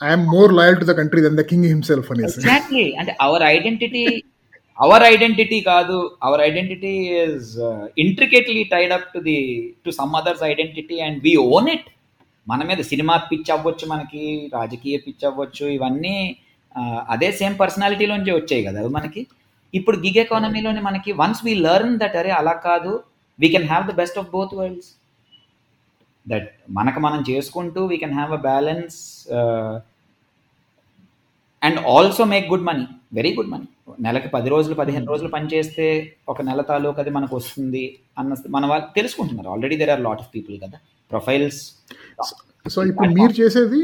I'm 0.00 0.26
more 0.34 0.52
loyal 0.58 0.78
to 0.80 0.86
the 0.90 0.94
country 1.00 1.22
than 1.26 1.38
the 1.40 1.44
king 1.50 1.68
himself 1.72 2.08
అనేసి 2.12 2.38
ఎగ్జాక్ట్లీ 2.40 2.84
అంటే 3.00 3.14
అవర్ 3.26 3.44
ఐడెంటిటీ 3.54 4.04
అవర్ 4.78 5.04
ఐడెంటిటీ 5.10 5.58
కాదు. 5.72 5.96
Our 6.22 6.42
identity 6.46 6.92
is 7.24 7.50
intricately 7.96 8.62
tied 8.72 8.92
up 8.96 9.10
to 9.14 9.20
the 9.28 9.36
to 9.84 9.90
some 9.98 10.14
others 10.20 10.44
identity 10.52 10.96
and 11.06 11.18
we 11.26 11.34
own 11.50 11.68
it 11.74 11.88
మన 12.46 12.62
మీద 12.70 12.80
cinema 12.92 13.14
pitch 13.30 13.50
అవ్వచ్చు 13.56 13.84
మనకి 13.92 14.24
రాజకీయ 14.56 14.96
pitch 15.06 15.24
అవ్వచ్చు 15.24 15.66
ఇవన్నీ 15.76 16.16
అదే 17.14 17.28
సేమ్ 17.40 17.54
పర్సనాలిటీలోంచి 17.62 18.32
వచ్చాయి 18.38 18.62
కదా 18.66 18.78
అవి 18.82 18.90
మనకి. 18.98 19.22
ఇప్పుడు 19.74 19.96
గిగ్ 20.04 20.20
ఎకానమీలోని 20.24 20.82
మనకి 20.88 21.10
వన్స్ 21.20 21.42
వీ 21.46 21.54
లెర్న్ 21.68 21.94
దట్ 22.02 22.16
అరే 22.20 22.32
అలా 22.40 22.54
కాదు 22.68 22.92
we 23.38 23.48
can 23.54 23.68
have 23.72 23.84
the 23.90 23.94
best 24.00 24.18
of 24.22 24.30
both 24.36 24.54
worlds 24.58 24.90
that 26.26 26.48
మనకు 26.78 27.00
మనం 27.06 27.20
చేసుకుంటూ 27.30 27.80
we 27.92 27.96
can 28.02 28.16
have 28.18 28.32
a 28.38 28.40
balance 28.48 28.96
and 31.62 31.78
also 31.94 32.24
make 32.32 32.46
good 32.52 32.66
money 32.70 32.86
very 33.18 33.30
good 33.36 33.52
money 33.54 33.68
నెలకి 34.06 34.28
పది 34.28 34.48
రోజులు 34.54 34.74
పదిహేను 34.80 35.06
రోజులు 35.12 35.28
పనిచేస్తే 35.28 35.86
ఒక 36.32 36.42
నెల 36.42 36.60
తాలూకు 36.70 37.00
అది 37.02 37.10
మనకు 37.16 37.34
వస్తుంది 37.36 37.82
అన్న 38.18 38.34
మన 38.54 38.64
వాళ్ళు 38.70 38.86
తెలుసుకుంటున్నారు. 38.98 39.48
Already 39.54 39.76
there 39.80 39.92
are 39.94 40.02
lot 40.06 40.22
of 40.24 40.30
people 40.34 40.56
కదా. 40.64 40.78
ప్రొఫైల్స్ 41.10 41.60
సో 42.66 42.82
ఇప్పుడు 42.90 43.08
మీరు 43.18 43.34
చేసేది 43.40 43.82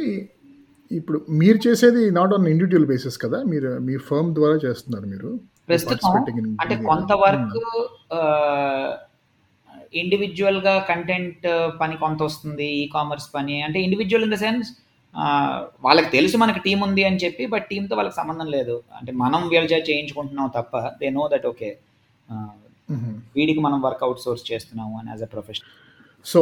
ఇప్పుడు 0.90 1.18
మీరు 1.40 1.58
చేసేది 1.66 2.02
నాట్ 2.18 2.32
ఆన్ 2.36 2.46
ఇండివిజువల్ 2.52 2.86
బేసిస్ 2.92 3.18
కదా? 3.24 3.38
మీరు 3.52 3.70
మీ 3.88 3.96
ఫర్మ్ 4.08 4.30
ద్వారా 4.38 4.56
చేస్తున్నారు 4.64 5.06
మీరు. 5.14 5.30
ప్రస్తుతం 5.68 6.14
అంటే. 6.62 6.76
కొంతవరకు 6.90 7.62
ఇండివిజువల్గా 10.00 10.72
కంటెంట్ 10.90 11.46
పని 11.80 11.94
కొంత 12.02 12.20
వస్తుంది 12.28 12.66
ఈ 12.80 12.84
కామర్స్ 12.94 13.28
పని. 13.36 13.56
అంటే 13.66 13.78
ఇండివిజువల్ 13.86 14.24
ఇన్ 14.26 14.34
ద 14.34 14.38
సెన్స్ 14.44 14.68
వాళ్ళకి 15.86 16.08
తెలుసు 16.16 16.36
మనకి 16.42 16.60
టీం 16.66 16.80
ఉంది 16.86 17.02
అని 17.08 17.20
చెప్పి 17.24 17.44
బట్ 17.54 17.64
టీంతో 17.70 17.94
వాళ్ళకి 18.00 18.16
సంబంధం 18.18 18.48
లేదు. 18.56 18.76
అంటే 18.98 19.12
మనం 19.22 19.40
చేత 19.54 19.82
చేయించుకుంటున్నాం 19.90 20.50
తప్ప 20.58 20.82
దే 21.00 21.08
నో 21.18 21.24
దట్ 21.32 21.46
ఓకే 21.52 21.70
వీడికి 23.38 23.60
మనం 23.66 23.78
వర్క్ 23.86 24.04
అవుట్ 24.06 24.20
సోర్స్ 24.26 24.44
చేస్తున్నాము 24.50 24.94
అని 25.00 25.08
యాజ్ 25.14 25.24
అ 25.26 25.30
ప్రొఫెషనల్ 25.34 25.74
సో 26.26 26.40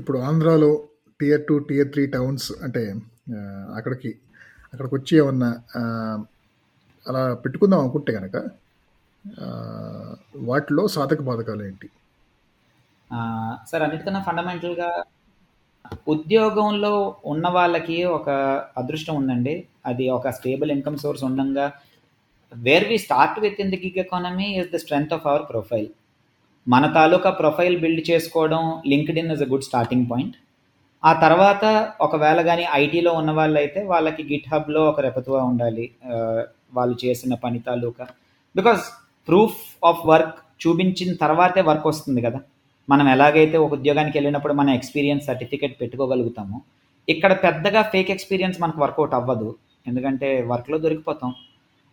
ఇప్పుడు 0.00 0.18
ఆంధ్రాలో 0.30 0.70
tier 1.20 1.44
two 1.48 1.56
tier 1.68 1.88
three 1.94 2.04
towns 2.16 2.48
అంటే 2.66 2.82
అక్కడికి 3.76 4.10
అక్కడికి 4.72 4.94
వచ్చి 4.94 5.12
ఏమన్నా 5.22 5.50
అలా 7.06 7.22
పెట్టుకుందాం 7.34 7.80
అనుకుంటే 7.80 8.12
కనుక 8.18 8.36
వాటిలో 10.48 10.82
సాధక 10.94 11.22
బాధకాలు 11.28 11.62
ఏంటి? 11.68 11.88
సార్ 13.70 13.82
అన్నిటికన్నా 13.86 14.20
ఫండమెంటల్గా 14.28 14.90
ఉద్యోగంలో 16.14 16.92
ఉన్న 17.32 17.46
వాళ్ళకి 17.48 17.98
ఒక 18.18 18.30
అదృష్టం 18.76 19.14
ఉందండి. 19.14 19.54
అది 19.86 20.04
ఒక 20.18 20.30
స్టేబుల్ 20.30 20.72
ఇన్కమ్ 20.76 21.02
సోర్స్ 21.04 21.24
ఉండగా 21.24 21.66
where 22.52 22.88
we 22.88 22.96
start 22.98 23.38
with 23.44 23.60
in 23.60 23.70
the 23.70 23.78
gig 23.84 24.00
economy 24.04 24.48
is 24.60 24.72
the 24.74 24.80
strength 24.84 25.14
of 25.16 25.26
our 25.26 25.44
profile 25.52 25.88
మన 26.66 26.86
తాలూకా 26.98 27.30
ప్రొఫైల్ 27.42 27.76
బిల్డ్ 27.80 28.10
చేసుకోవడం 28.10 28.62
LinkedIn 29.22 29.30
is 29.34 29.42
a 29.42 29.48
good 29.52 29.66
starting 29.70 30.06
point. 30.10 30.36
ఆ 31.08 31.12
తర్వాత 31.24 31.64
ఒకవేళ 32.06 32.38
కానీ 32.48 32.64
ఐటీలో 32.80 33.10
ఉన్న 33.20 33.30
వాళ్ళు 33.38 33.58
అయితే 33.62 33.80
వాళ్ళకి 33.92 34.22
గిట్ 34.30 34.48
హబ్లో 34.52 34.80
ఒక 34.90 35.00
రెపతువా 35.06 35.40
ఉండాలి. 35.50 35.84
వాళ్ళు 36.76 36.96
చేసిన 37.04 37.34
పని 37.44 37.58
తాలూకా. 37.68 38.06
బికాస్ 38.58 38.84
ప్రూఫ్ 39.28 39.60
ఆఫ్ 39.90 40.02
వర్క్ 40.10 40.36
చూపించిన 40.62 41.10
తర్వాతే 41.22 41.62
వర్క్ 41.70 41.86
వస్తుంది 41.90 42.20
కదా. 42.26 42.40
మనం 42.88 43.06
ఎలాగైతే 43.14 43.56
ఒక 43.64 43.72
ఉద్యోగానికి 43.78 44.16
వెళ్ళినప్పుడు 44.18 44.54
మన 44.60 44.68
ఎక్స్పీరియన్స్ 44.78 45.26
సర్టిఫికేట్ 45.30 45.74
పెట్టుకోగలుగుతామో 45.80 46.58
ఇక్కడ 47.08 47.32
పెద్దగా 47.44 47.80
ఫేక్ 47.92 48.10
ఎక్స్పీరియన్స్ 48.14 48.60
మనకు 48.62 48.80
వర్కౌట్ 48.84 49.16
అవ్వదు. 49.18 49.48
ఎందుకంటే 49.90 50.28
వర్క్లో 50.52 50.76
దొరికిపోతాం. 50.84 51.32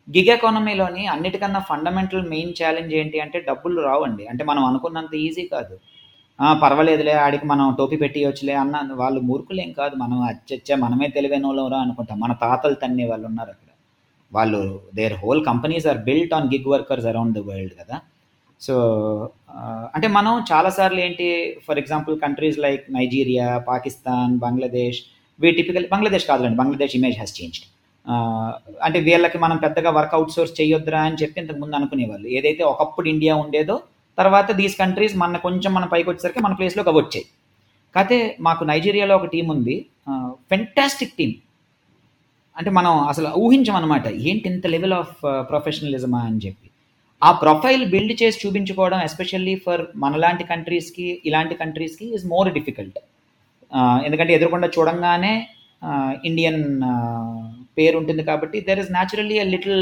గిగ్ 0.07 0.31
ఎకానమీలోని 0.35 1.03
అన్నిటికన్నా 1.13 1.59
ఫండమెంటల్ 1.71 2.23
మెయిన్ 2.33 2.53
ఛాలెంజ్ 2.59 2.93
ఏంటి 3.01 3.17
అంటే 3.25 3.39
డబ్బులు 3.49 3.81
రావండి. 3.89 4.23
అంటే 4.31 4.43
మనం 4.51 4.63
అనుకున్నంత 4.69 5.13
ఈజీ 5.25 5.43
కాదు. 5.53 5.75
పర్వాలేదులే 6.63 7.13
ఆడికి 7.25 7.45
మనం 7.51 7.65
టోపీ 7.79 7.97
పెట్టియొచ్చులే 8.03 8.55
అన్న 8.61 8.77
వాళ్ళు 9.01 9.19
మూర్ఖులేం 9.29 9.69
కాదు. 9.79 9.95
మనం 10.03 10.17
అచ్చచ్చా 10.31 10.75
మనమే 10.83 11.07
తెలివైన 11.17 11.45
వాళ్ళరా 11.49 11.79
అనుకుంటాం. 11.85 12.17
మన 12.23 12.31
తాతలు 12.43 12.75
తన్నే 12.83 13.05
వాళ్ళు 13.11 13.25
ఉన్నారు 13.31 13.51
అక్కడ. 13.55 13.69
వాళ్ళు 14.31 14.61
there 14.99 15.15
whole 15.21 15.41
companies 15.49 15.87
are 15.91 15.99
built 16.09 16.33
on 16.37 16.49
gig 16.53 16.69
workers 16.73 17.07
around 17.11 17.35
the 17.37 17.43
world 17.49 17.75
కదా. 17.81 17.97
సో 18.61 18.75
అంటే 19.95 20.07
మనం 20.17 20.33
చాలాసార్లు 20.51 20.99
ఏంటి 21.05 21.27
for 21.67 21.79
example 21.81 22.15
countries 22.23 22.59
like 22.65 22.83
Nigeria 22.97 23.47
Pakistan 23.71 24.33
Bangladesh 24.45 24.99
we 25.39 25.49
typical 25.59 25.87
Bangladesh 25.93 26.25
కాదులేండి 26.31 26.59
బంగ్లాదేశ్ 26.61 26.95
ఇమేజ్ 26.99 27.17
హ్యాస్ 27.21 27.35
చేంజ్డ్ 27.39 27.65
అంటే 28.85 28.99
వీళ్ళకి 29.07 29.37
మనం 29.43 29.57
పెద్దగా 29.65 29.89
వర్క్ 29.97 30.15
అవుట్ 30.17 30.33
సోర్స్ 30.35 30.55
చేయొద్దురా 30.59 31.01
అని 31.09 31.19
చెప్పి 31.21 31.37
ఇంతకు 31.41 31.59
ముందు 31.63 31.75
అనుకునేవాళ్ళు. 31.79 32.27
ఏదైతే 32.37 32.63
ఒకప్పుడు 32.71 33.07
ఇండియా 33.13 33.33
ఉండేదో 33.43 33.75
తర్వాత 34.17 34.49
దీస్ 34.59 34.75
కంట్రీస్ 34.81 35.15
మన 35.21 35.37
కొంచెం 35.37 35.71
మన 35.73 35.85
పైకి 35.93 36.07
వచ్చేసరికి 36.09 36.41
మన 36.45 36.53
ప్లేస్లోకి 36.59 36.89
అవి 36.91 36.99
వచ్చాయి. 37.01 37.25
కాకపోతే 37.95 38.17
మాకు 38.47 38.63
నైజీరియాలో 38.63 39.15
ఒక 39.19 39.27
టీం 39.33 39.47
ఉంది. 39.55 39.75
ఫెంటాస్టిక్ 40.51 41.15
టీం 41.19 41.31
అంటే 42.57 42.69
మనం 42.71 42.93
అసలు 43.11 43.29
ఊహించమన్నమాట 43.43 44.07
ఏంటి 44.29 44.45
ఇంత 44.49 44.67
లెవెల్ 44.67 44.95
ఆఫ్ 45.01 45.15
ప్రొఫెషనలిజమా 45.49 46.19
అని 46.29 46.39
చెప్పి. 46.45 46.67
ఆ 47.21 47.29
ప్రొఫైల్ 47.43 47.83
బిల్డ్ 47.91 48.13
చేసి 48.21 48.37
చూపించుకోవడం 48.43 48.99
ఎస్పెషల్లీ 48.99 49.55
ఫర్ 49.65 49.81
మనలాంటి 49.95 50.43
కంట్రీస్కి 50.43 51.07
ఇలాంటి 51.25 51.55
కంట్రీస్కి 51.55 52.05
ఈజ్ 52.15 52.25
మోర్ 52.25 52.49
డిఫికల్ట్ 52.57 52.99
ఎందుకంటే 54.05 54.31
ఎదురుకుండా 54.37 54.67
చూడంగానే 54.75 55.33
ఇండియన్ 56.25 56.61
పేరు 57.77 57.95
ఉంటుంది 57.97 58.23
కాబట్టి 58.23 58.57
there 58.67 58.81
is 58.83 58.91
naturally 58.91 59.37
a 59.39 59.47
little 59.53 59.79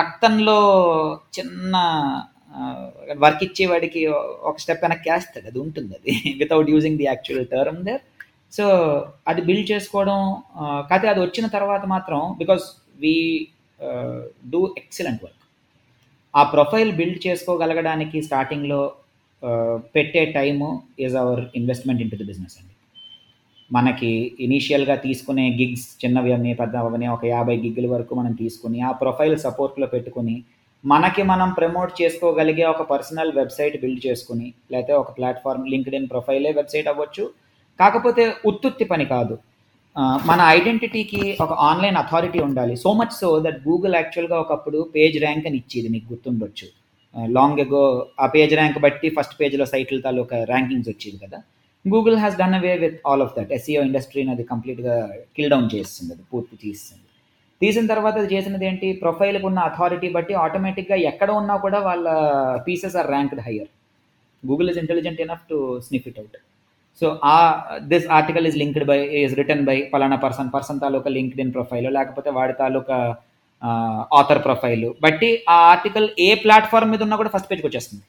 రక్తంలో 0.00 0.58
చిన్న 1.36 1.74
వర్క్ 3.24 3.42
ఇచ్చేవాడికి 3.46 4.00
ఒక 4.48 4.56
స్టెప్ 4.62 4.82
వెనక్కి 4.84 5.08
వేస్తాడు. 5.10 5.46
అది 5.50 5.58
ఉంటుంది. 5.64 5.94
అది 5.98 6.14
without 6.42 6.72
using 6.74 6.98
the 7.00 7.06
actual 7.10 7.46
term 7.52 7.80
there 7.88 8.02
so 8.56 8.64
అది 9.30 9.40
బిల్డ్ 9.48 9.68
చేసుకోవడం 9.72 10.18
కాకపోతే 10.90 11.10
అది 11.12 11.20
వచ్చిన 11.26 11.46
తర్వాత 11.56 11.84
మాత్రం 11.94 12.20
because 12.40 12.64
we 13.04 13.14
do 14.54 14.60
excellent 14.80 15.22
work 15.24 15.38
ఆ 16.34 16.42
ప్రొఫైల్ 16.54 16.92
బిల్డ్ 16.98 17.20
చేసుకోగలగడానికి 17.26 18.18
స్టార్టింగ్లో 18.28 18.82
పెట్టే 19.94 20.24
time 20.38 20.68
is 21.04 21.16
our 21.22 21.42
investment 21.60 22.02
into 22.12 22.18
the 22.20 22.26
business 22.30 22.56
అండి. 22.60 22.71
మనకి 23.72 24.10
ఇనీషియల్గా 24.40 24.94
తీసుకునే 24.94 25.44
గిగ్స్ 25.60 25.86
చిన్నవి 26.02 26.32
అని 26.32 26.50
అవన్నీ 26.80 27.06
ఒక 27.16 27.24
యాభై 27.24 27.56
గిగ్ల 27.56 27.86
వరకు 27.92 28.14
మనం 28.14 28.32
తీసుకుని 28.32 28.80
ఆ 28.80 28.90
ప్రొఫైల్ 29.02 29.36
సపోర్ట్లో 29.38 29.86
పెట్టుకుని 29.86 30.36
మనకి 30.84 31.22
మనం 31.22 31.50
ప్రమోట్ 31.50 31.92
చేసుకోగలిగే 32.02 32.64
ఒక 32.64 32.82
పర్సనల్ 32.90 33.32
వెబ్సైట్ 33.36 33.80
బిల్డ్ 33.82 34.06
చేసుకుని 34.06 34.48
లేకపోతే 34.72 34.92
ఒక 34.92 35.10
ప్లాట్ఫామ్ 35.18 35.70
లింక్డ్ 35.72 35.94
ఇన్ 35.94 36.08
ప్రొఫైలే 36.10 36.52
వెబ్సైట్ 36.52 36.88
అవ్వచ్చు. 36.92 37.24
కాకపోతే 37.80 38.24
ఉత్తుత్తి 38.46 38.84
పని 38.84 39.04
కాదు. 39.04 39.38
మన 40.28 40.40
ఐడెంటిటీకి 40.56 41.22
ఒక 41.40 41.52
ఆన్లైన్ 41.68 41.96
అథారిటీ 41.96 42.38
ఉండాలి. 42.38 42.74
So 42.76 42.92
much 42.92 43.14
so 43.20 43.30
that 43.46 43.58
Google 43.68 43.94
యాక్చువల్గా 43.94 44.36
ఒకప్పుడు 44.40 44.78
పేజ్ 44.94 45.16
ర్యాంక్ 45.24 45.46
అని 45.46 45.56
ఇచ్చేది 45.56 45.88
మీకు 45.88 46.06
గుర్తుండొచ్చు. 46.12 46.68
లాంగ్ 47.36 47.60
ఎగో 47.64 47.82
ఆ 48.20 48.26
పేజ్ 48.26 48.54
ర్యాంక్ 48.54 48.78
బట్టి 48.78 49.08
ఫస్ట్ 49.16 49.34
పేజ్లో 49.40 49.64
సైట్ల 49.72 50.00
తాలూకా 50.00 50.36
ర్యాంకింగ్స్ 50.52 50.88
వచ్చేది 50.88 51.18
కదా. 51.26 51.40
Google 51.84 52.16
has 52.18 52.36
done 52.40 52.56
away 52.58 52.72
with 52.82 52.98
all 53.10 53.22
of 53.24 53.32
that 53.36 53.50
SEO 53.56 53.80
ఇండస్ట్రీని 53.86 54.30
అది 54.34 54.44
కంప్లీట్గా 54.50 54.96
కిల్ 55.36 55.50
డౌన్ 55.52 55.68
చేస్తుంది 55.74 56.12
అది 56.16 56.24
పూర్తి 56.32 56.54
తీస్తుంది 56.64 57.00
తీసిన 57.60 57.86
తర్వాత 57.90 58.14
అది 58.20 58.28
చేసినది 58.34 58.64
ఏంటి? 58.68 58.88
ప్రొఫైల్కి 59.02 59.46
ఉన్న 59.48 59.60
అథారిటీ 59.68 60.08
బట్టి 60.14 60.34
ఆటోమేటిక్గా 60.44 60.96
ఎక్కడ 61.10 61.30
ఉన్నా 61.40 61.54
కూడా 61.64 61.78
వాళ్ళ 61.88 62.06
pieces 62.66 62.96
are 63.00 63.10
ranked 63.14 63.42
higher 63.46 63.70
Google 64.42 64.70
is 64.72 64.80
intelligent 64.82 65.20
enough 65.26 65.44
to 65.50 65.58
sniff 65.88 66.06
it 66.10 66.18
out 66.18 66.38
so 67.02 67.06
uh 67.32 67.36
this 67.92 68.06
article 68.16 68.46
is 68.48 68.58
linked 68.62 68.86
by 68.90 68.98
is 69.20 69.34
written 69.40 69.64
by 69.68 69.76
ఫలానా 69.92 70.18
పర్సన్ 70.24 70.50
పర్సన్ 70.56 70.80
తాలూకా 70.80 71.10
లింక్డ్ 71.10 71.42
ఇన్ 71.44 71.52
ప్రొఫైల్ 71.52 71.88
లేకపోతే 71.98 72.30
వాడి 72.38 72.54
తాలూకా 72.62 72.98
ఆథర్ 74.18 74.42
ప్రొఫైల్ 74.46 74.86
బట్టి 75.04 75.30
ఆ 75.48 75.58
ఆర్టికల్ 75.72 76.08
ఏ 76.20 76.30
ప్లాట్ఫామ్ 76.44 76.90
మీద 76.92 77.02
ఉన్నా 77.06 77.16
కూడా 77.20 77.32
first 77.34 77.48
పేజ్కి 77.50 77.66
వచ్చేస్తుంది. 77.68 78.02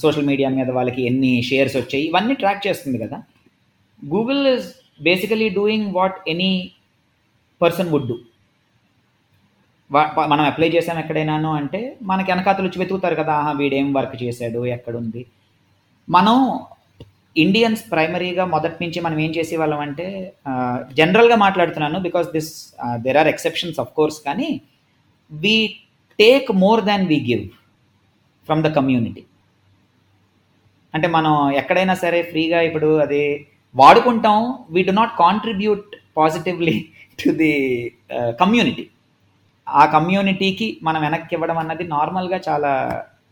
సోషల్ 0.00 0.26
మీడియా 0.26 0.48
మీద 0.48 0.70
వాళ్ళకి 0.70 1.02
ఎన్ని 1.02 1.42
షేర్స్ 1.42 1.76
వచ్చాయి 1.76 2.04
ఇవన్నీ 2.04 2.34
ట్రాక్ 2.34 2.66
చేస్తుంది 2.66 2.98
కదా. 2.98 3.18
Google 4.02 4.46
is 4.46 4.66
basically 5.02 5.48
doing 5.48 5.88
what 5.92 6.18
any 6.28 6.52
person 7.60 7.90
would 7.92 8.08
do 8.08 8.16
మనం 10.30 10.44
అప్లై 10.44 10.68
చేసాం 10.68 10.98
ఎక్కడైనాను 10.98 11.50
అంటే 11.52 11.80
మనకి 12.02 12.30
వెనకాతలు 12.30 12.66
వచ్చి 12.68 12.78
వెతుకుతారు 12.78 13.14
కదా 13.14 13.32
ఆహా 13.32 13.52
వీడేం 13.52 13.92
వర్క్ 13.92 14.22
చేశాడు 14.22 14.66
ఎక్కడుంది. 14.66 15.22
మనం 16.08 16.36
ఇండియన్స్ 17.36 17.82
ప్రైమరీగా 17.90 18.44
మొదటి 18.44 18.84
నుంచి 18.84 19.00
మనం 19.00 19.18
ఏం 19.20 19.30
చేసేవాళ్ళం 19.30 19.80
అంటే 19.80 20.06
జనరల్గా 20.92 21.36
మాట్లాడుతున్నాను 21.36 21.98
because 21.98 22.28
this 22.32 22.50
there 22.96 23.16
are 23.16 23.28
exceptions 23.28 23.80
of 23.80 23.92
course 23.92 24.20
కానీ 24.20 24.60
we 25.32 25.56
take 26.18 26.52
more 26.52 26.82
than 26.84 27.06
we 27.06 27.20
give 27.30 27.44
from 28.48 28.62
the 28.62 28.66
community 28.66 29.22
అంటే 30.94 31.08
మనం 31.16 31.34
ఎక్కడైనా 31.60 31.94
సరే 32.04 32.18
ఫ్రీగా 32.30 32.58
ఇప్పుడు 32.68 32.88
అది 33.04 33.22
వాడుకుంటాం. 33.74 34.38
We 34.74 34.82
do 34.88 34.94
not 35.00 35.14
contribute 35.24 35.88
positively 36.18 36.76
to 37.22 37.30
the 37.40 37.52
community 38.42 38.84
ఆ 39.66 39.82
కమ్యూనిటీకి 39.96 40.66
మనం 40.86 41.00
వెనక్కి 41.06 41.32
ఇవ్వడం 41.36 41.58
అన్నది 41.62 41.84
నార్మల్గా 41.96 42.38
చాలా 42.48 42.72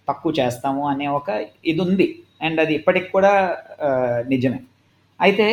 తక్కువ 0.08 0.32
చేస్తాము 0.40 0.82
అనే 0.92 1.06
ఒక 1.18 1.28
ఇది 1.70 1.80
ఉంది 1.86 2.06
అండ్ 2.46 2.58
అది 2.62 2.72
ఇప్పటికి 2.78 3.08
కూడా 3.16 3.32
uh, 3.86 4.18
నిజమే. 4.32 4.60
అయితే 5.20 5.46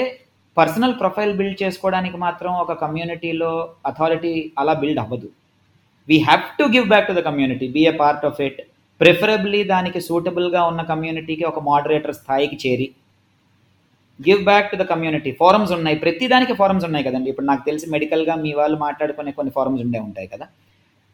పర్సనల్ 0.58 0.96
ప్రొఫైల్ 1.02 1.34
బిల్డ్ 1.40 1.58
చేసుకోవడానికి 1.64 2.18
మాత్రం 2.24 2.52
ఒక 2.64 2.72
కమ్యూనిటీలో 2.84 3.52
అథారిటీ 3.90 4.34
అలా 4.62 4.74
బిల్డ్ 4.82 5.02
అవ్వదు. 5.04 5.28
We 6.08 6.18
have 6.30 6.44
to 6.60 6.66
give 6.76 6.88
back 6.94 7.08
to 7.10 7.16
the 7.20 7.24
community 7.30 7.68
be 7.76 7.84
a 7.92 7.94
part 8.02 8.26
of 8.30 8.40
it 8.48 8.60
preferably 9.02 9.60
దానికి 9.74 10.00
సూటబుల్గా 10.08 10.62
ఉన్న 10.70 10.82
కమ్యూనిటీకి 10.92 11.44
ఒక 11.50 11.60
మోడరేటర్ 11.68 12.16
స్థాయికి 12.22 12.58
చేరి 12.64 12.88
give 14.20 14.42
back 14.50 14.70
to 14.72 14.78
the 14.82 14.86
community 14.94 15.32
forums 15.42 15.74
ఉన్నాయి. 15.76 15.98
ప్రతి 16.04 16.26
దానికి 16.34 16.54
ఫారమ్స్ 16.62 16.86
ఉన్నాయి 16.88 17.06
కదండి. 17.08 17.30
ఇప్పుడు 17.34 17.48
నాకు 17.52 17.64
తెలిసి 17.68 17.86
మెడికల్గా 17.94 18.34
మీ 18.46 18.52
వాళ్ళు 18.60 18.78
మాట్లాడుకునే 18.86 19.32
కొన్ని 19.38 19.52
ఫారమ్స్ 19.58 19.84
ఉండే 19.86 20.00
ఉంటాయి 20.08 20.28
కదా. 20.34 20.48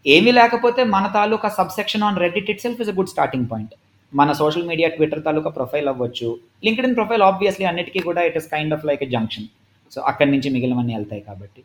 ఏమీ 0.05 0.31
లేకపోతే 0.39 0.81
మన 0.95 1.05
తాలూకా 1.17 1.49
subsection 1.59 2.05
on 2.07 2.19
Reddit 2.23 2.49
itself 2.65 2.81
is 2.85 2.91
a 2.93 2.95
good 2.99 3.11
starting 3.13 3.47
point 3.51 3.75
మన 4.13 4.31
సోషల్ 4.41 4.67
మీడియా 4.71 4.89
ట్విట్టర్ 4.95 5.23
తాలూకా 5.27 5.49
ప్రొఫైల్ 5.59 5.87
అవ్వచ్చు. 5.91 6.29
లింక్డ్ 6.65 6.87
ఇన్ 6.89 6.97
ప్రొఫైల్ 6.99 7.23
ఆబ్వియస్లీ 7.29 7.65
అన్నిటికీ 7.71 8.01
కూడా 8.09 8.23
it 8.29 8.37
is 8.41 8.49
kind 8.55 8.75
of 8.75 8.85
like 8.89 9.01
a 9.07 9.09
junction 9.15 9.47
so 9.93 10.01
అక్కడి 10.11 10.29
నుంచి 10.33 10.49
మిగిలినవన్నీ 10.55 10.93
వెళ్తాయి 10.99 11.23
కాబట్టి. 11.29 11.61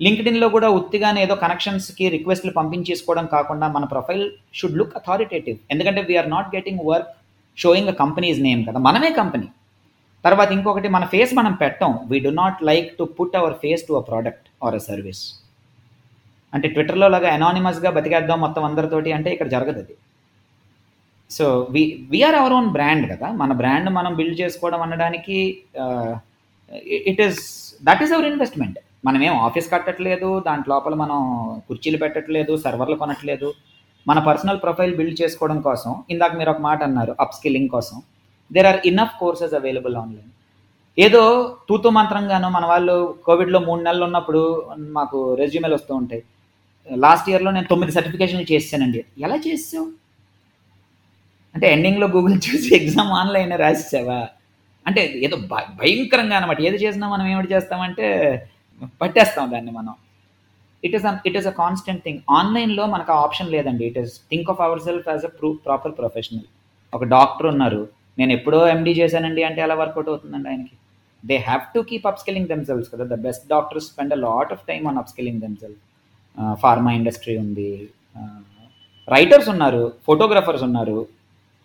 లింక్డ్ఇన్లో 0.00 0.46
కూడా 0.54 0.68
ఉత్తిగానే 0.78 1.20
ఏదో 1.26 1.34
కనెక్షన్స్కి 1.42 2.04
రిక్వెస్ట్లు 2.14 2.52
పంపించేసుకోవడం 2.58 3.26
కాకుండా 3.34 3.66
మన 3.74 3.84
ప్రొఫైల్ 3.92 4.24
షుడ్ 4.58 4.78
లుక్ 4.80 4.96
అథారిటేటివ్ 5.00 5.58
ఎందుకంటే 5.72 6.00
we're 6.08 6.30
not 6.36 6.48
getting 6.56 6.82
work 6.90 7.12
showing 7.58 7.90
a 7.92 7.94
companies 8.02 8.40
name 8.46 8.62
కదా. 8.68 8.78
మనమే 8.88 9.10
కంపెనీ 9.20 9.48
తర్వాత 10.24 10.50
ఇంకొకటి 10.56 10.88
మన 10.96 11.04
ఫేస్ 11.12 11.32
మనం 11.38 11.52
పెట్టాం. 11.62 11.92
We 12.10 12.18
do 12.26 12.30
not 12.42 12.58
like 12.70 12.88
to 12.98 13.04
put 13.18 13.36
our 13.40 13.54
face 13.62 13.82
to 13.88 13.94
a 14.00 14.02
product 14.08 14.46
or 14.66 14.76
a 14.78 14.82
service 14.90 15.22
అంటే 16.52 16.66
ట్విట్టర్లో 16.74 17.06
లాగా 17.14 17.28
అనానిమస్గా 17.36 17.90
బతికేద్దాం 17.96 18.38
మొత్తం 18.44 18.64
అందరితోటి 18.68 19.12
అంటే 19.16 19.30
ఇక్కడ 19.34 19.48
జరగదు 19.54 19.80
అది. 19.84 19.94
So 21.30 21.44
we 21.74 21.82
we're 22.12 22.36
our 22.40 22.54
own 22.58 22.68
brand 22.76 23.06
కదా. 23.12 23.28
మన 23.42 23.52
బ్రాండ్ 23.60 23.88
మనం 23.98 24.12
బిల్డ్ 24.20 24.36
చేసుకోవడం 24.42 24.82
అనడానికి 24.86 25.38
it 27.12 27.22
is 27.26 27.40
that 27.88 28.02
is 28.06 28.12
our 28.16 28.28
investment 28.32 28.78
మనం 29.06 29.20
ఏం 29.22 29.34
ఆఫీస్ 29.46 29.72
కట్టట్లేదు 29.72 30.28
దాంట్ 30.46 30.66
లోపల 30.72 30.94
మనం 30.94 31.18
కుర్చీలు 31.68 31.98
పెట్టట్లేదు 32.02 32.52
సర్వర్లు 32.64 32.96
కొనట్లేదు. 33.02 33.48
మన 34.08 34.18
పర్సనల్ 34.28 34.60
ప్రొఫైల్ 34.62 34.94
బిల్డ్ 34.98 35.18
చేసుకోవడం 35.22 35.58
కోసం 35.60 35.90
ఇందాక 36.10 36.32
మీరు 36.36 36.50
ఒక 36.50 36.60
మాట 36.68 36.80
అన్నారు 36.82 37.12
అప్ 37.22 37.34
స్కిల్లింగ్ 37.34 37.68
కోసం. 37.68 37.96
There 38.50 38.68
are 38.70 38.80
enough 38.90 39.14
courses 39.20 39.54
available 39.54 39.96
online 39.96 40.30
ఏదో 40.98 41.22
తూతు 41.68 41.88
మంత్రంగాను 41.88 42.48
మన 42.48 42.64
వాళ్ళు 42.72 42.96
కోవిడ్లో 43.26 43.58
మూడు 43.58 43.82
నెలలు 43.82 44.04
ఉన్నప్పుడు 44.04 44.42
మాకు 44.98 45.18
రెజ్యూమేలు 45.40 45.74
వస్తూ 45.74 45.92
ఉంటాయి. 45.94 46.22
లాస్ట్ 47.04 47.28
ఇయర్లో 47.30 47.50
నేను 47.50 47.68
తొమ్మిది 47.72 47.92
సర్టిఫికేషన్లు 47.92 48.46
చేశానండి 48.52 49.00
ఎలా 49.26 49.36
చేసావు? 49.46 49.86
అంటే 51.54 51.66
ఎండింగ్లో 51.72 52.06
గూగుల్ 52.06 52.36
చూసి 52.46 52.68
ఎగ్జామ్ 52.80 53.12
ఆన్లైన్ 53.20 53.52
రాసేసావా? 53.64 54.20
అంటే 54.86 55.02
ఏదో 55.26 55.36
భయంకరంగా 55.80 56.36
అనమాట 56.36 56.60
ఏది 56.60 56.78
చేసినా 56.84 57.06
మనం 57.08 57.26
ఏమిటి 57.26 57.54
చేస్తామంటే 57.54 58.08
పట్టేస్తాం 59.00 59.46
దాన్ని 59.54 59.72
మనం. 59.78 59.94
It 60.82 60.94
is 60.96 61.04
it 61.28 61.36
is 61.40 61.48
a 61.52 61.54
constant 61.62 62.02
thing 62.06 62.20
ఆన్లైన్లో 62.38 62.84
మనకు 62.94 63.12
ఆ 63.16 63.18
ఆప్షన్ 63.26 63.50
లేదండి. 63.56 63.84
It 63.90 63.98
is 64.02 64.14
think 64.32 64.48
of 64.54 64.62
our 64.66 64.82
self 64.88 65.06
as 65.12 65.24
a 65.30 65.32
pro 65.40 65.50
proper 65.66 65.94
professional 66.00 66.46
ఒక 66.92 67.04
డాక్టర్ 67.16 67.48
ఉన్నారు. 67.52 67.82
నేను 68.20 68.32
ఎప్పుడో 68.38 68.60
ఎండీ 68.74 68.92
చేశానండి 69.00 69.42
అంటే 69.48 69.60
ఎలా 69.66 69.76
వర్కౌట్ 69.82 70.10
అవుతుందండి 70.12 70.48
ఆయనకి? 70.52 70.76
They 71.24 71.36
have 71.48 71.62
to 71.74 71.80
keep 71.90 72.06
upskilling 72.22 72.48
themselves 72.52 72.88
కదా. 72.92 73.04
The 73.12 73.16
best 73.26 73.44
doctors 73.54 73.86
spend 73.92 74.14
a 74.16 74.20
lot 74.28 74.52
of 74.56 74.62
time 74.70 74.86
on 74.90 74.98
upskilling 75.12 75.40
themselves 75.44 75.82
pharma 76.62 76.90
industry 77.00 77.34
ఉంది. 77.44 77.70
రైటర్స్ 79.08 79.48
ఉన్నారు 79.52 79.82
ఫోటోగ్రఫర్స్ 80.06 80.64
ఉన్నారు. 80.68 80.98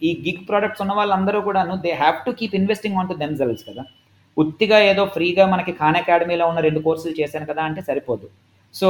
ఈ 0.01 0.09
గిగ్ 0.25 0.43
ప్రోడక్ట్స్ 0.49 0.81
ఉన్న 0.83 0.93
వాళ్ళందరూ 0.99 1.39
కూడాను 1.47 1.73
they 1.85 1.91
have 2.01 2.17
to 2.25 2.31
keep 2.39 2.55
investing 2.59 2.97
on 2.99 3.09
to 3.11 3.15
themselves 3.23 3.63
కదా. 3.69 3.83
ఉత్తిగా 4.41 4.77
ఏదో 4.91 5.03
ఫ్రీగా 5.15 5.45
మనకి 5.53 5.71
ఖాన్ 5.79 5.97
అకాడమీలో 6.01 6.45
ఉన్న 6.51 6.59
రెండు 6.67 6.79
కోర్సులు 6.87 7.15
చేశాను 7.21 7.45
కదా 7.51 7.61
అంటే 7.69 7.81
సరిపోదు. 7.89 8.27
So 8.75 8.87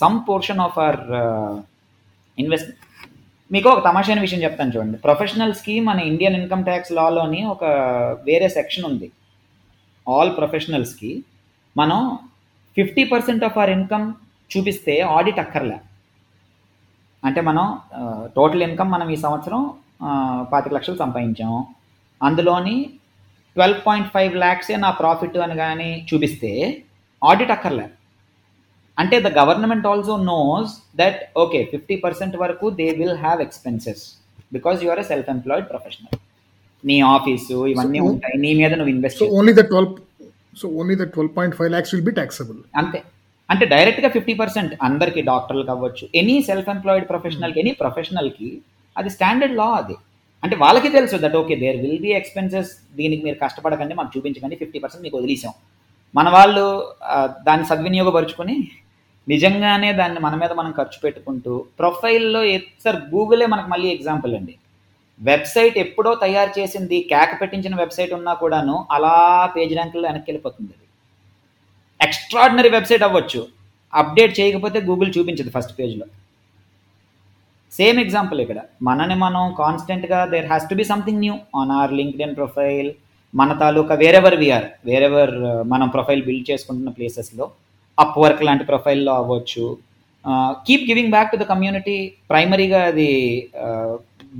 some 0.00 0.18
portion 0.28 0.62
of 0.66 0.78
our 0.78 1.00
invest 2.38 2.70
మీకు 3.50 3.68
ఒక 3.72 3.82
తమాషైన 3.88 4.20
విషయం 4.26 4.42
చెప్తాను 4.44 4.72
చూడండి. 4.74 4.98
ప్రొఫెషనల్స్కి 4.98 5.74
మన 5.88 5.98
ఇండియన్ 6.10 6.36
ఇన్కమ్ 6.40 6.64
ట్యాక్స్ 6.68 6.92
లాలోని 6.98 7.40
ఒక 7.54 7.64
వేరే 8.28 8.48
సెక్షన్ 8.58 8.86
ఉంది. 8.90 9.08
ఆల్ 10.06 10.32
ప్రొఫెషనల్స్కి 10.38 11.12
మనం 11.76 12.00
fifty 12.76 13.04
percent 13.12 13.44
of 13.48 13.58
our 13.58 13.74
income 13.76 14.06
చూపిస్తే 14.50 14.94
ఆడిట్ 15.16 15.42
అక్కర్లే. 15.44 15.78
అంటే 17.22 17.40
మనం 17.48 17.64
uh, 17.98 18.22
టోటల్ 18.36 18.64
ఇన్కమ్ 18.68 18.90
మనం 18.94 19.08
ఈ 19.14 19.16
సంవత్సరం 19.24 19.60
uh, 20.08 20.40
పాతిక 20.52 20.74
లక్షలు 20.76 20.98
సంపాదించాము 21.04 21.60
అందులోని 22.20 22.76
ట్వెల్వ్ 23.56 23.80
పాయింట్ 23.86 24.08
ఫైవ్ 24.14 24.34
ల్యాక్సే 24.44 24.76
నా 24.86 24.90
ప్రాఫిట్ 25.00 25.36
అని 25.46 25.56
కానీ 25.64 25.90
చూపిస్తే 26.10 26.50
ఆడిట్ 27.22 27.54
అక్కర్లే 27.56 27.86
అంటే 28.98 29.16
the 29.26 29.30
government 29.38 29.86
also 29.92 30.16
knows 30.30 30.70
that 31.00 31.18
okay 31.44 31.58
fifty 31.72 31.96
percent 32.04 32.36
వరకు 32.44 32.68
they 32.80 32.86
will 33.00 33.18
have 33.24 33.40
expenses 33.46 34.04
because 34.52 34.84
you 34.84 34.90
are 34.94 35.02
a 35.04 35.08
self 35.12 35.30
employed 35.34 35.68
professional 35.72 36.16
నీ 36.84 36.96
ఆఫీసు 37.14 37.58
ఇవన్నీ 37.72 38.00
ఉంటాయి 38.10 38.36
నీ 38.44 38.50
మీద 38.62 38.72
నువ్వు 38.80 38.92
invest 38.94 39.20
So 39.22 39.28
only 39.38 39.54
the 39.60 39.66
12 39.72 39.92
so 40.60 40.66
only 40.80 40.94
the 40.94 41.06
12.5 41.08 41.70
lakhs 41.74 41.90
will 41.94 42.04
be 42.08 42.14
taxable. 42.20 42.58
అంతే. 42.80 42.98
అంటే 43.48 43.64
డైరెక్ట్గా 43.66 44.08
ఫిఫ్టీ 44.08 44.34
పర్సెంట్ 44.40 44.72
అందరికి 44.82 45.20
డాక్టర్లకు 45.30 45.70
అవ్వచ్చు. 45.74 46.04
ఎనీ 46.20 46.36
సెల్ఫ్ 46.48 46.68
ఎంప్లాయిడ్ 46.74 47.06
ప్రొఫెషనల్కి 47.10 47.58
ఎనీ 47.62 47.72
ప్రొఫెషనల్కి 47.82 48.48
అది 48.96 49.10
స్టాండర్డ్ 49.10 49.56
లా 49.60 49.68
అది. 49.80 49.96
అంటే 50.42 50.56
వాళ్ళకి 50.62 50.88
తెలుసు 50.96 51.16
that 51.22 51.36
okay 51.40 51.54
there 51.62 51.78
will 51.84 52.02
be 52.06 52.10
expenses 52.18 52.70
దీనికి 52.98 53.22
మీరు 53.26 53.38
కష్టపడకండి 53.44 53.94
మాకు 53.98 54.10
చూపించకండి 54.14 54.56
ఫిఫ్టీ 54.60 54.78
పర్సెంట్ 54.82 55.04
మీకు 55.06 55.18
వదిలేసాం. 55.20 55.54
మన 56.14 56.28
వాళ్ళు 56.36 56.64
దాన్ని 57.46 57.66
సద్వినియోగపరుచుకొని 57.70 58.56
నిజంగానే 59.28 59.88
దాన్ని 60.00 60.20
మన 60.26 60.34
మీద 60.42 60.52
మనం 60.60 60.72
ఖర్చు 60.78 60.98
పెట్టుకుంటూ 61.04 61.52
ప్రొఫైల్లో 61.80 62.42
సార్ 62.84 62.98
గూగులే 63.14 63.46
మనకు 63.54 63.68
మళ్ళీ 63.74 63.88
ఎగ్జాంపుల్ 63.96 64.34
అండి. 64.38 64.54
వెబ్సైట్ 65.20 65.76
ఎప్పుడో 65.84 66.10
తయారు 66.24 66.52
చేసింది 66.58 66.96
క్యాక్ 67.12 67.34
పెట్టించిన 67.40 67.74
వెబ్సైట్ 67.82 68.12
ఉన్నా 68.18 68.32
కూడాను 68.42 68.76
అలా 68.96 69.14
పేజ్ 69.54 69.72
ర్యాంకుల్లో 69.78 70.06
వెనక్కి 70.10 70.28
వెళ్ళిపోతుంది 70.30 70.72
అది. 70.76 70.86
ఎక్స్ట్రాడినరీ 72.00 72.70
వెబ్సైట్ 72.76 73.04
అవ్వచ్చు. 73.08 73.42
అప్డేట్ 73.92 74.34
చేయకపోతే 74.40 74.78
గూగుల్ 74.88 75.10
చూపించదు 75.16 75.50
ఫస్ట్ 75.56 75.74
పేజ్లో 75.78 76.06
సేమ్ 77.72 77.98
ఎగ్జాంపుల్ 78.02 78.38
ఇక్కడ. 78.44 78.60
మనని 78.88 79.16
మనం 79.24 79.42
కాన్స్టెంట్గా 79.62 80.20
there 80.32 80.46
has 80.52 80.68
to 80.70 80.76
be 80.80 80.84
something 80.92 81.22
new 81.24 81.34
on 81.60 81.72
our 81.78 81.92
LinkedIn 82.26 82.34
profile 82.40 82.88
మన 83.34 83.52
తాలూకా 83.62 83.94
వేరెవర్ 84.02 84.36
వీఆర్ 84.42 84.66
వేరెవర్ 84.88 85.34
మనం 85.72 85.88
ప్రొఫైల్ 85.96 86.22
బిల్డ్ 86.28 86.46
చేసుకుంటున్న 86.50 86.90
ప్లేసెస్లో 86.98 87.46
అప్ 87.98 88.16
వర్క్ 88.22 88.42
లాంటి 88.48 88.64
ప్రొఫైల్లో 88.70 89.12
అవ్వచ్చు. 89.20 89.66
Keep 90.66 90.86
giving 90.90 91.12
back 91.14 91.30
to 91.32 91.38
the 91.42 91.44
community 91.52 91.96
ప్రైమరీగా 92.30 92.80
అది 92.92 93.10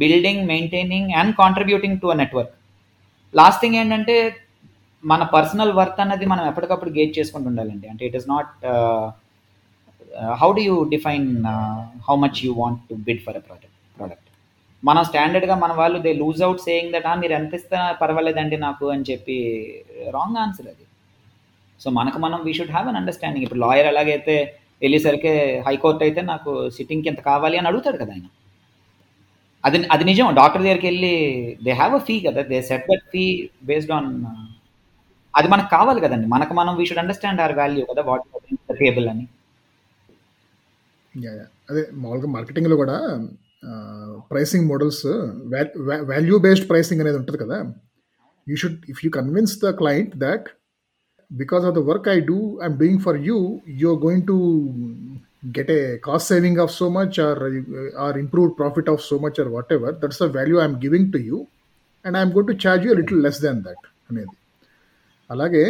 building 0.02 0.42
maintaining 0.52 1.10
and 1.20 1.32
contributing 1.42 2.00
to 2.02 2.08
a 2.14 2.16
network 2.22 2.54
last 3.34 3.60
thing 3.62 3.78
ఏంటంటే 3.82 4.16
మన 5.04 5.22
పర్సనల్ 5.34 5.72
వర్త్ 5.78 6.00
అన్నది 6.04 6.26
మనం 6.32 6.44
ఎప్పటికప్పుడు 6.50 6.90
గేట్ 6.98 7.12
చేసుకుంటూ 7.18 7.48
ఉండాలండి. 7.50 7.86
అంటే 7.92 8.02
it 8.08 8.16
is 8.20 8.28
not 8.34 8.52
how 10.42 10.48
do 10.58 10.62
you 10.68 10.76
define 10.94 11.28
how 12.08 12.16
much 12.24 12.40
you 12.46 12.52
want 12.62 12.80
to 12.90 12.94
bid 13.08 13.22
for 13.26 13.36
a 13.40 13.42
product 13.48 13.76
product 13.96 14.22
మనం 14.82 15.02
స్టాండర్డ్గా 15.04 15.54
మన 15.62 15.72
వాళ్ళు 15.72 15.98
they 16.06 16.10
lose 16.22 16.42
out 16.46 16.62
saying 16.66 16.92
that 16.94 17.06
మీరు 17.22 17.34
ఎంత 17.38 17.54
ఇస్తా 17.54 17.78
పర్వాలేదండి 18.02 18.56
నాకు 18.66 18.86
అని 18.94 19.04
చెప్పి 19.10 19.36
రాంగ్ 20.16 20.38
ఆన్సర్ 20.42 20.68
అది. 20.72 20.84
సో 21.80 21.90
మనకు 21.98 22.18
మనం 22.18 22.38
we 22.46 22.52
should 22.58 22.72
have 22.74 22.88
an 22.90 22.98
understanding 23.00 23.44
ఇప్పుడు 23.46 23.60
లాయర్ 23.64 23.88
ఎలాగైతే 23.92 24.36
వెళ్ళేసరికి 24.82 25.32
హైకోర్టు 25.66 26.04
అయితే 26.06 26.20
నాకు 26.32 26.50
సిట్టింగ్కి 26.76 27.08
ఎంత 27.12 27.20
కావాలి 27.30 27.56
అని 27.58 27.68
అడుగుతాడు 27.70 27.98
కదా 28.02 28.12
ఆయన. 28.16 28.26
అది 29.64 29.78
అది 29.94 30.04
నిజం. 30.10 30.26
డాక్టర్ 30.40 30.62
దగ్గరికి 30.66 30.86
వెళ్ళి 30.90 31.14
దే 31.66 31.72
హ్యావ్ 31.80 31.94
అ 32.00 32.02
ఫీ 32.08 32.16
కదా. 32.28 32.42
They 32.52 32.58
set 32.70 32.86
that 32.90 33.06
fee 33.14 33.24
based 33.70 33.92
on 33.98 34.10
అది 35.34 35.48
మనకు 35.54 35.70
కావాలి 35.76 36.00
కదండి. 36.06 36.26
మనకు 36.34 36.54
మనం 36.60 36.72
we 36.80 36.86
should 36.90 37.02
understand 37.04 37.40
our 37.46 37.54
value 37.62 37.84
కదా 37.92 38.02
వాట్ 38.10 38.26
టేబుల్ 38.82 39.08
అని. 39.14 39.26
యా 41.15 41.31
యా 41.39 41.45
అదే 41.69 41.83
మామూలుగా 42.01 42.29
మార్కెటింగ్లో 42.37 42.77
కూడా 42.83 42.97
pricing 44.31 44.67
models 44.71 45.03
value 46.11 46.37
based 46.45 46.67
pricing 46.71 47.01
అనేది 47.03 47.17
ఉంటుంది 47.21 47.39
కదా 47.43 47.57
you 48.47 48.55
should 48.61 48.79
if 48.93 49.01
you 49.05 49.11
convince 49.19 49.55
the 49.65 49.71
client 49.81 50.13
that 50.25 50.47
because 51.31 51.65
of 51.69 51.75
the 51.79 51.83
work 51.91 52.07
I 52.15 52.17
do 52.31 52.39
I'm 52.63 52.77
doing 52.83 53.01
for 53.07 53.19
you 53.29 53.37
you 53.81 53.87
are 53.93 54.01
going 54.07 54.25
to 54.31 54.37
get 55.55 55.69
a 55.69 55.97
cost 55.97 56.27
saving 56.27 56.59
of 56.59 56.69
so 56.71 56.87
much 56.89 57.17
or 57.17 57.35
or 57.97 58.17
improved 58.17 58.51
profit 58.57 58.87
of 58.87 59.01
so 59.01 59.17
much 59.17 59.37
or 59.39 59.49
whatever 59.49 59.91
that's 59.93 60.17
the 60.17 60.27
value 60.29 60.59
i'm 60.59 60.79
giving 60.79 61.05
to 61.11 61.19
you 61.19 61.47
and 62.05 62.15
i'm 62.15 62.31
going 62.31 62.45
to 62.45 62.55
charge 62.55 62.83
you 62.85 62.93
a 62.93 62.99
little 62.99 63.17
less 63.17 63.39
than 63.39 63.57
that 63.67 63.81
అనేది 64.09 64.35
అలాగే 65.29 65.63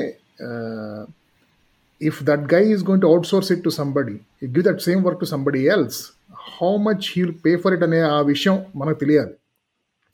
if 2.00 2.16
that 2.20 2.42
guy 2.46 2.64
is 2.74 2.82
going 2.82 3.00
to 3.00 3.08
outsource 3.14 3.50
it 3.50 3.60
to 3.64 3.70
somebody 3.70 4.16
give 4.42 4.64
that 4.64 4.80
same 4.80 5.00
work 5.02 5.18
to 5.20 5.26
somebody 5.26 5.62
else 5.68 6.16
how 6.58 6.76
much 6.76 7.04
he'll 7.12 7.36
pay 7.46 7.56
for 7.62 7.70
it 7.76 7.82
అనే 7.82 8.00
ఆ 8.00 8.20
విషయం 8.20 8.64
మనకు 8.76 8.98
తెలియాలి. 8.98 9.34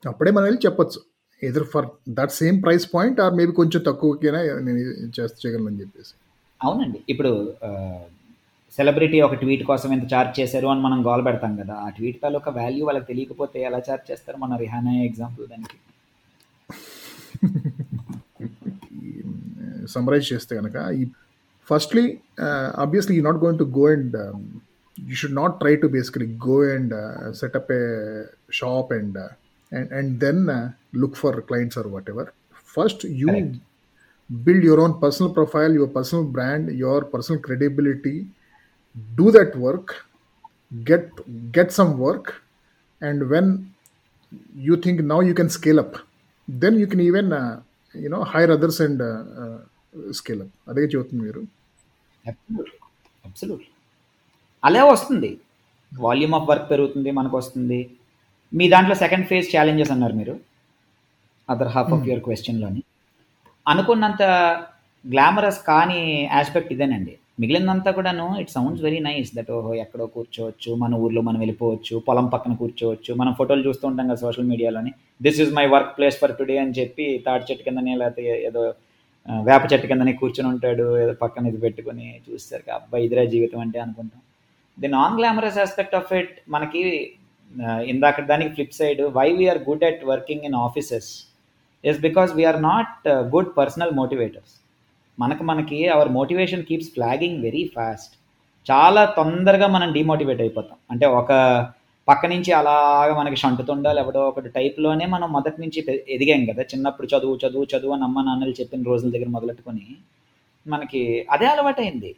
అప్పుడే 0.07 0.31
మనం 0.31 0.43
వెళ్ళి 0.43 0.61
చెప్పొచ్చు. 0.65 1.01
ఎదురు 1.43 1.63
for 1.63 1.85
that 2.09 2.31
same 2.31 2.63
price 2.63 2.89
point 2.93 3.19
or 3.19 3.33
maybe 3.33 3.51
కొంచెం 3.51 3.83
తక్కువకైనా 3.83 4.41
నేను 4.59 4.77
చేస్త 5.19 5.35
చేయగలను 5.45 5.79
చెప్పేసి. 5.81 6.13
అవునండి. 6.63 6.99
ఇప్పుడు 7.09 7.53
సెలబ్రిటీ 8.73 9.21
ఒక 9.21 9.33
ట్వీట్ 9.33 9.63
కోసం 9.63 9.93
ఎంత 9.93 10.13
ఛార్జ్ 10.13 10.39
చేశారు 10.39 10.67
అని 10.67 10.81
మనం 10.81 11.05
గోల్ 11.05 11.25
పెడతాం 11.25 11.55
కదా 11.55 11.73
ఆ 11.73 11.89
ట్వీట్ 11.89 12.21
తాలూకా 12.21 12.51
వాల్యూ 12.51 12.85
వాళ్ళకి 12.85 13.05
తెలియకపోతే 13.05 13.61
ఎలా 13.61 13.77
ఛార్జ్ 13.77 14.11
చేస్తారు 14.11 14.37
మన 14.37 14.55
రిహానా 14.55 14.91
ఎగ్జాంపుల్ 14.91 15.47
దానికి? 15.47 15.77
సమరైజ్ 19.87 20.33
చేస్తే 20.33 20.55
కనుక 20.55 20.75
ఈ 20.93 21.05
firstly 21.63 22.21
uh, 22.37 22.71
obviously 22.75 23.15
you're 23.15 23.31
not 23.31 23.39
going 23.39 23.57
to 23.57 23.65
go 23.65 23.87
and 23.87 24.15
um, 24.15 24.61
you 25.07 25.15
should 25.15 25.33
not 25.33 25.59
try 25.59 25.75
to 25.75 25.89
basically 25.89 26.27
go 26.27 26.61
and 26.61 26.93
uh, 26.93 27.33
set 27.33 27.55
up 27.55 27.69
a 27.69 28.25
shop 28.49 28.91
and 28.91 29.17
uh, 29.17 29.29
and, 29.71 29.91
and 29.91 30.19
then 30.19 30.49
uh, 30.49 30.71
look 30.93 31.15
for 31.15 31.41
clients 31.41 31.77
or 31.77 31.87
whatever. 31.87 32.31
First 32.51 33.03
you 33.03 33.27
Correct. 33.27 33.55
build 34.43 34.63
your 34.63 34.79
own 34.81 34.99
personal 34.99 35.33
profile 35.33 35.71
your 35.71 35.87
personal 35.87 36.25
brand 36.25 36.71
your 36.77 37.05
personal 37.05 37.41
credibility. 37.41 38.27
Do 39.15 39.31
that 39.31 39.55
work. 39.55 40.05
Get 40.83 41.09
get 41.51 41.71
some 41.71 41.97
work. 41.97 42.41
And 43.01 43.29
when 43.29 43.73
you 44.55 44.77
think 44.77 45.01
now 45.01 45.19
you 45.19 45.33
can 45.33 45.49
scale 45.49 45.79
up 45.79 45.97
then 46.47 46.77
you 46.77 46.87
can 46.87 46.99
even 46.99 47.31
uh, 47.33 47.61
you 47.93 48.09
know 48.09 48.23
hire 48.23 48.51
others 48.51 48.79
and 48.79 49.01
uh, 49.01 49.57
scale 50.19 50.41
up. 50.45 50.53
అదే 50.69 50.83
చెబుతుంది 50.93 51.21
మీరు. 51.27 51.41
Absolute 53.27 53.65
అలా 54.63 54.83
వస్తుంది. 54.93 55.31
Volume 55.91 56.35
of 56.37 56.47
work 56.49 56.67
పెరుగుతుంది 56.71 57.09
మనకు 57.19 57.35
వస్తుంది. 57.41 57.79
మీ 58.53 58.65
దాంట్లో 58.73 58.95
second 59.03 59.25
phase 59.31 59.47
challenges 59.55 59.91
అన్నారు 59.95 60.15
మీరు. 60.21 60.35
అదర్ 61.49 61.71
హాఫ్ 61.75 61.91
ఆఫ్ 61.95 62.05
యువర్ 62.09 62.23
క్వశ్చన్లోని 62.27 62.81
అనుకున్నంత 63.65 64.23
గ్లామరస్ 65.05 65.59
కాని 65.71 65.99
ఆస్పెక్ట్ 66.39 66.71
ఇదేనండి. 66.75 67.13
మిగిలినంతా 67.41 67.91
కూడాను 67.97 68.25
it 68.41 68.51
sounds 68.55 68.81
very 68.85 68.99
nice 69.07 69.29
that 69.37 69.51
ఓహో 69.57 69.71
ఎక్కడో 69.83 70.05
కూర్చోవచ్చు 70.15 70.71
మన 70.81 70.99
ఊర్లో 71.03 71.21
మనం 71.27 71.39
వెళ్ళిపోవచ్చు 71.43 71.95
పొలం 72.07 72.27
పక్కన 72.33 72.53
కూర్చోవచ్చు 72.61 73.11
మనం 73.21 73.33
ఫోటోలు 73.39 73.63
చూస్తూ 73.67 73.85
ఉంటాం 73.91 74.07
కదా 74.11 74.19
social 74.25 74.49
మీడియాలోని 74.51 74.91
this 75.25 75.39
is 75.43 75.53
my 75.57 75.65
workplace 75.97 76.17
for 76.21 76.35
today 76.39 76.57
అని 76.63 76.75
చెప్పి 76.79 77.05
తాటి 77.25 77.47
చెట్టు 77.49 77.63
కిందనే 77.67 77.95
లేకపోతే 78.01 78.25
ఏదో 78.49 78.63
వేప 79.47 79.63
చెట్టు 79.71 79.87
కిందనే 79.89 80.13
కూర్చొని 80.21 80.47
ఉంటాడు 80.53 80.85
ఏదో 81.03 81.13
పక్కన 81.23 81.51
ఇది 81.51 81.59
పెట్టుకొని 81.65 82.07
చూస్తారు. 82.27 82.63
అబ్బాయి 82.77 83.05
ఇదిరా 83.07 83.23
జీవితం 83.33 83.59
అంటే 83.65 83.77
అనుకుంటాం. 83.83 84.21
The 84.77 84.89
non 84.97 85.17
glamorous 85.19 85.59
aspect 85.65 85.95
of 85.99 86.11
it 86.21 86.33
మనకి 86.55 86.81
ఇందాక 87.91 88.21
దానికి 88.31 88.51
flip 88.55 88.75
side 88.79 89.01
why 89.17 89.27
we are 89.39 89.61
good 89.69 89.85
at 89.89 90.01
working 90.11 90.45
in 90.49 90.57
offices 90.67 91.09
is 91.83 91.99
because 92.07 92.31
we are 92.39 92.59
not 92.71 93.07
good 93.33 93.51
personal 93.59 93.93
motivators 93.99 94.53
మనకు 95.17 95.43
మనకి 95.51 95.79
our 95.95 96.11
motivation 96.19 96.63
keeps 96.69 96.91
flagging 96.95 97.39
very 97.47 97.63
fast 97.75 98.13
చాలా 98.67 99.01
తొందరగా 99.17 99.67
మనం 99.75 99.89
డిమోటివేట్ 99.97 100.41
అయిపోతాం. 100.45 100.77
అంటే 100.91 101.05
ఒక 101.19 101.31
పక్క 102.07 102.25
నుంచి 102.31 102.51
అలాగా 102.59 103.13
మనకి 103.19 103.37
షంటుతుండాలి 103.41 103.99
ఎవడో 104.03 104.21
ఒకటి 104.29 104.49
టైప్లోనే 104.57 105.05
మనం 105.13 105.27
మొదటి 105.35 105.59
నుంచి 105.63 105.79
ఎదిగాం 106.15 106.41
కదా. 106.49 106.61
చిన్నప్పుడు 106.71 107.07
చదువు 107.13 107.35
చదువు 107.43 107.65
చదువు 107.73 107.93
అని 107.95 108.05
అమ్మ 108.07 108.21
నాన్నలు 108.27 108.53
చెప్పిన 108.59 108.83
రోజుల 108.91 109.11
దగ్గర 109.15 109.29
మొదలెట్టుకొని 109.35 109.85
మనకి 110.65 111.01
అదే 111.35 111.47
అలవాటైంది. 111.53 112.11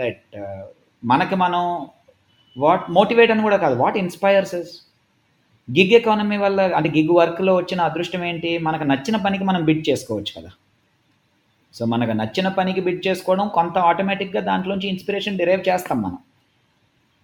దట్ 0.00 0.36
మనకి 1.02 1.36
మనం 1.44 1.64
వాట్ 2.56 2.84
మోటివేట్ 2.98 3.32
అని 3.34 3.42
కూడా 3.46 3.58
కాదు. 3.64 3.74
వాట్ 3.82 3.98
ఇన్స్పైర్స్ 4.02 4.58
గిగ్ 5.68 5.96
ఎకానమీ 5.98 6.36
వల్ల 6.44 6.60
అంటే 6.78 6.88
గిగ్ 6.96 7.16
వర్క్లో 7.20 7.52
వచ్చిన 7.60 7.80
అదృష్టం 7.88 8.22
ఏంటి? 8.30 8.50
మనకు 8.66 8.84
నచ్చిన 8.92 9.16
పనికి 9.24 9.44
మనం 9.50 9.62
బిడ్ 9.68 9.84
చేసుకోవచ్చు 9.88 10.32
కదా. 10.38 10.50
సో 11.74 11.84
మనకు 11.92 12.12
నచ్చిన 12.20 12.48
పనికి 12.58 12.82
బిడ్ 12.86 13.02
చేసుకోవడం 13.06 13.46
కొంత 13.56 13.78
ఆటోమేటిక్గా 13.90 14.42
దాంట్లోంచి 14.50 14.86
ఇన్స్పిరేషన్ 14.92 15.38
డిరైవ్ 15.40 15.62
చేస్తాం 15.70 15.98
మనం. 16.06 16.20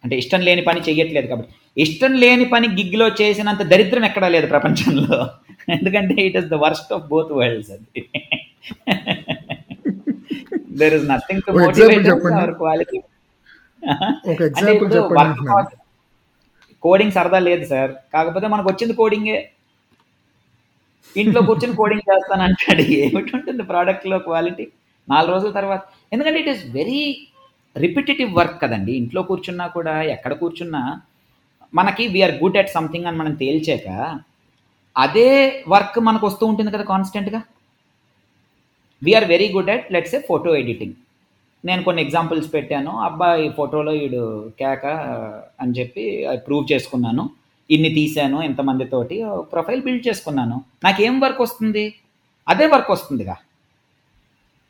అంటే 0.05 0.15
ఇష్టం 0.23 0.41
లేని 0.49 0.63
పని 0.69 0.81
చెయ్యట్లేదు 0.87 1.27
కాబట్టి. 1.27 1.53
ఇష్టం 1.77 2.13
లేని 2.23 2.47
పని 2.55 2.67
గిగ్లో 2.79 3.07
చేసినంత 3.21 3.63
దరిద్రం 3.73 4.05
ఎక్కడా 4.11 4.29
లేదు 4.35 4.47
ప్రపంచంలో. 4.55 5.19
ఎందుకంటే 5.77 6.15
it 6.29 6.37
is 6.41 6.49
the 6.53 6.57
worst 6.65 6.93
of 6.97 7.05
both 7.11 7.33
worlds 7.39 7.71
అది. 7.75 8.01
There 10.81 10.95
is 10.99 11.07
nothing 11.13 11.43
to 11.47 11.53
motivate. 11.59 12.09
Our 12.33 12.55
quality 12.61 12.99
coding 16.83 17.15
సరదా 17.17 17.39
లేదు 17.49 17.65
సార్ 17.73 17.93
కాకపోతే 18.15 18.47
మనకు 18.55 18.69
వచ్చింది 18.71 18.95
కోడింగే 19.01 19.37
ఇంట్లో 21.17 21.41
కూర్చొని 21.49 21.75
కోడింగ్ 21.81 22.07
చేస్తాను 22.11 22.43
అంటాడు 22.47 22.83
ఏమిటి 22.99 23.33
ఉంటుంది 23.39 23.63
ప్రోడక్ట్లో 23.71 24.19
క్వాలిటీ 24.29 24.65
నాలుగు 25.09 25.33
రోజుల 25.35 25.53
తర్వాత. 25.59 25.83
ఎందుకంటే 26.15 26.39
it 26.43 26.51
is 26.53 26.63
very 26.77 27.01
repetitive 27.77 28.35
work 28.35 28.63
కదండి. 28.63 28.93
ఇంట్లో 28.93 29.23
కూర్చున్నా 29.23 29.67
కూడా 29.67 30.03
ఎక్కడ 30.03 30.33
కూర్చున్నా 30.33 31.01
మనకి 31.75 32.07
వీఆర్ 32.07 32.35
గుడ్ 32.43 32.59
అట్ 32.59 32.71
సంథింగ్ 32.71 33.07
అని 33.07 33.17
మనం 33.17 33.35
తేల్చాక 33.35 34.21
అదే 34.97 35.29
వర్క్ 35.69 36.01
మనకు 36.01 36.27
వస్తూ 36.27 36.47
ఉంటుంది 36.47 36.71
కదా 36.71 36.85
కాన్స్టెంట్గా 36.85 37.43
we are 39.03 39.25
very 39.25 39.49
good 39.53 39.71
at 39.71 39.93
let's 39.93 40.15
a 40.15 40.19
photo 40.19 40.57
editing 40.57 40.95
నేను 41.65 41.83
కొన్ని 41.83 42.03
ఎగ్జాంపుల్స్ 42.03 42.55
పెట్టాను. 42.55 43.01
అబ్బాయి 43.01 43.49
ఫోటోలో 43.49 43.93
వీడు 43.93 44.49
కేక 44.61 44.87
అని 45.61 45.73
చెప్పి 45.73 46.27
ప్రూవ్ 46.47 46.73
చేసుకున్నాను. 46.73 47.31
ఇన్ని 47.71 47.89
తీశాను 47.95 48.43
ఎంతమందితోటి 48.43 49.23
ప్రొఫైల్ 49.25 49.83
బిల్డ్ 49.83 50.09
చేసుకున్నాను. 50.09 50.65
నాకేం 50.85 51.21
వర్క్ 51.21 51.41
వస్తుంది? 51.41 51.95
అదే 52.49 52.67
వర్క్ 52.67 52.91
వస్తుందిగా. 52.91 53.37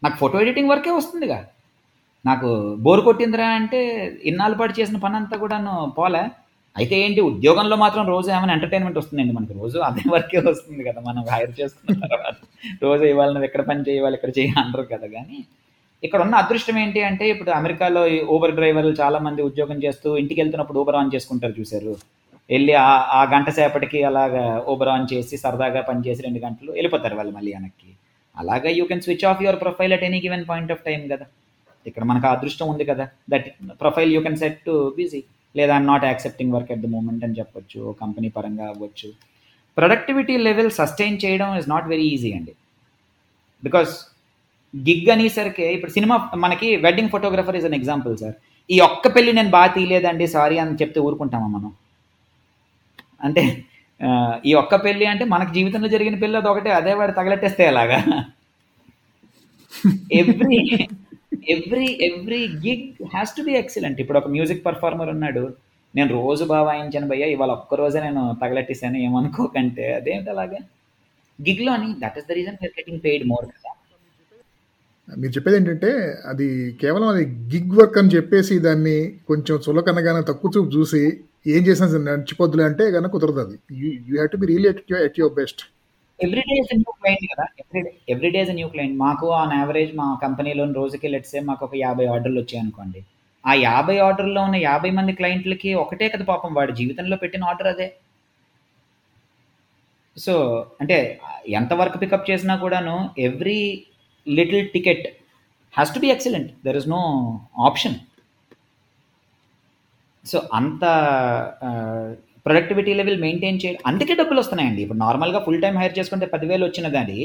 నాకు 0.03 0.17
ఫోటో 0.17 0.41
ఎడిటింగ్ 0.41 0.71
వర్కే 0.71 0.91
వస్తుందిగా. 0.91 1.47
నాకు 2.25 2.49
బోర్ 2.85 3.01
కొట్టిందిరా 3.07 3.47
అంటే 3.61 3.81
ఇన్నాళ్ళ 4.31 4.55
పాటు 4.61 4.75
చేసిన 4.81 4.99
పని 5.05 5.17
అంతా 5.21 5.37
కూడాను 5.43 5.73
పోలే. 5.99 6.23
అయితే 6.77 6.95
ఏంటి 7.05 7.21
ఉద్యోగంలో 7.31 7.77
మాత్రం 7.85 8.05
రోజు 8.15 8.29
ఏమైనా 8.37 8.53
ఎంటర్టైన్మెంట్ 8.57 8.99
వస్తుందండి 9.01 9.33
మనకి. 9.39 9.55
రోజు 9.63 9.79
అదే 9.89 10.05
వర్కే 10.15 10.41
వస్తుంది 10.51 10.83
కదా 10.89 11.01
మనం 11.09 11.23
హైర్ 11.33 11.53
చేసుకున్న 11.59 12.07
తర్వాత. 12.13 12.37
రోజు 12.85 13.05
ఇవాళ 13.13 13.43
ఎక్కడ 13.49 13.63
పని 13.71 13.85
చేయాలి 13.89 14.17
ఇక్కడ 14.19 14.33
చేయాలి 14.39 14.61
అంటారు 14.63 14.87
కదా. 14.95 15.09
కానీ 15.17 15.39
ఇక్కడ 16.07 16.21
ఉన్న 16.27 16.35
అదృష్టం 16.43 16.77
ఏంటి 16.85 17.01
అంటే 17.09 17.25
ఇప్పుడు 17.33 17.51
అమెరికాలో 17.59 18.01
ఊబర్ 18.37 18.55
డ్రైవర్లు 18.59 18.95
చాలా 19.03 19.19
మంది 19.27 19.41
ఉద్యోగం 19.49 19.79
చేస్తూ 19.85 20.09
ఇంటికి 20.23 20.41
వెళ్తున్నప్పుడు 20.43 20.81
ఊబర్ 20.83 20.99
ఆన్ 21.01 21.13
చేసుకుంటారు 21.17 21.55
చూశారు. 21.61 21.93
వెళ్ళి 22.51 22.73
ఆ 22.87 22.89
ఆ 23.19 23.21
గంట 23.35 23.49
సేపటికి 23.59 24.01
అలాగా 24.09 24.43
ఊబర్ 24.73 24.91
ఆన్ 24.95 25.07
చేసి 25.13 25.35
సరదాగా 25.45 25.83
పని 25.91 26.01
చేసి 26.07 26.21
రెండు 26.27 26.41
గంటలు 26.47 26.71
వెళ్ళిపోతారు 26.79 27.17
వాళ్ళు 27.21 27.35
మళ్ళీ 27.37 27.53
వెనక్కి. 27.59 27.91
అలాగా 28.37 28.71
you 28.79 28.85
can 28.91 29.05
switch 29.07 29.25
off 29.31 29.43
your 29.45 29.61
profile 29.65 29.95
at 29.97 30.05
any 30.09 30.21
given 30.27 30.45
point 30.51 30.73
of 30.77 30.85
time 30.89 31.03
కదా. 31.15 31.27
ఇక్కడ 31.91 32.05
మనకు 32.11 32.27
అదృష్టం 32.35 32.67
ఉంది 32.73 32.85
కదా. 32.91 33.05
That 33.33 33.47
profile 33.83 34.11
you 34.15 34.21
can 34.27 34.39
set 34.43 34.59
to 34.69 34.75
busy 34.99 35.21
లేదా 35.55 35.73
I'm 35.77 35.89
not 35.93 36.05
accepting 36.11 36.53
work 36.57 36.71
at 36.75 36.83
the 36.85 36.91
moment 36.95 37.25
అని 37.27 37.37
చెప్పొచ్చు 37.41 37.81
కంపెనీ 38.03 38.29
పరంగా 38.37 38.67
అవ్వచ్చు. 38.73 39.09
ప్రొడక్టివిటీ 39.77 40.35
లెవెల్ 40.47 40.71
సస్టైన్ 40.81 41.19
చేయడం 41.25 41.51
ఇస్ 41.61 41.69
నాట్ 41.75 41.87
వెరీ 41.93 42.07
ఈజీ 42.15 42.31
అండి. 42.39 42.55
బికాస్ 43.63 43.93
గిగ్ 44.75 45.09
అనేసరికి 45.15 45.67
ఇప్పుడు 45.77 45.93
సినిమా 45.97 46.17
మనకి 46.45 46.69
wedding 46.85 47.13
photographer 47.15 47.57
is 47.59 47.67
an 47.69 47.77
example 47.79 48.15
sir 48.23 48.37
ఈ 48.71 48.77
ఒక్క 48.89 49.07
పెళ్ళి 49.15 49.33
నేను 49.39 49.51
బాగా 49.57 49.71
తీయలేదండి 49.77 50.27
సారీ 50.35 50.57
అని 50.63 50.79
చెప్తే 50.83 51.01
ఊరుకుంటామా 51.07 51.49
మనం? 51.57 51.71
అంటే 53.27 53.43
ఈ 54.51 54.53
ఒక్క 54.63 54.75
పెళ్ళి 54.85 55.07
అంటే 55.13 55.25
మనకి 55.33 55.53
జీవితంలో 55.57 55.89
జరిగిన 55.95 56.17
పెళ్ళి 56.23 56.37
అది 56.41 56.49
ఒకటే 56.53 56.71
అదే 56.79 56.93
వాడు 57.01 57.13
తగలెట్టేస్తే 57.19 57.65
ఎలాగా? 57.73 57.99
Every 60.21 60.59
every 61.43 61.87
every 62.01 62.41
gig 62.65 62.85
has 63.13 63.37
to 63.37 63.43
be 63.43 63.53
excellent 63.55 64.01
ఇప్పుడు 64.01 64.19
ఒక 64.19 64.29
మ్యూజిక్ 64.29 64.65
పర్ఫార్మర్ 64.65 65.11
ఉన్నాడు 65.11 65.45
నేను 65.95 66.11
రోజు 66.19 66.45
బాగా 66.45 66.63
వాయించాను 66.63 67.09
భయ్యా 67.09 67.27
ఇవాళ 67.27 67.51
ఒక్కరోజే 67.51 68.01
నేను 68.01 68.23
తగలెట్టేసాను 68.41 68.99
ఏమనుకోకంటే 68.99 69.87
అదేంటి 69.95 70.31
అలాగే? 70.31 70.61
గిగ్లో 71.39 71.73
అని 71.73 71.89
that 72.03 72.19
is 72.19 72.29
the 72.29 72.33
reason 72.33 72.57
for 72.57 72.73
getting 72.79 73.01
paid 73.05 73.25
more 73.27 73.47
కదా. 73.47 73.71
మీరు 75.09 75.33
చెప్పేది 75.33 75.57
ఏంటంటే 75.57 75.91
అది 76.25 76.47
కేవలం 76.83 77.09
అది 77.09 77.23
గిగ్ 77.53 77.75
వర్క్ 77.79 77.99
అని 77.99 78.15
చెప్పేసి 78.17 78.59
దాన్ని 78.59 78.97
కొంచెం 79.29 79.57
చులకనగానే 79.67 80.23
తక్కువ 80.23 80.51
చూపు 80.57 80.71
చూసి 80.77 81.03
ఏం 81.47 81.63
చేసినా 81.69 81.87
నడిచిపోద్దులే 82.07 82.65
అంటే 82.65 82.85
కనుక 82.91 83.13
కుదరదు 83.17 83.41
అది. 83.41 83.57
You 83.81 84.15
have 84.15 84.29
to 84.29 84.41
be 84.45 84.47
real 84.47 84.67
at 84.67 84.81
at 85.01 85.19
your 85.19 85.35
best 85.35 85.63
every day 86.21 86.55
is 86.61 86.73
new 86.81 86.93
client 87.01 87.25
కదా. 87.33 87.45
Every 87.63 87.81
day 87.87 87.91
every 88.13 88.31
is 88.41 88.51
new 88.59 88.69
client 88.69 88.97
మాకు 88.99 89.27
ఆన్ 89.41 89.53
యావరేజ్ 89.61 89.93
మా 89.97 90.07
కంపెనీలో 90.23 90.65
రోజుకి 90.81 91.09
లెట్సే 91.09 91.41
మాకు 91.41 91.65
ఒక 91.67 91.75
యాభై 91.77 92.07
ఆర్డర్లు 92.07 92.41
వచ్చాయి 92.41 92.63
అనుకోండి. 92.65 93.01
ఆ 93.45 93.55
యాభై 93.55 93.99
ఆర్డర్లో 93.99 94.43
ఉన్న 94.43 94.57
యాభై 94.57 94.91
మంది 94.91 95.13
క్లయింట్లకి 95.13 95.75
ఒకటే 95.75 96.09
కదా 96.09 96.25
పాపం. 96.25 96.55
వాడు 96.55 96.73
జీవితంలో 96.73 97.17
పెట్టిన 97.17 97.45
ఆర్డర్ 97.45 97.67
అదే. 97.67 97.89
సో 100.17 100.35
అంటే 100.81 100.97
ఎంత 101.49 101.73
వర్క్ 101.73 102.03
పికప్ 102.03 102.31
చేసినా 102.31 102.57
కూడాను 102.57 103.11
every 103.19 103.87
little 104.29 104.69
ticket 104.69 105.07
has 105.75 105.95
to 105.95 106.01
be 106.01 106.11
excellent 106.11 106.51
there 106.65 106.77
is 106.77 106.89
no 106.89 107.01
option 107.59 107.97
so 110.25 110.39
అంత 110.53 110.85
ప్రొడక్టివిటీ 112.47 112.93
లెవెల్ 113.01 113.19
మెయింటైన్ 113.25 113.61
చేయడం 113.63 113.83
అందుకే 113.91 114.15
డబ్బులు 114.21 114.41
వస్తున్నాయండి. 114.43 114.81
ఇప్పుడు 114.85 115.01
నార్మల్గా 115.05 115.41
ఫుల్ 115.47 115.61
టైం 115.65 115.77
హైర్ 115.83 115.95
చేసుకుంటే 115.99 116.27
పదివేలు 116.35 116.65
వచ్చినదండి 116.69 117.19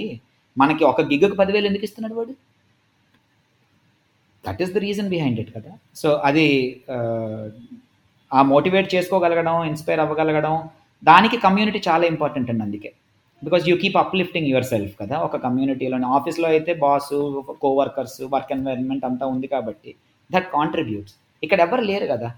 మనకి 0.58 0.84
ఒక 0.92 1.02
గిగ్కు 1.12 1.36
పదివేలు 1.42 1.68
ఎందుకు 1.70 1.86
ఇస్తున్నాడు 1.88 2.16
వాడు? 2.20 2.34
That 4.44 4.62
is 4.64 4.72
the 4.76 4.82
reason 4.88 5.10
behind 5.14 5.40
it 5.44 5.52
కదా. 5.58 5.72
సో 6.02 6.10
అది 6.30 6.46
ఆ, 8.32 8.40
మోటివేట్ 8.54 8.88
చేసుకోగలగడం 8.94 9.58
ఇన్స్పైర్ 9.72 10.02
అవ్వగలగడం 10.04 10.56
దానికి 11.04 11.38
కమ్యూనిటీ 11.46 11.80
చాలా 11.90 12.06
ఇంపార్టెంట్ 12.14 12.50
అండి 12.52 12.64
అందుకే. 12.68 12.90
Because 13.42 13.66
you 13.70 13.76
keep 13.82 13.98
uplifting 14.02 14.48
yourself 14.72 14.94
కదా 15.02 15.16
ఒక 15.28 15.38
కమ్యూనిటీలోని 15.44 16.08
ఆఫీస్లో 16.18 16.48
అయితే 16.54 16.72
బాస్ 16.84 17.12
కోవర్కర్స్ 17.64 18.20
వర్క్ 18.34 18.52
ఎన్వైరన్మెంట్ 18.56 19.06
అంతా 19.10 19.26
ఉంది 19.34 19.48
కాబట్టి 19.54 19.92
దట్ 20.30 20.48
కాంట్రిబ్యూట్స్ 20.56 21.16
ఇక్కడ 21.44 21.60
ఎవరు 21.68 21.84
లేరు 21.90 22.06
కదా. 22.14 22.30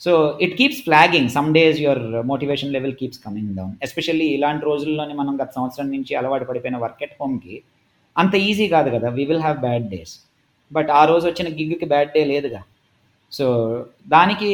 So 0.00 0.38
it 0.40 0.56
keeps 0.58 0.82
flagging 0.84 1.28
some 1.28 1.54
days 1.54 1.80
your 1.80 2.02
motivation 2.26 2.72
level 2.72 2.94
keeps 2.94 3.20
coming 3.26 3.56
down 3.56 3.72
especially 3.82 4.26
ఇలాంటి 4.26 4.64
రోజుల్లోనే 4.64 5.14
మనం 5.14 5.38
గత 5.42 5.50
సంవత్సరం 5.54 5.90
నుంచి 5.90 6.14
అలవాటు 6.14 6.44
పడిపోయిన 6.44 6.76
వర్క్ 6.76 7.02
ఎట్ 7.02 7.16
హోమ్కి 7.20 7.62
అంత 8.18 8.34
ఈజీ 8.34 8.68
కాదు 8.68 8.90
కదా. 8.98 9.08
We 9.08 9.24
will 9.24 9.40
have 9.40 9.58
bad 9.58 9.88
days 9.88 10.14
but 10.72 10.90
ఆ 10.90 11.04
రోజు 11.04 11.24
వచ్చిన 11.28 11.48
గిగ్కి 11.48 11.84
బ్యాడ్ 11.84 12.12
డే 12.12 12.24
లేదుగా. 12.24 12.62
సో 13.32 13.46
దానికి 14.08 14.50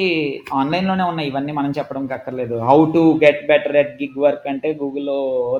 ఆన్లైన్లోనే 0.52 1.04
ఉన్నాయి. 1.04 1.28
ఇవన్నీ 1.28 1.52
మనం 1.52 1.70
చెప్పడం 1.78 2.08
అక్కర్లేదు 2.12 2.56
how 2.58 2.78
to 2.92 3.20
get 3.24 3.46
better 3.46 3.76
at 3.76 4.02
gig 4.02 4.18
work 4.18 4.46
అంటే 4.48 4.68
గూగుల్లో 4.82 5.18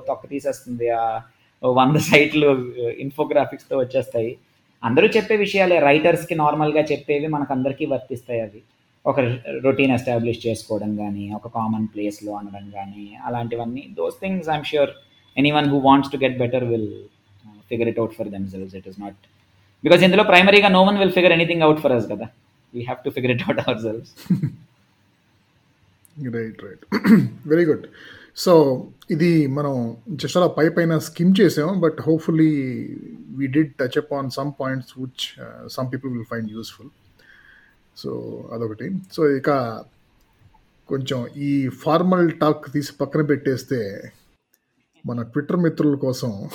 తొక్క 0.08 0.26
తీసేస్తుంది. 0.26 0.88
ఆ 0.90 1.22
వంద 1.64 1.96
సైట్లు 1.96 2.50
ఇన్ఫోగ్రాఫిక్స్తో 2.98 3.78
వచ్చేస్తాయి. 3.78 4.36
అందరూ 4.84 5.06
చెప్పే 5.06 5.36
విషయాలే. 5.36 5.78
రైటర్స్కి 5.78 6.34
నార్మల్గా 6.34 6.82
చెప్పేవి 6.92 7.26
మనకు 7.26 7.52
అందరికీ 7.52 7.86
వర్తిస్తాయి 7.86 8.40
అవి. 8.40 8.62
ఒక 9.04 9.20
రొటీన్ 9.64 9.92
ఎస్టాబ్లిష్ 9.94 10.40
చేసుకోవడం 10.46 10.90
కానీ 10.96 11.24
ఒక 11.34 11.48
కామన్ 11.54 11.86
ప్లేస్లో 11.92 12.32
అనడం 12.38 12.66
కానీ 12.74 13.04
అలాంటివన్నీ 13.26 13.82
those 13.98 14.18
things 14.20 14.48
I'm 14.48 14.66
sure 14.70 14.92
anyone 15.52 15.68
who 15.70 15.78
wants 15.86 16.10
to 16.12 16.18
get 16.24 16.36
better 16.38 16.66
will 16.70 16.90
figure 17.70 17.90
it 17.92 18.00
out 18.02 18.14
for 18.18 18.30
themselves 18.48 18.74
it 18.80 18.88
is 18.88 18.98
not 19.00 19.20
because 19.84 20.02
ఇందులో 20.06 20.24
ప్రైమరీగా 20.24 20.70
no 20.70 20.82
one 20.88 20.98
will 20.98 21.14
figure 21.18 21.32
anything 21.32 21.64
out 21.66 21.80
for 21.84 21.92
us 21.92 22.08
కదా. 22.12 22.26
We 22.74 22.82
have 22.82 23.00
to 23.04 23.12
figure 23.16 23.32
it 23.34 23.44
out 23.46 23.60
ourselves 23.80 24.10
right 26.34 26.62
right 26.64 26.82
very 27.46 27.64
good 27.64 27.84
so 28.36 28.52
ఇది 29.10 29.30
మనం 29.54 29.72
just 30.16 30.36
అలా 30.36 30.48
పై 30.58 30.66
పైన 30.76 30.98
skim 31.06 31.32
చేసాం 31.38 31.70
but 31.80 31.98
hopefully 32.06 32.50
we 33.38 33.46
did 33.56 33.72
touch 33.80 33.98
up 33.98 34.12
on 34.18 34.30
some 34.30 34.50
points 34.60 34.92
which 34.98 35.24
some 35.76 35.88
people 35.92 36.10
will 36.12 36.28
find 36.30 36.50
useful 36.52 36.90
so 37.96 38.44
అదొకటి. 38.52 38.98
So 39.12 39.30
ఇక 39.30 39.50
కొంచెం 40.88 41.26
ఈ 41.36 41.68
ఫార్మల్ 41.68 42.32
టాక్ 42.32 42.72
తీసి 42.72 42.92
పక్కన 43.00 43.22
పెట్టేస్తే 43.22 44.12
మన 45.06 45.22
ట్విట్టర్ 45.22 45.56
మిత్రుల 45.56 45.94
కోసం. 45.94 46.48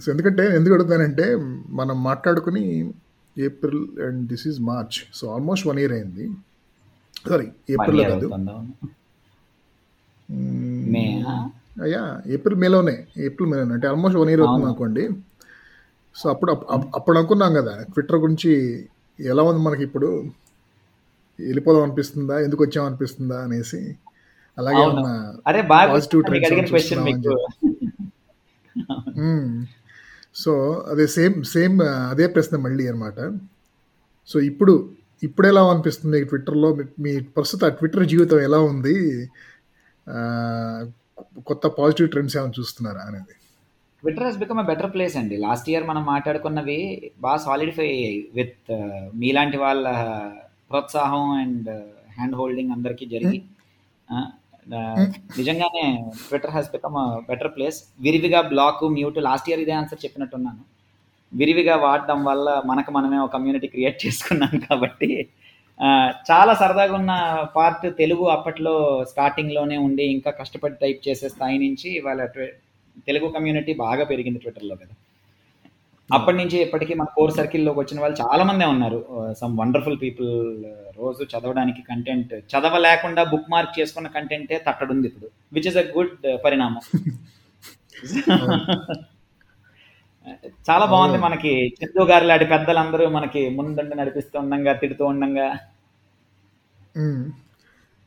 సో 0.00 0.12
ఎందుకంటే 0.12 0.56
ఎందుకు 0.56 0.74
అడుగుతానంటే 0.74 1.36
మనం 1.68 2.02
మాట్లాడుకుని 2.02 2.92
April 3.38 4.00
and 4.00 4.28
this 4.28 4.48
is 4.48 4.60
March. 4.60 5.02
So 5.14 5.28
almost 5.28 5.66
one 5.66 5.78
year 5.78 5.92
అయింది. 5.92 6.30
సారీ 7.28 7.48
ఏప్రిల్లో 7.70 8.04
కాదు. 8.04 8.28
అయ్యా 11.82 12.22
ఏప్రిల్ 12.26 12.58
మేలోనే. 12.58 13.06
ఏప్రిల్ 13.18 13.50
మేలోనే. 13.50 13.74
అంటే 13.74 13.88
ఆల్మోస్ట్ 13.88 14.18
వన్ 14.18 14.28
ఇయర్ 14.28 14.40
అవుతుంది 14.40 14.66
అనుకోండి. 14.66 15.08
సో 16.14 16.30
అప్పుడు 16.30 16.52
అప్- 16.52 16.88
అప్పుడు 16.94 17.18
అనుకున్నాం 17.18 17.54
కదా 17.54 17.82
ట్విట్టర్ 17.82 18.16
గురించి 18.16 18.84
ఎలా 19.20 19.42
ఉంది 19.42 19.60
మనకి 19.62 19.82
ఇప్పుడు? 19.82 20.24
వెళ్ళిపోదాం 21.40 21.82
అనిపిస్తుందా? 21.82 22.38
ఎందుకు 22.40 22.64
వచ్చాం 22.64 22.84
అనిపిస్తుందా 22.84 23.42
అనేసి 23.42 23.96
అలాగే 24.58 24.76
అరే 25.46 25.62
క్వశ్చన్ 26.66 27.04
మీకు. 27.04 27.20
సో 30.34 30.84
అదే 30.90 31.06
సేమ్ 31.06 31.44
సేమ్ 31.44 31.82
అదే 31.82 32.26
ప్రశ్న 32.26 32.56
మళ్ళీ 32.56 32.88
అనమాట 32.88 33.38
సో 34.26 34.40
ఇప్పుడు 34.40 34.90
ఇప్పుడు 35.22 35.46
ఎలా 35.46 35.70
అనిపిస్తుంది 35.70 36.24
ట్విట్టర్లో? 36.24 36.76
మీ- 37.00 37.22
ప్రస్తుత 37.22 37.64
ట్విట్టర్ 37.64 38.06
జీవితం 38.06 38.40
ఎలా 38.40 38.58
ఉంది? 38.58 39.26
కొత్త 41.46 41.66
పాజిటివ్ 41.66 42.08
ట్రెండ్స్ 42.08 42.36
ఏమైనా 42.36 42.52
చూస్తున్నారా 42.60 43.00
అనేది. 43.00 43.43
Twitter 44.04 44.26
has 44.26 44.38
become 44.40 44.58
a 44.58 44.66
better 44.68 44.90
place 44.92 45.14
అండి. 45.16 45.36
లాస్ట్ 45.44 45.68
ఇయర్ 45.70 45.84
మనం 45.84 46.02
మాట్లాడుకున్నవి 46.04 46.78
బాగా 47.20 47.38
సాలిడిఫై 47.44 47.86
అయ్యాయి. 47.90 48.18
విత్ 48.34 48.70
మీలాంటి 49.14 49.58
వాళ్ళ 49.62 49.84
ప్రోత్సాహం 50.70 51.24
అండ్ 51.38 51.70
హ్యాండ్ 52.16 52.36
హోల్డింగ్ 52.36 52.72
అందరికీ 52.72 53.04
జరిగి 53.12 53.38
ఆ, 54.08 54.16
ఆ, 54.66 54.80
నిజంగానే 55.38 55.84
Twitter 56.22 56.52
has 56.52 56.70
become 56.72 56.96
a 56.96 57.06
better 57.28 57.52
place 57.54 57.78
విరివిగా 58.00 58.40
బ్లాక్ 58.50 58.82
మ్యూట్ 58.96 59.18
లాస్ట్ 59.26 59.48
ఇయర్ 59.50 59.62
ఇదే 59.64 59.74
ఆన్సర్ 59.78 60.02
చెప్పినట్టున్నాను. 60.04 60.62
విరివిగా 61.32 61.76
వాడడం 61.84 62.20
వల్ల 62.24 62.48
మనకు 62.66 62.90
మనమే 62.90 63.18
ఒక 63.20 63.32
కమ్యూనిటీ 63.32 63.68
క్రియేట్ 63.68 63.98
చేసుకున్నాం 64.04 64.54
కాబట్టి 64.66 65.10
చాలా 66.28 66.52
సరదాగా 66.60 66.94
ఉన్న 66.94 67.12
పార్ట్ 67.56 67.86
తెలుగు 67.98 68.24
అప్పట్లో 68.34 68.74
స్టార్టింగ్లోనే 69.10 69.76
ఉండి 69.86 70.04
ఇంకా 70.14 70.30
కష్టపడి 70.38 70.76
టైప్ 70.82 71.00
చేసే 71.08 71.28
స్థాయి 71.32 71.58
నుంచి 71.64 71.90
వాళ్ళ 72.00 72.20
తెలుగు 73.08 73.28
కమ్యూనిటీ 73.28 73.74
బాగా 73.76 74.04
పెరిగింది 74.04 74.38
ట్విట్టర్లో 74.38 74.74
కదా. 74.74 74.94
అప్పటి 76.10 76.36
నుంచి 76.36 76.56
ఇప్పటికీ 76.62 76.94
మన 76.94 77.08
కోర్ 77.14 77.32
సర్కిల్లోకి 77.32 77.78
వచ్చిన 77.80 78.00
వాళ్ళు 78.00 78.16
చాలా 78.22 78.44
మందే 78.44 78.64
ఉన్నారు. 78.64 78.98
సమ్ 79.40 79.54
వండర్ఫుల్ 79.58 79.98
పీపుల్ 80.02 80.30
రోజు 80.98 81.22
చదవడానికి 81.32 81.82
కంటెంట్ 81.82 82.34
చదవలేకుండా 82.52 83.24
బుక్ 83.24 83.50
మార్క్ 83.50 83.80
చేసుకున్న 83.80 84.08
కంటెంటే 84.08 84.64
తట్టడుంది 84.66 85.08
ఇప్పుడు 85.08 85.28
విచ్ 85.52 85.66
ఇస్ 85.66 85.76
అ 85.76 85.84
గుడ్ 85.96 86.12
పరిణామం. 86.44 86.84
చాలా 90.66 90.84
బాగుంది 90.84 91.18
మనకి. 91.18 91.50
చందు 91.78 92.02
గారు 92.02 92.24
లాంటి 92.24 92.44
పెద్దలందరూ 92.44 93.08
మనకి 93.08 93.40
ముందుండి 93.50 93.94
నడిపిస్తూ 93.96 94.36
ఉండంగా 94.38 94.72
తిడుతూ 94.72 95.04
ఉండంగా. 95.06 95.48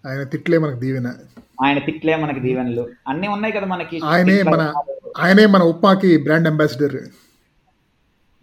ఆయన 0.03 0.23
తిట్లే 0.33 0.57
మనకు 0.57 0.79
దీవెన. 0.79 1.07
ఆయన 1.60 1.80
తిట్లే 1.86 2.16
మనకి 2.24 2.39
దీవెనలు. 2.39 2.84
అన్నీ 3.08 3.28
ఉన్నాయి 3.36 3.53
కదా 3.58 3.68
మనకి. 3.74 3.97
ఆయనే 4.12 4.36
మన 4.53 4.62
ఆయనే 5.24 5.45
మన 5.55 5.64
ఉప్మాకి 5.72 6.10
బ్రాండ్ 6.26 6.49
అంబాసిడర్. 6.51 6.97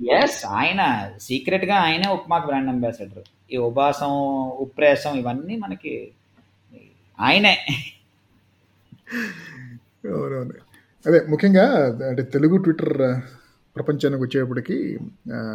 ఎస్ 0.00 0.40
ఆయన 0.60 0.82
సీక్రెట్గా 1.26 1.76
ఆయనే 1.86 2.08
ఉప్మాక్ 2.16 2.46
బ్రాండ్ 2.46 2.70
అంబాసిడర్. 2.74 3.24
ఈ 3.52 3.56
ఉపాసం 3.68 4.12
ఉప్రేసం 4.64 5.12
ఇవన్నీ 5.20 5.56
మనకి 5.56 5.94
ఆయనే. 7.18 7.54
అవునవును. 10.14 10.54
అదే 11.04 11.18
ముఖ్యంగా 11.30 11.64
అంటే 12.08 12.22
తెలుగు 12.34 12.56
ట్విట్టర్ 12.56 12.94
ప్రపంచానికి 13.76 14.22
వచ్చేప్పటికి 14.22 14.76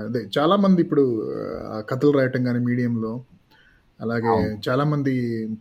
అదే 0.07 0.21
చాలామంది 0.37 0.79
ఇప్పుడు 0.81 1.03
కథలు 1.89 2.11
రాయటం 2.17 2.41
కానీ 2.43 2.59
మీడియంలో 2.59 3.11
అలాగే 3.99 4.33
చాలామంది 4.67 5.13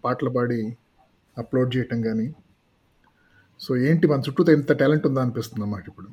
పాటలు 0.05 0.30
పాడి 0.30 0.61
అప్లోడ్ 1.39 1.76
చేయటం 1.76 2.03
కానీ 2.03 2.26
సో 3.61 3.76
ఏంటి 3.76 4.07
మన 4.07 4.20
చుట్టూ 4.20 4.53
ఎంత 4.53 4.72
టాలెంట్ 4.72 5.07
ఉందా 5.07 5.22
అనిపిస్తుంది 5.22 5.62
అన్నమాట 5.64 5.84
ఇప్పుడు. 5.89 6.09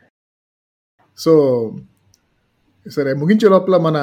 సో 1.18 1.34
సరే 2.86 3.14
ముగించే 3.14 3.50
లోపల 3.50 3.78
మన 3.78 3.98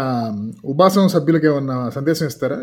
ఉపాసం 0.65 1.09
సభ్యులకి 1.09 1.47
ఏమన్నా 1.47 1.91
సందేశం 1.91 2.27
ఇస్తారా? 2.27 2.59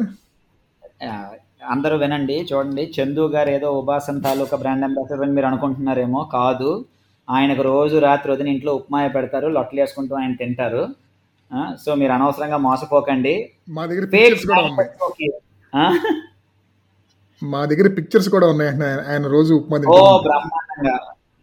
అందరూ 1.69 1.97
వినండి 1.97 2.47
చూడండి. 2.53 2.93
చందు 2.97 3.27
గారు 3.27 3.49
ఏదో 3.49 3.71
ఉపాసన్ 3.79 4.23
తాలూకా 4.23 4.57
బ్రాండ్ 4.57 4.83
అంబాసిడర్ 4.83 5.21
అని 5.21 5.31
మీరు 5.31 5.45
అనుకుంటున్నారేమో 5.45 6.29
కాదు. 6.33 6.85
ఆయనకు 7.29 7.61
రోజు 7.61 7.97
రాత్రి 7.97 8.31
వదిన 8.31 8.47
ఇంట్లో 8.47 8.75
ఉప్మా 8.75 9.07
పెడతారు 9.07 9.47
లొట్టలు 9.47 9.79
వేసుకుంటూ 9.79 10.15
ఆయన 10.15 10.33
తింటారు. 10.33 10.83
సో 11.85 11.95
మీరు 11.95 12.11
అనవసరంగా 12.11 12.57
మోసపోకండి. 12.57 13.53
మా 13.69 13.85
దగ్గర 13.85 14.05
ఫేక్ 14.05 14.13
పిక్చర్స్ 14.13 14.47
కూడా 14.47 14.61
ఉన్నాయి 14.61 15.31
ఆ? 15.75 15.93
మా 17.43 17.65
దగ్గర 17.65 17.93
పిక్చర్స్ 17.93 18.29
కూడా 18.29 18.47
ఉన్నాయి. 18.47 18.71
ఆయన- 19.07 19.27
రోజు 19.27 19.53
ఉప్మా 19.53 19.77
ఓ 19.77 20.21
బ్రహ్మాండంగా. 20.21 20.99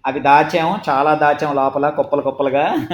అవి 0.06 0.20
దాచాము 0.20 0.78
చాలా 0.88 1.14
దాచాము 1.14 1.54
లోపల 1.54 1.88
కుప్పలు 1.88 2.22
కుప్పలుగా. 2.22 2.88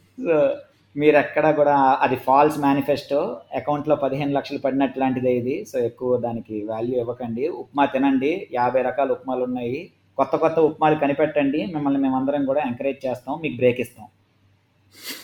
సో 0.00 0.50
మీరు 0.96 1.16
ఎక్కడ 1.16 1.56
కూడా 1.56 1.98
అది 2.00 2.16
ఫాల్స్ 2.16 2.58
మేనిఫెస్టో 2.58 3.40
అకౌంట్లో 3.56 3.96
పదిహేను 3.96 4.32
లక్షలు 4.32 4.58
పడినట్లాంటిదే 4.58 5.34
ఇది. 5.34 5.64
సో 5.64 5.78
ఎక్కువ 5.78 6.16
దానికి 6.16 6.64
వాల్యూ 6.64 7.00
ఇవ్వకండి. 7.00 7.48
ఉప్మా 7.48 7.84
తినండి. 7.84 8.48
యాభై 8.54 8.82
రకాల 8.82 9.10
ఉప్మాలు 9.10 9.44
ఉన్నాయి. 9.44 9.90
కొత్త 10.16 10.36
కొత్త 10.36 10.58
ఉప్మాలు 10.58 10.98
కనిపెట్టండి. 10.98 11.66
మిమ్మల్ని 11.66 12.00
మేమందరం 12.00 12.44
కూడా 12.44 12.60
ఎంకరేజ్ 12.60 13.06
చేస్తాం. 13.06 13.40
మీకు 13.42 13.56
బ్రేక్ 13.56 13.80
ఇస్తాం. 13.80 14.06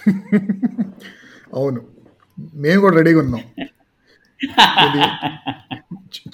అవును. 1.55 1.80
మేము 2.55 2.80
కూడా 2.80 2.97
రెడీగా 2.97 3.20
ఉన్నాం. 3.20 3.41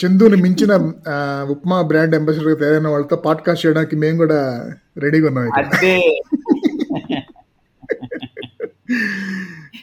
చందుని 0.02 0.42
మించిన 0.42 0.76
ఉప్మా 1.50 1.82
బ్రాండ్ 1.82 2.14
అంబాసిడర్ 2.14 2.58
తయారైన 2.58 2.88
వాళ్ళతో 2.88 3.16
పాడ్కాస్ట్ 3.16 3.66
చేయడానికి 3.66 3.96
మేము 3.96 4.16
కూడా 4.16 4.70
రెడీగా 4.98 5.26
ఉన్నాం 5.26 5.70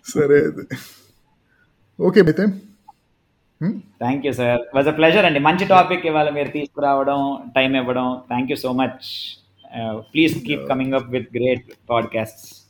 సరే 0.05 0.51
ఓకే 2.01 2.21
అయితే? 2.21 2.45
Thank 3.79 4.25
you 4.25 4.31
sir. 4.31 4.59
Was 4.75 4.87
a 4.87 4.91
pleasure 4.91 5.25
అండి. 5.25 5.39
మంచి 5.39 5.65
టాపిక్ 5.65 6.05
ఇవాళ 6.05 6.29
మీరు 6.29 6.47
తీసుకురావడం 6.47 7.43
టైం 7.55 7.75
ఇవ్వడం. 7.75 8.21
Thank 8.27 8.51
you 8.51 8.57
so 8.57 8.71
much. 8.71 9.37
Please 10.13 10.45
keep 10.45 10.69
coming 10.69 10.93
up 10.93 11.09
with 11.09 11.27
great 11.35 11.63
podcast 11.89 12.60